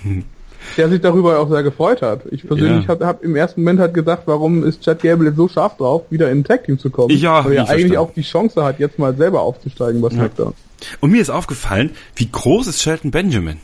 der 0.75 0.89
sich 0.89 1.01
darüber 1.01 1.39
auch 1.39 1.49
sehr 1.49 1.63
gefreut 1.63 2.01
hat. 2.01 2.21
Ich 2.31 2.47
persönlich 2.47 2.83
ja. 2.83 2.89
habe 2.89 3.05
hab 3.05 3.23
im 3.23 3.35
ersten 3.35 3.61
Moment 3.61 3.79
halt 3.79 3.93
gedacht, 3.93 4.23
warum 4.25 4.63
ist 4.63 4.81
Chad 4.81 5.01
Gable 5.01 5.27
jetzt 5.27 5.37
so 5.37 5.47
scharf 5.47 5.77
drauf, 5.77 6.03
wieder 6.09 6.29
in 6.29 6.43
Tag 6.43 6.65
Team 6.65 6.79
zu 6.79 6.89
kommen? 6.89 7.15
Ja, 7.15 7.45
weil 7.45 7.53
er 7.53 7.61
eigentlich 7.61 7.87
verstanden. 7.87 7.97
auch 7.97 8.13
die 8.13 8.21
Chance 8.21 8.63
hat, 8.63 8.79
jetzt 8.79 8.99
mal 8.99 9.15
selber 9.15 9.41
aufzusteigen 9.41 10.01
bei 10.01 10.09
SmackDown. 10.09 10.53
Ja. 10.81 10.87
Und 10.99 11.11
mir 11.11 11.21
ist 11.21 11.29
aufgefallen, 11.29 11.91
wie 12.15 12.29
groß 12.29 12.67
ist 12.67 12.81
Shelton 12.81 13.11
Benjamin? 13.11 13.57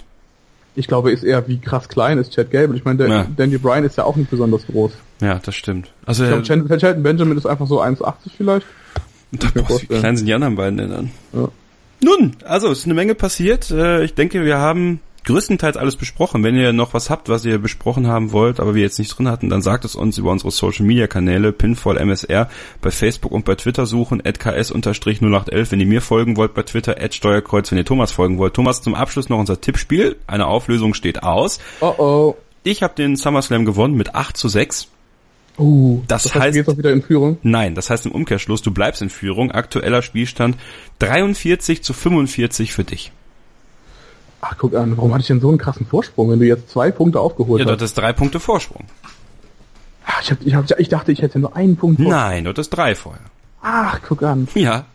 Ich 0.75 0.87
glaube, 0.87 1.11
ist 1.11 1.23
eher 1.23 1.47
wie 1.47 1.59
krass 1.59 1.87
klein 1.87 2.17
ist 2.17 2.33
Chad 2.33 2.49
Gable. 2.49 2.75
Ich 2.75 2.83
meine, 2.83 2.97
der 2.97 3.07
ja. 3.07 3.27
Danny 3.35 3.57
Bryan 3.57 3.83
ist 3.83 3.97
ja 3.97 4.05
auch 4.05 4.15
nicht 4.15 4.31
besonders 4.31 4.65
groß. 4.65 4.91
Ja, 5.21 5.39
das 5.43 5.53
stimmt. 5.55 5.91
Also 6.05 6.23
ich 6.23 6.43
glaube, 6.43 6.79
Shelton 6.79 7.03
Benjamin 7.03 7.37
ist 7.37 7.45
einfach 7.45 7.67
so 7.67 7.81
1,80 7.81 8.13
vielleicht. 8.35 8.65
Da 9.31 9.47
boah, 9.53 9.81
wie 9.81 9.87
klein 9.87 10.17
sind 10.17 10.27
die 10.27 10.33
anderen 10.33 10.55
beiden 10.55 10.77
denn 10.77 10.89
dann? 10.89 11.11
Ja. 11.33 11.49
Nun, 12.03 12.35
also 12.43 12.69
es 12.71 12.79
ist 12.79 12.85
eine 12.85 12.93
Menge 12.93 13.15
passiert. 13.15 13.71
Äh, 13.71 14.03
ich 14.03 14.13
denke, 14.13 14.43
wir 14.43 14.57
haben 14.57 14.99
größtenteils 15.23 15.77
alles 15.77 15.95
besprochen. 15.95 16.43
Wenn 16.43 16.55
ihr 16.55 16.73
noch 16.73 16.93
was 16.93 17.09
habt, 17.09 17.29
was 17.29 17.45
ihr 17.45 17.57
besprochen 17.57 18.07
haben 18.07 18.31
wollt, 18.31 18.59
aber 18.59 18.75
wir 18.75 18.81
jetzt 18.81 18.99
nicht 18.99 19.17
drin 19.17 19.27
hatten, 19.27 19.49
dann 19.49 19.61
sagt 19.61 19.85
es 19.85 19.95
uns 19.95 20.17
über 20.17 20.31
unsere 20.31 20.51
Social 20.51 20.85
Media 20.85 21.07
Kanäle, 21.07 21.51
Pinfall 21.51 21.97
MSR, 21.97 22.49
bei 22.81 22.91
Facebook 22.91 23.31
und 23.31 23.45
bei 23.45 23.55
Twitter 23.55 23.85
suchen, 23.85 24.21
ks-0811, 24.21 25.71
wenn 25.71 25.79
ihr 25.79 25.85
mir 25.85 26.01
folgen 26.01 26.37
wollt, 26.37 26.53
bei 26.53 26.63
Twitter, 26.63 26.95
Steuerkreuz, 27.11 27.71
wenn 27.71 27.77
ihr 27.77 27.85
Thomas 27.85 28.11
folgen 28.11 28.37
wollt. 28.37 28.53
Thomas, 28.53 28.81
zum 28.81 28.95
Abschluss 28.95 29.29
noch 29.29 29.39
unser 29.39 29.61
Tippspiel. 29.61 30.17
Eine 30.27 30.47
Auflösung 30.47 30.93
steht 30.93 31.23
aus. 31.23 31.59
Oh 31.81 31.93
oh. 31.97 32.35
Ich 32.63 32.81
habe 32.81 32.95
den 32.95 33.15
SummerSlam 33.17 33.65
gewonnen 33.65 33.95
mit 33.95 34.15
8 34.15 34.37
zu 34.37 34.47
6. 34.47 34.87
Uh, 35.57 36.01
das, 36.07 36.23
das 36.23 36.33
heißt, 36.33 36.43
heißt, 36.43 36.57
du 36.57 36.63
gehst 36.63 36.77
wieder 36.77 36.91
in 36.91 37.01
Führung? 37.03 37.37
Nein, 37.43 37.75
das 37.75 37.89
heißt 37.89 38.05
im 38.07 38.11
Umkehrschluss, 38.11 38.61
du 38.61 38.71
bleibst 38.71 39.01
in 39.01 39.09
Führung. 39.09 39.51
Aktueller 39.51 40.01
Spielstand 40.01 40.57
43 40.99 41.83
zu 41.83 41.93
45 41.93 42.73
für 42.73 42.83
dich. 42.83 43.11
Ach, 44.45 44.57
guck 44.57 44.75
an, 44.75 44.97
warum 44.97 45.13
hatte 45.13 45.21
ich 45.21 45.27
denn 45.27 45.39
so 45.39 45.47
einen 45.47 45.57
krassen 45.57 45.85
Vorsprung, 45.85 46.29
wenn 46.29 46.39
du 46.39 46.45
jetzt 46.45 46.69
zwei 46.69 46.91
Punkte 46.91 47.21
aufgeholt 47.21 47.61
ja, 47.61 47.65
hast? 47.65 47.71
Ja, 47.71 47.75
das 47.77 47.91
ist 47.91 47.97
drei 47.97 48.11
Punkte 48.11 48.41
Vorsprung. 48.41 48.83
Ach, 50.05 50.21
ich, 50.21 50.31
hab, 50.31 50.41
ich, 50.41 50.53
hab, 50.53 50.79
ich 50.79 50.89
dachte, 50.89 51.13
ich 51.13 51.21
hätte 51.21 51.39
nur 51.39 51.55
einen 51.55 51.77
Punkt. 51.77 51.95
Vorsprung. 51.95 52.19
Nein, 52.19 52.43
das 52.43 52.57
ist 52.57 52.69
drei 52.71 52.93
vorher. 52.93 53.21
Ach, 53.61 54.01
guck 54.05 54.21
an. 54.23 54.49
Ja. 54.53 54.85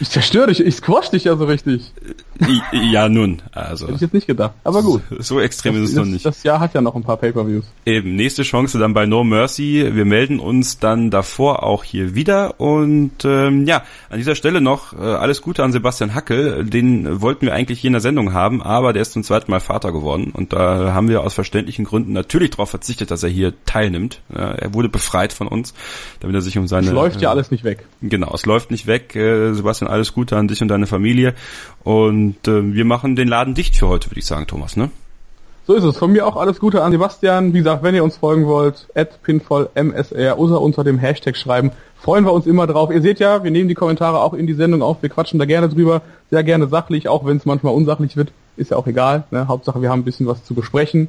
Ich 0.00 0.10
zerstöre 0.10 0.48
dich, 0.48 0.60
ich 0.60 0.74
squash 0.76 1.10
dich 1.10 1.24
ja 1.24 1.36
so 1.36 1.44
richtig. 1.44 1.92
Ja, 2.72 3.08
nun, 3.08 3.42
also. 3.52 3.86
Hätte 3.86 3.96
ich 3.96 4.00
jetzt 4.00 4.14
nicht 4.14 4.26
gedacht, 4.26 4.54
aber 4.64 4.82
gut. 4.82 5.02
So 5.18 5.40
extrem 5.40 5.74
das, 5.74 5.84
ist 5.84 5.90
es 5.90 5.96
noch 5.96 6.04
nicht. 6.04 6.24
Das 6.24 6.42
Jahr 6.42 6.58
hat 6.60 6.74
ja 6.74 6.80
noch 6.80 6.94
ein 6.94 7.02
paar 7.02 7.16
Pay-Per-Views. 7.16 7.64
Eben, 7.84 8.16
nächste 8.16 8.42
Chance 8.42 8.78
dann 8.78 8.94
bei 8.94 9.06
No 9.06 9.24
Mercy. 9.24 9.90
Wir 9.92 10.04
melden 10.04 10.40
uns 10.40 10.78
dann 10.78 11.10
davor 11.10 11.62
auch 11.62 11.84
hier 11.84 12.14
wieder 12.14 12.60
und 12.60 13.24
ähm, 13.24 13.66
ja, 13.66 13.84
an 14.08 14.18
dieser 14.18 14.34
Stelle 14.34 14.60
noch 14.60 14.92
äh, 14.92 14.96
alles 14.96 15.42
Gute 15.42 15.62
an 15.62 15.72
Sebastian 15.72 16.14
Hackel. 16.14 16.64
Den 16.64 17.20
wollten 17.20 17.46
wir 17.46 17.54
eigentlich 17.54 17.80
hier 17.80 17.88
in 17.88 17.94
der 17.94 18.00
Sendung 18.00 18.32
haben, 18.32 18.62
aber 18.62 18.92
der 18.92 19.02
ist 19.02 19.12
zum 19.12 19.22
zweiten 19.22 19.50
Mal 19.50 19.60
Vater 19.60 19.92
geworden 19.92 20.32
und 20.32 20.52
da 20.52 20.92
haben 20.92 21.08
wir 21.08 21.22
aus 21.22 21.34
verständlichen 21.34 21.84
Gründen 21.84 22.12
natürlich 22.12 22.50
darauf 22.50 22.70
verzichtet, 22.70 23.10
dass 23.10 23.22
er 23.22 23.28
hier 23.28 23.52
teilnimmt. 23.66 24.20
Ja, 24.34 24.52
er 24.52 24.74
wurde 24.74 24.88
befreit 24.88 25.32
von 25.32 25.46
uns, 25.46 25.74
damit 26.20 26.34
er 26.34 26.40
sich 26.40 26.56
um 26.58 26.66
seine... 26.66 26.86
Es 26.86 26.92
läuft 26.92 27.20
ja 27.20 27.28
äh, 27.28 27.32
alles 27.32 27.50
nicht 27.50 27.64
weg. 27.64 27.84
Genau, 28.00 28.32
es 28.34 28.46
läuft 28.46 28.70
nicht 28.70 28.86
weg. 28.86 29.14
Äh, 29.20 29.54
Sebastian, 29.54 29.90
alles 29.90 30.12
Gute 30.12 30.36
an 30.36 30.48
dich 30.48 30.62
und 30.62 30.68
deine 30.68 30.86
Familie 30.86 31.34
und 31.84 32.48
äh, 32.48 32.74
wir 32.74 32.84
machen 32.84 33.16
den 33.16 33.28
Laden 33.28 33.54
dicht 33.54 33.76
für 33.76 33.88
heute, 33.88 34.10
würde 34.10 34.20
ich 34.20 34.26
sagen, 34.26 34.46
Thomas, 34.46 34.76
ne? 34.76 34.90
So 35.66 35.76
ist 35.76 35.84
es. 35.84 35.98
Von 35.98 36.10
mir 36.10 36.26
auch 36.26 36.34
alles 36.36 36.58
Gute 36.58 36.82
an 36.82 36.90
Sebastian. 36.90 37.52
Wie 37.52 37.58
gesagt, 37.58 37.84
wenn 37.84 37.94
ihr 37.94 38.02
uns 38.02 38.16
folgen 38.16 38.46
wollt, 38.46 38.88
at 38.96 39.22
pinfallmsr 39.22 40.36
oder 40.36 40.60
unter 40.60 40.82
dem 40.82 40.98
Hashtag 40.98 41.36
schreiben, 41.36 41.70
freuen 41.96 42.24
wir 42.24 42.32
uns 42.32 42.46
immer 42.46 42.66
drauf. 42.66 42.90
Ihr 42.90 43.02
seht 43.02 43.20
ja, 43.20 43.44
wir 43.44 43.52
nehmen 43.52 43.68
die 43.68 43.76
Kommentare 43.76 44.20
auch 44.20 44.34
in 44.34 44.48
die 44.48 44.54
Sendung 44.54 44.82
auf. 44.82 45.00
Wir 45.00 45.10
quatschen 45.10 45.38
da 45.38 45.44
gerne 45.44 45.68
drüber, 45.68 46.02
sehr 46.28 46.42
gerne 46.42 46.66
sachlich, 46.66 47.08
auch 47.08 47.24
wenn 47.24 47.36
es 47.36 47.46
manchmal 47.46 47.72
unsachlich 47.72 48.16
wird. 48.16 48.32
Ist 48.56 48.72
ja 48.72 48.78
auch 48.78 48.88
egal. 48.88 49.24
Ne? 49.30 49.46
Hauptsache, 49.46 49.80
wir 49.80 49.90
haben 49.90 50.00
ein 50.00 50.04
bisschen 50.04 50.26
was 50.26 50.42
zu 50.44 50.54
besprechen. 50.54 51.06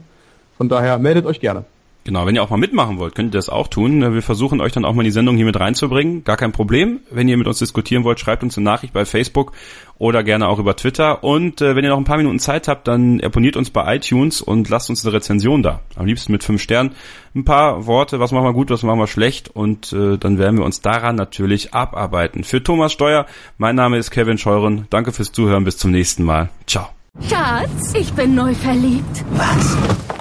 Von 0.57 0.69
daher 0.69 0.99
meldet 0.99 1.25
euch 1.25 1.39
gerne. 1.39 1.65
Genau, 2.03 2.25
wenn 2.25 2.33
ihr 2.33 2.41
auch 2.41 2.49
mal 2.49 2.57
mitmachen 2.57 2.97
wollt, 2.97 3.13
könnt 3.13 3.27
ihr 3.35 3.37
das 3.37 3.49
auch 3.49 3.67
tun. 3.67 4.01
Wir 4.13 4.23
versuchen 4.23 4.59
euch 4.59 4.71
dann 4.71 4.85
auch 4.85 4.93
mal 4.93 5.01
in 5.01 5.05
die 5.05 5.11
Sendung 5.11 5.35
hier 5.35 5.45
mit 5.45 5.59
reinzubringen. 5.59 6.23
Gar 6.23 6.35
kein 6.35 6.51
Problem. 6.51 7.01
Wenn 7.11 7.27
ihr 7.27 7.37
mit 7.37 7.45
uns 7.45 7.59
diskutieren 7.59 8.03
wollt, 8.03 8.19
schreibt 8.19 8.41
uns 8.41 8.57
eine 8.57 8.63
Nachricht 8.65 8.91
bei 8.91 9.05
Facebook 9.05 9.51
oder 9.99 10.23
gerne 10.23 10.47
auch 10.47 10.57
über 10.57 10.75
Twitter. 10.75 11.23
Und 11.23 11.61
äh, 11.61 11.75
wenn 11.75 11.83
ihr 11.83 11.91
noch 11.91 11.99
ein 11.99 12.05
paar 12.05 12.17
Minuten 12.17 12.39
Zeit 12.39 12.67
habt, 12.67 12.87
dann 12.87 13.21
abonniert 13.21 13.55
uns 13.55 13.69
bei 13.69 13.97
iTunes 13.97 14.41
und 14.41 14.67
lasst 14.69 14.89
uns 14.89 15.05
eine 15.05 15.13
Rezension 15.13 15.61
da. 15.61 15.81
Am 15.95 16.07
liebsten 16.07 16.31
mit 16.31 16.43
fünf 16.43 16.59
Sternen. 16.63 16.95
Ein 17.35 17.45
paar 17.45 17.85
Worte, 17.85 18.19
was 18.19 18.31
machen 18.31 18.45
wir 18.45 18.53
gut, 18.53 18.71
was 18.71 18.81
machen 18.81 18.99
wir 18.99 19.05
schlecht. 19.05 19.49
Und 19.49 19.93
äh, 19.93 20.17
dann 20.17 20.39
werden 20.39 20.57
wir 20.57 20.65
uns 20.65 20.81
daran 20.81 21.15
natürlich 21.15 21.75
abarbeiten. 21.75 22.43
Für 22.43 22.63
Thomas 22.63 22.93
Steuer, 22.93 23.27
mein 23.59 23.75
Name 23.75 23.99
ist 23.99 24.09
Kevin 24.09 24.39
Scheuren. 24.39 24.87
Danke 24.89 25.11
fürs 25.11 25.31
Zuhören. 25.31 25.65
Bis 25.65 25.77
zum 25.77 25.91
nächsten 25.91 26.23
Mal. 26.23 26.49
Ciao. 26.65 26.87
Schatz, 27.29 27.93
ich 27.93 28.11
bin 28.13 28.33
neu 28.33 28.55
verliebt. 28.55 29.23
Was? 29.33 30.20